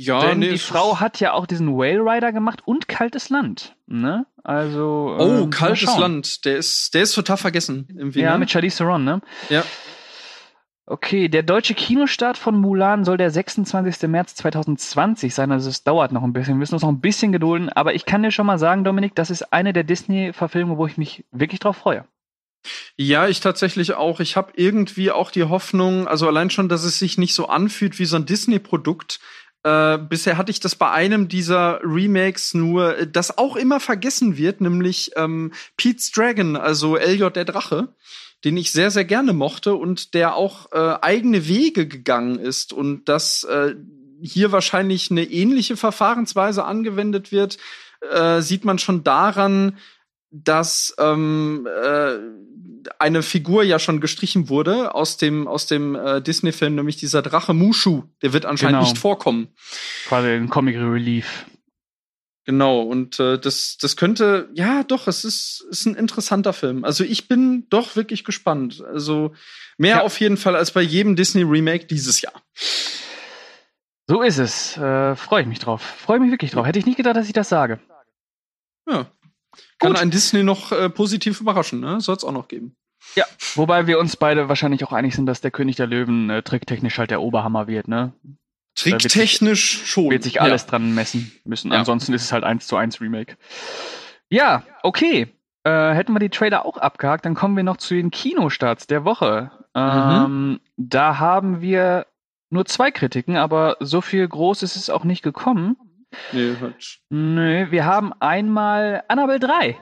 Ja, 0.00 0.20
Denn 0.20 0.38
nee, 0.38 0.50
die 0.50 0.58
Frau 0.58 1.00
hat 1.00 1.18
ja 1.18 1.32
auch 1.32 1.44
diesen 1.44 1.76
Whale 1.76 1.98
Rider 1.98 2.30
gemacht 2.30 2.62
und 2.64 2.86
Kaltes 2.86 3.30
Land. 3.30 3.74
Ne? 3.88 4.26
Also. 4.44 5.16
Oh, 5.18 5.46
äh, 5.46 5.50
Kaltes 5.50 5.98
Land. 5.98 6.44
Der 6.44 6.56
ist, 6.56 6.94
der 6.94 7.02
ist 7.02 7.14
total 7.14 7.36
vergessen. 7.36 7.88
Irgendwie, 7.92 8.20
ja, 8.20 8.34
ne? 8.34 8.38
mit 8.38 8.48
Charlize 8.48 8.76
Theron, 8.76 9.02
ne? 9.02 9.20
Ja. 9.48 9.64
Okay, 10.86 11.26
der 11.28 11.42
deutsche 11.42 11.74
Kinostart 11.74 12.38
von 12.38 12.60
Mulan 12.60 13.04
soll 13.04 13.16
der 13.16 13.32
26. 13.32 14.08
März 14.08 14.36
2020 14.36 15.34
sein. 15.34 15.50
Also 15.50 15.68
es 15.68 15.82
dauert 15.82 16.12
noch 16.12 16.22
ein 16.22 16.32
bisschen. 16.32 16.54
Wir 16.54 16.58
müssen 16.60 16.74
uns 16.74 16.82
noch 16.82 16.90
ein 16.90 17.00
bisschen 17.00 17.32
gedulden. 17.32 17.68
Aber 17.68 17.92
ich 17.92 18.04
kann 18.04 18.22
dir 18.22 18.30
schon 18.30 18.46
mal 18.46 18.60
sagen, 18.60 18.84
Dominik, 18.84 19.16
das 19.16 19.30
ist 19.30 19.52
eine 19.52 19.72
der 19.72 19.82
Disney-Verfilmungen, 19.82 20.78
wo 20.78 20.86
ich 20.86 20.96
mich 20.96 21.24
wirklich 21.32 21.58
drauf 21.58 21.76
freue. 21.76 22.04
Ja, 22.96 23.26
ich 23.26 23.40
tatsächlich 23.40 23.94
auch. 23.94 24.20
Ich 24.20 24.36
habe 24.36 24.52
irgendwie 24.54 25.10
auch 25.10 25.32
die 25.32 25.44
Hoffnung, 25.44 26.06
also 26.06 26.28
allein 26.28 26.50
schon, 26.50 26.68
dass 26.68 26.84
es 26.84 27.00
sich 27.00 27.18
nicht 27.18 27.34
so 27.34 27.48
anfühlt 27.48 27.98
wie 27.98 28.04
so 28.04 28.14
ein 28.14 28.26
Disney-Produkt, 28.26 29.18
äh, 29.64 29.98
bisher 29.98 30.36
hatte 30.36 30.50
ich 30.50 30.60
das 30.60 30.76
bei 30.76 30.90
einem 30.90 31.28
dieser 31.28 31.80
Remakes 31.82 32.54
nur, 32.54 32.96
äh, 32.96 33.10
das 33.10 33.36
auch 33.38 33.56
immer 33.56 33.80
vergessen 33.80 34.36
wird, 34.36 34.60
nämlich 34.60 35.12
ähm, 35.16 35.52
Pete's 35.76 36.12
Dragon, 36.12 36.56
also 36.56 36.96
Elliot 36.96 37.36
der 37.36 37.44
Drache, 37.44 37.88
den 38.44 38.56
ich 38.56 38.70
sehr, 38.70 38.90
sehr 38.90 39.04
gerne 39.04 39.32
mochte 39.32 39.74
und 39.74 40.14
der 40.14 40.36
auch 40.36 40.70
äh, 40.72 40.98
eigene 41.02 41.48
Wege 41.48 41.88
gegangen 41.88 42.38
ist 42.38 42.72
und 42.72 43.08
dass 43.08 43.44
äh, 43.44 43.74
hier 44.22 44.52
wahrscheinlich 44.52 45.10
eine 45.10 45.24
ähnliche 45.24 45.76
Verfahrensweise 45.76 46.64
angewendet 46.64 47.32
wird, 47.32 47.58
äh, 48.00 48.40
sieht 48.40 48.64
man 48.64 48.78
schon 48.78 49.02
daran, 49.02 49.76
dass 50.30 50.94
ähm, 50.98 51.66
äh, 51.66 52.18
eine 52.98 53.22
Figur 53.22 53.62
ja 53.62 53.78
schon 53.78 54.00
gestrichen 54.00 54.48
wurde 54.48 54.94
aus 54.94 55.16
dem 55.16 55.48
aus 55.48 55.66
dem 55.66 55.94
äh, 55.94 56.20
Disney-Film, 56.20 56.74
nämlich 56.74 56.96
dieser 56.96 57.22
Drache 57.22 57.54
Mushu. 57.54 58.04
Der 58.22 58.32
wird 58.32 58.46
anscheinend 58.46 58.78
genau. 58.78 58.88
nicht 58.88 58.98
vorkommen. 58.98 59.48
Quasi 60.06 60.28
ein 60.28 60.48
Comic 60.48 60.76
Relief. 60.76 61.46
Genau, 62.48 62.80
und 62.80 63.20
äh, 63.20 63.38
das, 63.38 63.76
das 63.78 63.98
könnte, 63.98 64.48
ja, 64.54 64.82
doch, 64.82 65.06
es 65.06 65.22
ist, 65.22 65.66
ist 65.68 65.84
ein 65.84 65.94
interessanter 65.94 66.54
Film. 66.54 66.82
Also 66.82 67.04
ich 67.04 67.28
bin 67.28 67.66
doch 67.68 67.94
wirklich 67.94 68.24
gespannt. 68.24 68.82
Also 68.90 69.34
mehr 69.76 69.96
ja. 69.96 70.02
auf 70.02 70.18
jeden 70.18 70.38
Fall 70.38 70.56
als 70.56 70.70
bei 70.70 70.80
jedem 70.80 71.14
Disney-Remake 71.14 71.84
dieses 71.84 72.22
Jahr. 72.22 72.32
So 74.06 74.22
ist 74.22 74.38
es. 74.38 74.78
Äh, 74.78 75.14
Freue 75.14 75.42
ich 75.42 75.46
mich 75.46 75.58
drauf. 75.58 75.82
Freue 75.82 76.20
mich 76.20 76.30
wirklich 76.30 76.52
drauf. 76.52 76.66
Hätte 76.66 76.78
ich 76.78 76.86
nicht 76.86 76.96
gedacht, 76.96 77.16
dass 77.16 77.26
ich 77.26 77.34
das 77.34 77.50
sage. 77.50 77.80
Ja, 78.88 79.10
kann 79.78 79.96
ein 79.96 80.10
Disney 80.10 80.42
noch 80.42 80.72
äh, 80.72 80.90
positiv 80.90 81.40
überraschen, 81.40 81.80
ne? 81.80 82.00
Soll 82.00 82.16
es 82.16 82.24
auch 82.24 82.32
noch 82.32 82.48
geben. 82.48 82.74
Ja, 83.14 83.24
wobei 83.54 83.86
wir 83.86 83.98
uns 83.98 84.16
beide 84.16 84.48
wahrscheinlich 84.48 84.84
auch 84.84 84.92
einig 84.92 85.14
sind, 85.14 85.26
dass 85.26 85.40
der 85.40 85.50
König 85.50 85.76
der 85.76 85.86
Löwen 85.86 86.30
äh, 86.30 86.42
tricktechnisch 86.42 86.98
halt 86.98 87.10
der 87.10 87.22
Oberhammer 87.22 87.66
wird, 87.66 87.88
ne? 87.88 88.12
Tricktechnisch 88.74 89.86
schon. 89.86 90.10
Wird 90.10 90.22
sich 90.22 90.40
alles 90.40 90.62
ja. 90.62 90.68
dran 90.68 90.94
messen 90.94 91.32
müssen. 91.44 91.72
Ja. 91.72 91.78
Ansonsten 91.78 92.12
ist 92.12 92.22
es 92.22 92.32
halt 92.32 92.44
1 92.44 92.66
zu 92.66 92.76
1 92.76 93.00
Remake. 93.00 93.36
Ja, 94.30 94.62
okay. 94.82 95.28
Äh, 95.64 95.94
hätten 95.94 96.12
wir 96.12 96.20
die 96.20 96.28
Trailer 96.28 96.64
auch 96.64 96.76
abgehakt, 96.76 97.24
dann 97.24 97.34
kommen 97.34 97.56
wir 97.56 97.64
noch 97.64 97.76
zu 97.76 97.94
den 97.94 98.10
Kinostarts 98.10 98.86
der 98.86 99.04
Woche. 99.04 99.50
Ähm, 99.74 100.50
mhm. 100.50 100.60
Da 100.76 101.18
haben 101.18 101.60
wir 101.60 102.06
nur 102.50 102.64
zwei 102.66 102.90
Kritiken, 102.90 103.36
aber 103.36 103.76
so 103.80 104.00
viel 104.00 104.26
groß 104.26 104.62
ist 104.62 104.76
es 104.76 104.90
auch 104.90 105.04
nicht 105.04 105.22
gekommen. 105.22 105.76
Nee, 106.32 106.54
Quatsch. 106.54 106.98
Nee, 107.10 107.70
wir 107.70 107.84
haben 107.84 108.12
einmal 108.20 109.02
Annabelle 109.08 109.40
3. 109.40 109.76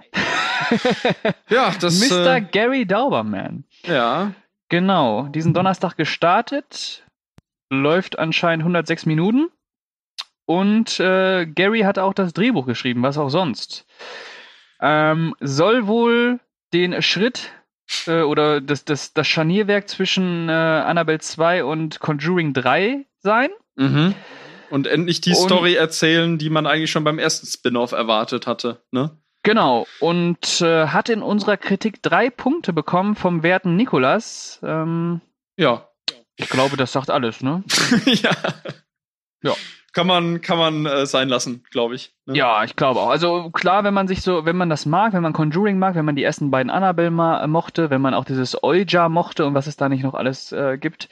ja, 1.48 1.72
das. 1.80 2.00
Mr. 2.10 2.36
Äh, 2.36 2.40
Gary 2.40 2.86
Dauberman. 2.86 3.64
Ja. 3.84 4.32
Genau, 4.68 5.28
diesen 5.28 5.54
Donnerstag 5.54 5.96
gestartet. 5.96 7.04
Läuft 7.70 8.18
anscheinend 8.18 8.62
106 8.62 9.06
Minuten. 9.06 9.48
Und 10.46 11.00
äh, 11.00 11.46
Gary 11.46 11.80
hat 11.80 11.98
auch 11.98 12.14
das 12.14 12.32
Drehbuch 12.32 12.66
geschrieben, 12.66 13.02
was 13.02 13.18
auch 13.18 13.28
sonst. 13.28 13.84
Ähm, 14.80 15.34
soll 15.40 15.86
wohl 15.86 16.40
den 16.72 17.02
Schritt 17.02 17.52
äh, 18.06 18.22
oder 18.22 18.60
das, 18.60 18.84
das, 18.84 19.12
das 19.12 19.26
Scharnierwerk 19.26 19.88
zwischen 19.88 20.48
äh, 20.48 20.52
Annabelle 20.52 21.18
2 21.18 21.64
und 21.64 21.98
Conjuring 21.98 22.52
3 22.52 23.06
sein. 23.20 23.50
Mhm. 23.76 24.14
Und 24.70 24.86
endlich 24.86 25.20
die 25.20 25.30
und, 25.30 25.36
Story 25.36 25.74
erzählen, 25.74 26.38
die 26.38 26.50
man 26.50 26.66
eigentlich 26.66 26.90
schon 26.90 27.04
beim 27.04 27.18
ersten 27.18 27.46
Spin-off 27.46 27.92
erwartet 27.92 28.46
hatte, 28.46 28.82
ne? 28.90 29.16
Genau, 29.42 29.86
und 30.00 30.60
äh, 30.60 30.88
hat 30.88 31.08
in 31.08 31.22
unserer 31.22 31.56
Kritik 31.56 32.02
drei 32.02 32.30
Punkte 32.30 32.72
bekommen 32.72 33.14
vom 33.14 33.44
werten 33.44 33.76
Nikolas. 33.76 34.58
Ähm, 34.64 35.20
ja. 35.56 35.88
Ich 36.34 36.48
glaube, 36.48 36.76
das 36.76 36.92
sagt 36.92 37.10
alles, 37.10 37.42
ne? 37.42 37.62
ja. 38.06 38.32
Ja 39.42 39.54
kann 39.96 40.06
man, 40.06 40.42
kann 40.42 40.58
man 40.58 40.84
äh, 40.84 41.06
sein 41.06 41.30
lassen, 41.30 41.64
glaube 41.70 41.94
ich. 41.94 42.12
Ne? 42.26 42.36
Ja, 42.36 42.62
ich 42.64 42.76
glaube 42.76 43.00
auch. 43.00 43.08
Also 43.08 43.48
klar, 43.48 43.82
wenn 43.82 43.94
man 43.94 44.08
sich 44.08 44.20
so, 44.20 44.44
wenn 44.44 44.54
man 44.54 44.68
das 44.68 44.84
mag, 44.84 45.14
wenn 45.14 45.22
man 45.22 45.32
Conjuring 45.32 45.78
mag, 45.78 45.94
wenn 45.94 46.04
man 46.04 46.16
die 46.16 46.22
ersten 46.22 46.50
beiden 46.50 46.68
Annabelle 46.68 47.10
ma 47.10 47.42
äh, 47.42 47.46
mochte, 47.46 47.88
wenn 47.88 48.02
man 48.02 48.12
auch 48.12 48.26
dieses 48.26 48.62
Ouija 48.62 49.08
mochte 49.08 49.46
und 49.46 49.54
was 49.54 49.66
es 49.66 49.78
da 49.78 49.88
nicht 49.88 50.02
noch 50.02 50.12
alles 50.12 50.52
äh, 50.52 50.76
gibt, 50.76 51.08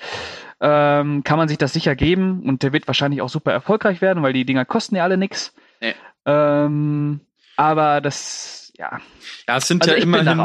ähm, 0.61 1.25
kann 1.25 1.39
man 1.39 1.49
sich 1.49 1.57
das 1.57 1.73
sicher 1.73 1.97
geben 1.97 2.43
und 2.43 2.63
der 2.63 2.75
wird 2.75 2.87
wahrscheinlich 2.87 3.23
auch 3.23 3.31
super 3.31 3.53
erfolgreich 3.53 4.03
werden, 4.03 4.23
weil 4.23 4.35
die 4.35 4.45
Dinger 4.45 4.67
kosten 4.67 4.97
ja 4.97 5.03
alle 5.03 5.17
nix. 5.17 5.55
Nee. 5.81 5.95
Ähm, 6.27 7.21
aber 7.57 8.03
das 8.03 8.64
ja. 8.77 9.01
Ja, 9.47 9.57
es 9.57 9.69
sind 9.69 9.83
also 9.83 9.95
ja 9.95 10.03
immerhin, 10.03 10.41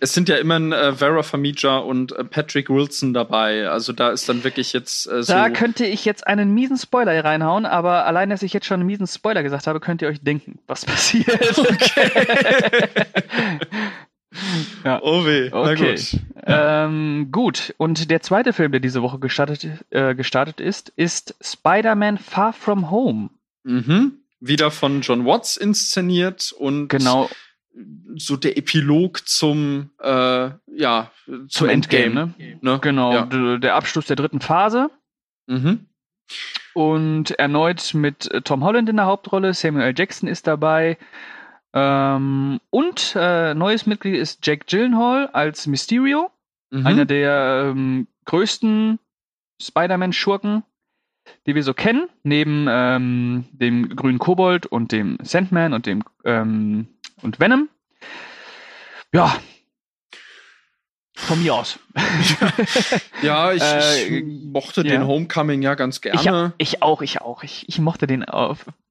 es 0.00 0.14
sind 0.14 0.28
ja 0.28 0.36
immerhin 0.36 0.72
äh, 0.72 0.94
Vera 0.94 1.22
Famija 1.22 1.78
und 1.78 2.12
äh, 2.12 2.24
Patrick 2.24 2.70
Wilson 2.70 3.12
dabei. 3.12 3.68
Also 3.68 3.92
da 3.92 4.10
ist 4.10 4.28
dann 4.28 4.42
wirklich 4.42 4.72
jetzt 4.72 5.06
äh, 5.06 5.22
so. 5.22 5.32
Da 5.32 5.50
könnte 5.50 5.84
ich 5.84 6.04
jetzt 6.06 6.26
einen 6.26 6.54
miesen 6.54 6.78
Spoiler 6.78 7.22
reinhauen, 7.22 7.66
aber 7.66 8.06
allein, 8.06 8.30
dass 8.30 8.42
ich 8.42 8.54
jetzt 8.54 8.66
schon 8.66 8.80
einen 8.80 8.86
miesen 8.86 9.06
Spoiler 9.06 9.42
gesagt 9.42 9.66
habe, 9.66 9.80
könnt 9.80 10.00
ihr 10.00 10.08
euch 10.08 10.22
denken, 10.22 10.58
was 10.66 10.84
passiert. 10.84 11.24
Okay. 11.74 12.88
ja. 14.84 15.00
Oh 15.02 15.24
weh. 15.24 15.50
Okay. 15.52 15.52
Na 15.54 15.74
gut. 15.74 16.20
Ähm, 16.46 17.28
gut. 17.30 17.74
Und 17.76 18.10
der 18.10 18.20
zweite 18.22 18.52
Film, 18.52 18.72
der 18.72 18.80
diese 18.80 19.02
Woche 19.02 19.18
gestartet, 19.18 19.84
äh, 19.90 20.14
gestartet 20.14 20.60
ist, 20.60 20.90
ist 20.96 21.34
Spider-Man 21.40 22.18
Far 22.18 22.52
From 22.52 22.90
Home. 22.90 23.30
Mhm. 23.64 24.18
Wieder 24.40 24.70
von 24.70 25.00
John 25.00 25.24
Watts 25.24 25.56
inszeniert 25.56 26.52
und 26.52 26.88
genau 26.88 27.30
so 28.16 28.36
der 28.36 28.56
Epilog 28.56 29.26
zum 29.26 29.90
äh, 30.00 30.50
ja 30.66 31.10
zum, 31.48 31.68
Endgame, 31.68 32.04
Endgame 32.04 32.14
ne? 32.14 32.58
ne? 32.60 32.78
Genau, 32.80 33.12
ja. 33.12 33.58
der 33.58 33.74
Abschluss 33.74 34.06
der 34.06 34.16
dritten 34.16 34.40
Phase. 34.40 34.90
Mhm. 35.46 35.86
Und 36.74 37.32
erneut 37.32 37.94
mit 37.94 38.30
Tom 38.44 38.64
Holland 38.64 38.88
in 38.88 38.96
der 38.96 39.06
Hauptrolle, 39.06 39.54
Samuel 39.54 39.84
L. 39.84 39.94
Jackson 39.96 40.28
ist 40.28 40.46
dabei. 40.46 40.98
Ähm, 41.72 42.60
und 42.70 43.14
äh, 43.16 43.52
neues 43.54 43.86
Mitglied 43.86 44.14
ist 44.14 44.46
Jack 44.46 44.66
Gyllenhaal 44.68 45.26
als 45.28 45.66
Mysterio, 45.66 46.30
mhm. 46.70 46.86
einer 46.86 47.04
der 47.04 47.70
ähm, 47.70 48.06
größten 48.26 48.98
Spider-Man-Schurken, 49.60 50.62
die 51.46 51.54
wir 51.54 51.62
so 51.62 51.74
kennen, 51.74 52.08
neben 52.22 52.66
ähm, 52.68 53.44
dem 53.52 53.94
grünen 53.94 54.18
Kobold 54.18 54.66
und 54.66 54.92
dem 54.92 55.18
Sandman 55.22 55.72
und 55.72 55.86
dem 55.86 56.04
ähm, 56.24 56.88
und 57.22 57.40
Venom. 57.40 57.68
Ja. 59.12 59.36
Von 61.16 61.42
mir 61.42 61.54
aus. 61.54 61.78
ja, 63.22 63.52
ich, 63.52 63.62
äh, 63.62 64.18
ich 64.18 64.24
mochte 64.24 64.82
ja. 64.82 64.90
den 64.90 65.06
Homecoming 65.06 65.62
ja 65.62 65.74
ganz 65.74 66.00
gerne. 66.00 66.52
Ich, 66.58 66.74
ich 66.74 66.82
auch, 66.82 67.02
ich 67.02 67.20
auch. 67.20 67.42
Ich, 67.44 67.68
ich 67.68 67.78
mochte 67.78 68.06
den 68.06 68.24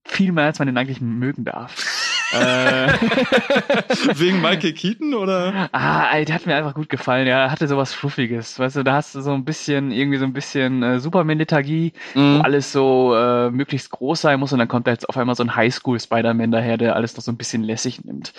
viel 0.05 0.32
mehr, 0.32 0.45
als 0.45 0.59
man 0.59 0.67
den 0.67 0.78
eigentlich 0.78 1.01
mögen 1.01 1.43
darf. 1.45 1.86
Äh. 2.34 2.94
Wegen 4.16 4.42
Michael 4.42 4.74
Keaton 4.74 5.14
oder? 5.14 5.70
Ah, 5.72 6.10
ey, 6.14 6.26
der 6.26 6.36
hat 6.36 6.46
mir 6.46 6.56
einfach 6.56 6.74
gut 6.74 6.90
gefallen. 6.90 7.28
Er 7.28 7.52
hatte 7.52 7.68
sowas 7.68 7.94
Fluffiges. 7.94 8.60
Weißt 8.60 8.76
du, 8.76 8.84
da 8.84 8.94
hast 8.94 9.16
du 9.16 9.22
so 9.22 9.34
ein 9.34 9.46
bisschen, 9.46 9.92
irgendwie 9.92 10.18
so 10.18 10.26
ein 10.26 10.34
bisschen 10.34 10.84
äh, 10.84 11.00
Superman-Lethargie, 11.00 11.94
mhm. 12.16 12.40
wo 12.40 12.42
alles 12.42 12.72
so 12.72 13.16
äh, 13.16 13.52
möglichst 13.52 13.92
groß 13.92 14.22
sein 14.22 14.40
muss 14.40 14.52
und 14.54 14.60
dann 14.60 14.68
kommt 14.68 14.88
da 14.88 14.92
jetzt 14.92 15.08
auf 15.08 15.18
einmal 15.18 15.36
so 15.36 15.44
ein 15.44 15.56
Highschool-Spider-Man 15.56 16.52
daher, 16.52 16.78
der 16.78 16.96
alles 16.96 17.16
noch 17.16 17.24
so 17.24 17.32
ein 17.32 17.38
bisschen 17.38 17.64
lässig 17.64 18.04
nimmt. 18.04 18.34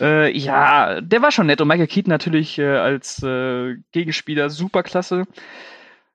Äh, 0.00 0.36
ja, 0.36 1.00
der 1.00 1.22
war 1.22 1.30
schon 1.30 1.46
nett 1.46 1.60
und 1.60 1.68
Michael 1.68 1.86
Keaton 1.86 2.10
natürlich 2.10 2.58
äh, 2.58 2.76
als 2.76 3.22
äh, 3.22 3.76
Gegenspieler 3.92 4.50
superklasse. 4.50 5.26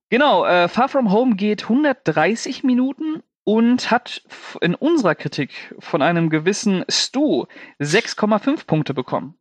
Genau, 0.09 0.45
äh, 0.45 0.67
Far 0.67 0.89
From 0.89 1.11
Home 1.11 1.35
geht 1.35 1.63
130 1.63 2.63
Minuten 2.63 3.21
und 3.43 3.91
hat 3.91 4.21
in 4.61 4.75
unserer 4.75 5.15
Kritik 5.15 5.75
von 5.79 6.01
einem 6.01 6.29
gewissen 6.29 6.85
Stu 6.89 7.45
6,5 7.79 8.65
Punkte 8.65 8.93
bekommen. 8.93 9.35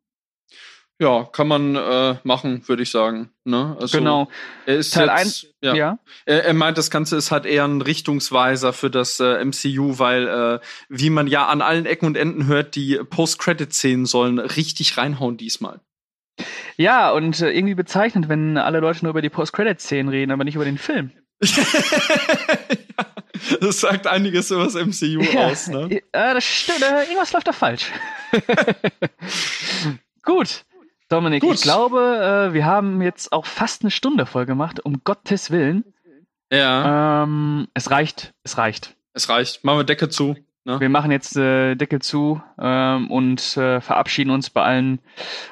Ja, 1.00 1.28
kann 1.30 1.46
man 1.46 1.76
äh, 1.76 2.16
machen, 2.24 2.66
würde 2.66 2.82
ich 2.82 2.90
sagen. 2.90 3.30
Ne? 3.44 3.76
Also, 3.78 3.98
genau. 3.98 4.28
Er 4.66 4.76
ist 4.76 4.94
Teil 4.94 5.08
1. 5.08 5.46
Ja. 5.62 5.74
ja. 5.74 5.98
Er, 6.26 6.44
er, 6.44 6.54
meint, 6.54 6.76
das 6.76 6.90
Ganze 6.90 7.16
ist 7.16 7.30
halt 7.30 7.46
eher 7.46 7.64
ein 7.64 7.82
Richtungsweiser 7.82 8.72
für 8.72 8.90
das 8.90 9.20
äh, 9.20 9.44
MCU, 9.44 10.00
weil, 10.00 10.26
äh, 10.26 10.60
wie 10.88 11.10
man 11.10 11.28
ja 11.28 11.46
an 11.46 11.62
allen 11.62 11.86
Ecken 11.86 12.06
und 12.06 12.16
Enden 12.16 12.46
hört, 12.46 12.74
die 12.74 12.96
Post-Credit-Szenen 12.96 14.06
sollen 14.06 14.40
richtig 14.40 14.98
reinhauen 14.98 15.36
diesmal. 15.36 15.80
Ja, 16.76 17.12
und 17.12 17.40
äh, 17.42 17.52
irgendwie 17.52 17.76
bezeichnend, 17.76 18.28
wenn 18.28 18.56
alle 18.56 18.80
Leute 18.80 19.04
nur 19.04 19.10
über 19.10 19.22
die 19.22 19.30
Post-Credit-Szenen 19.30 20.08
reden, 20.08 20.32
aber 20.32 20.42
nicht 20.42 20.56
über 20.56 20.64
den 20.64 20.78
Film. 20.78 21.12
Das 23.60 23.80
sagt 23.80 24.06
einiges 24.06 24.50
über 24.50 24.64
das 24.64 24.74
MCU 24.74 25.20
ja, 25.22 25.46
aus, 25.46 25.68
ne? 25.68 26.00
Ja, 26.14 26.34
das 26.34 26.44
stimmt. 26.44 26.82
Äh, 26.82 27.04
irgendwas 27.04 27.32
läuft 27.32 27.46
da 27.46 27.52
falsch. 27.52 27.92
Gut. 30.22 30.64
Dominik, 31.08 31.42
Gut. 31.42 31.54
ich 31.54 31.62
glaube, 31.62 32.48
äh, 32.50 32.54
wir 32.54 32.66
haben 32.66 33.00
jetzt 33.00 33.32
auch 33.32 33.46
fast 33.46 33.82
eine 33.82 33.90
Stunde 33.90 34.26
voll 34.26 34.46
gemacht, 34.46 34.84
um 34.84 35.02
Gottes 35.04 35.50
Willen. 35.50 35.84
Ja. 36.52 37.22
Ähm, 37.22 37.68
es 37.74 37.90
reicht, 37.90 38.34
es 38.42 38.58
reicht. 38.58 38.96
Es 39.14 39.28
reicht. 39.28 39.64
Machen 39.64 39.78
wir 39.78 39.84
Decke 39.84 40.08
zu. 40.08 40.36
Ne? 40.64 40.80
Wir 40.80 40.88
machen 40.90 41.10
jetzt 41.10 41.36
äh, 41.36 41.76
Deckel 41.76 42.02
zu 42.02 42.42
ähm, 42.58 43.10
und 43.10 43.56
äh, 43.56 43.80
verabschieden 43.80 44.30
uns 44.30 44.50
bei 44.50 44.62
allen 44.62 45.00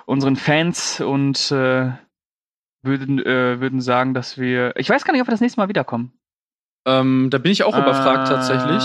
unseren 0.04 0.36
Fans 0.36 1.00
und 1.00 1.50
äh, 1.52 1.92
würden, 2.86 3.18
äh, 3.18 3.60
würden 3.60 3.80
sagen, 3.80 4.14
dass 4.14 4.38
wir. 4.38 4.74
Ich 4.76 4.88
weiß 4.88 5.04
gar 5.04 5.12
nicht, 5.12 5.20
ob 5.20 5.28
wir 5.28 5.32
das 5.32 5.40
nächste 5.40 5.60
Mal 5.60 5.68
wiederkommen. 5.68 6.12
Ähm, 6.86 7.28
da 7.30 7.38
bin 7.38 7.52
ich 7.52 7.64
auch 7.64 7.76
überfragt 7.76 8.28
tatsächlich. 8.28 8.82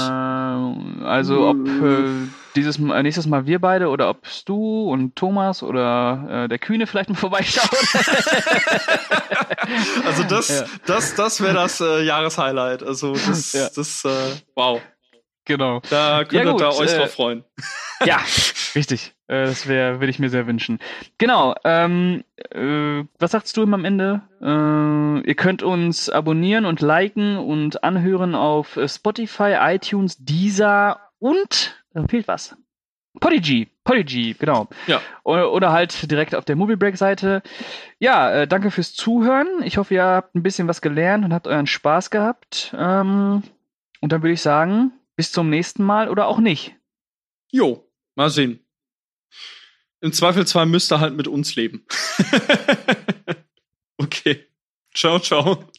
Also 1.06 1.48
ob 1.48 1.68
äh, 1.68 2.28
dieses 2.56 2.80
äh, 2.80 3.04
nächstes 3.04 3.28
Mal 3.28 3.46
wir 3.46 3.60
beide 3.60 3.90
oder 3.90 4.10
ob 4.10 4.28
du 4.46 4.90
und 4.90 5.16
Thomas 5.16 5.64
oder 5.64 6.46
äh, 6.46 6.48
der 6.48 6.60
Kühne 6.60 6.88
vielleicht 6.88 7.10
mal 7.10 7.16
vorbeischauen. 7.16 7.70
also 10.06 10.24
das, 10.24 10.50
ja. 10.50 10.66
das, 10.86 11.16
das 11.16 11.42
wäre 11.42 11.54
das 11.54 11.80
äh, 11.80 12.04
Jahreshighlight. 12.04 12.84
Also 12.84 13.14
das, 13.14 13.54
ja. 13.54 13.70
das, 13.74 14.06
äh, 14.06 14.36
wow. 14.56 14.82
Genau. 15.46 15.82
Da 15.90 16.24
könnt 16.24 16.34
ihr 16.34 16.60
ja, 16.60 16.70
euch 16.70 16.96
drauf 16.96 17.12
freuen. 17.12 17.44
Ja, 18.06 18.20
richtig. 18.76 19.14
Äh, 19.32 19.46
das 19.46 19.68
wäre, 19.68 20.02
würde 20.02 20.10
ich 20.10 20.20
mir 20.20 20.30
sehr 20.30 20.46
wünschen. 20.46 20.80
Genau. 21.18 21.56
Ähm, 21.64 22.24
äh, 22.52 23.04
was 23.18 23.32
sagst 23.32 23.56
du 23.56 23.64
am 23.64 23.86
Ende? 23.86 24.22
Äh, 24.42 25.28
ihr 25.28 25.36
könnt 25.36 25.64
uns 25.64 26.10
abonnieren 26.10 26.66
und 26.66 26.82
liken 26.82 27.38
und 27.38 27.84
anhören 27.84 28.36
auf 28.36 28.78
Spotify, 28.86 29.56
iTunes, 29.60 30.18
Deezer 30.18 31.00
und 31.20 31.82
äh, 31.94 32.06
fehlt 32.10 32.28
was. 32.28 32.58
Podigy, 33.20 33.70
Podigy, 33.84 34.36
genau. 34.38 34.68
Ja. 34.88 35.02
Oder, 35.24 35.52
oder 35.52 35.72
halt 35.72 36.10
direkt 36.10 36.36
auf 36.36 36.46
der 36.46 36.56
Movie 36.56 36.76
Break 36.76 36.98
Seite. 36.98 37.42
Ja, 38.00 38.32
äh, 38.32 38.48
danke 38.48 38.72
fürs 38.72 38.94
Zuhören. 38.94 39.48
Ich 39.64 39.78
hoffe, 39.78 39.94
ihr 39.94 40.04
habt 40.04 40.36
ein 40.36 40.44
bisschen 40.44 40.68
was 40.68 40.82
gelernt 40.82 41.24
und 41.24 41.34
habt 41.34 41.48
euren 41.48 41.68
Spaß 41.68 42.10
gehabt. 42.10 42.74
Ähm, 42.78 43.44
und 44.02 44.12
dann 44.12 44.24
würde 44.24 44.34
ich 44.34 44.42
sagen, 44.42 44.92
bis 45.16 45.32
zum 45.32 45.50
nächsten 45.50 45.84
Mal 45.84 46.10
oder 46.10 46.28
auch 46.28 46.40
nicht. 46.40 46.76
Jo, 47.52 47.86
mal 48.16 48.30
sehen. 48.30 48.62
Im 50.02 50.14
Zweifelsfall 50.14 50.66
müsst 50.66 50.92
ihr 50.92 51.00
halt 51.00 51.16
mit 51.16 51.28
uns 51.28 51.56
leben. 51.56 51.86
okay. 53.98 54.48
Ciao, 54.94 55.20
ciao. 55.20 55.72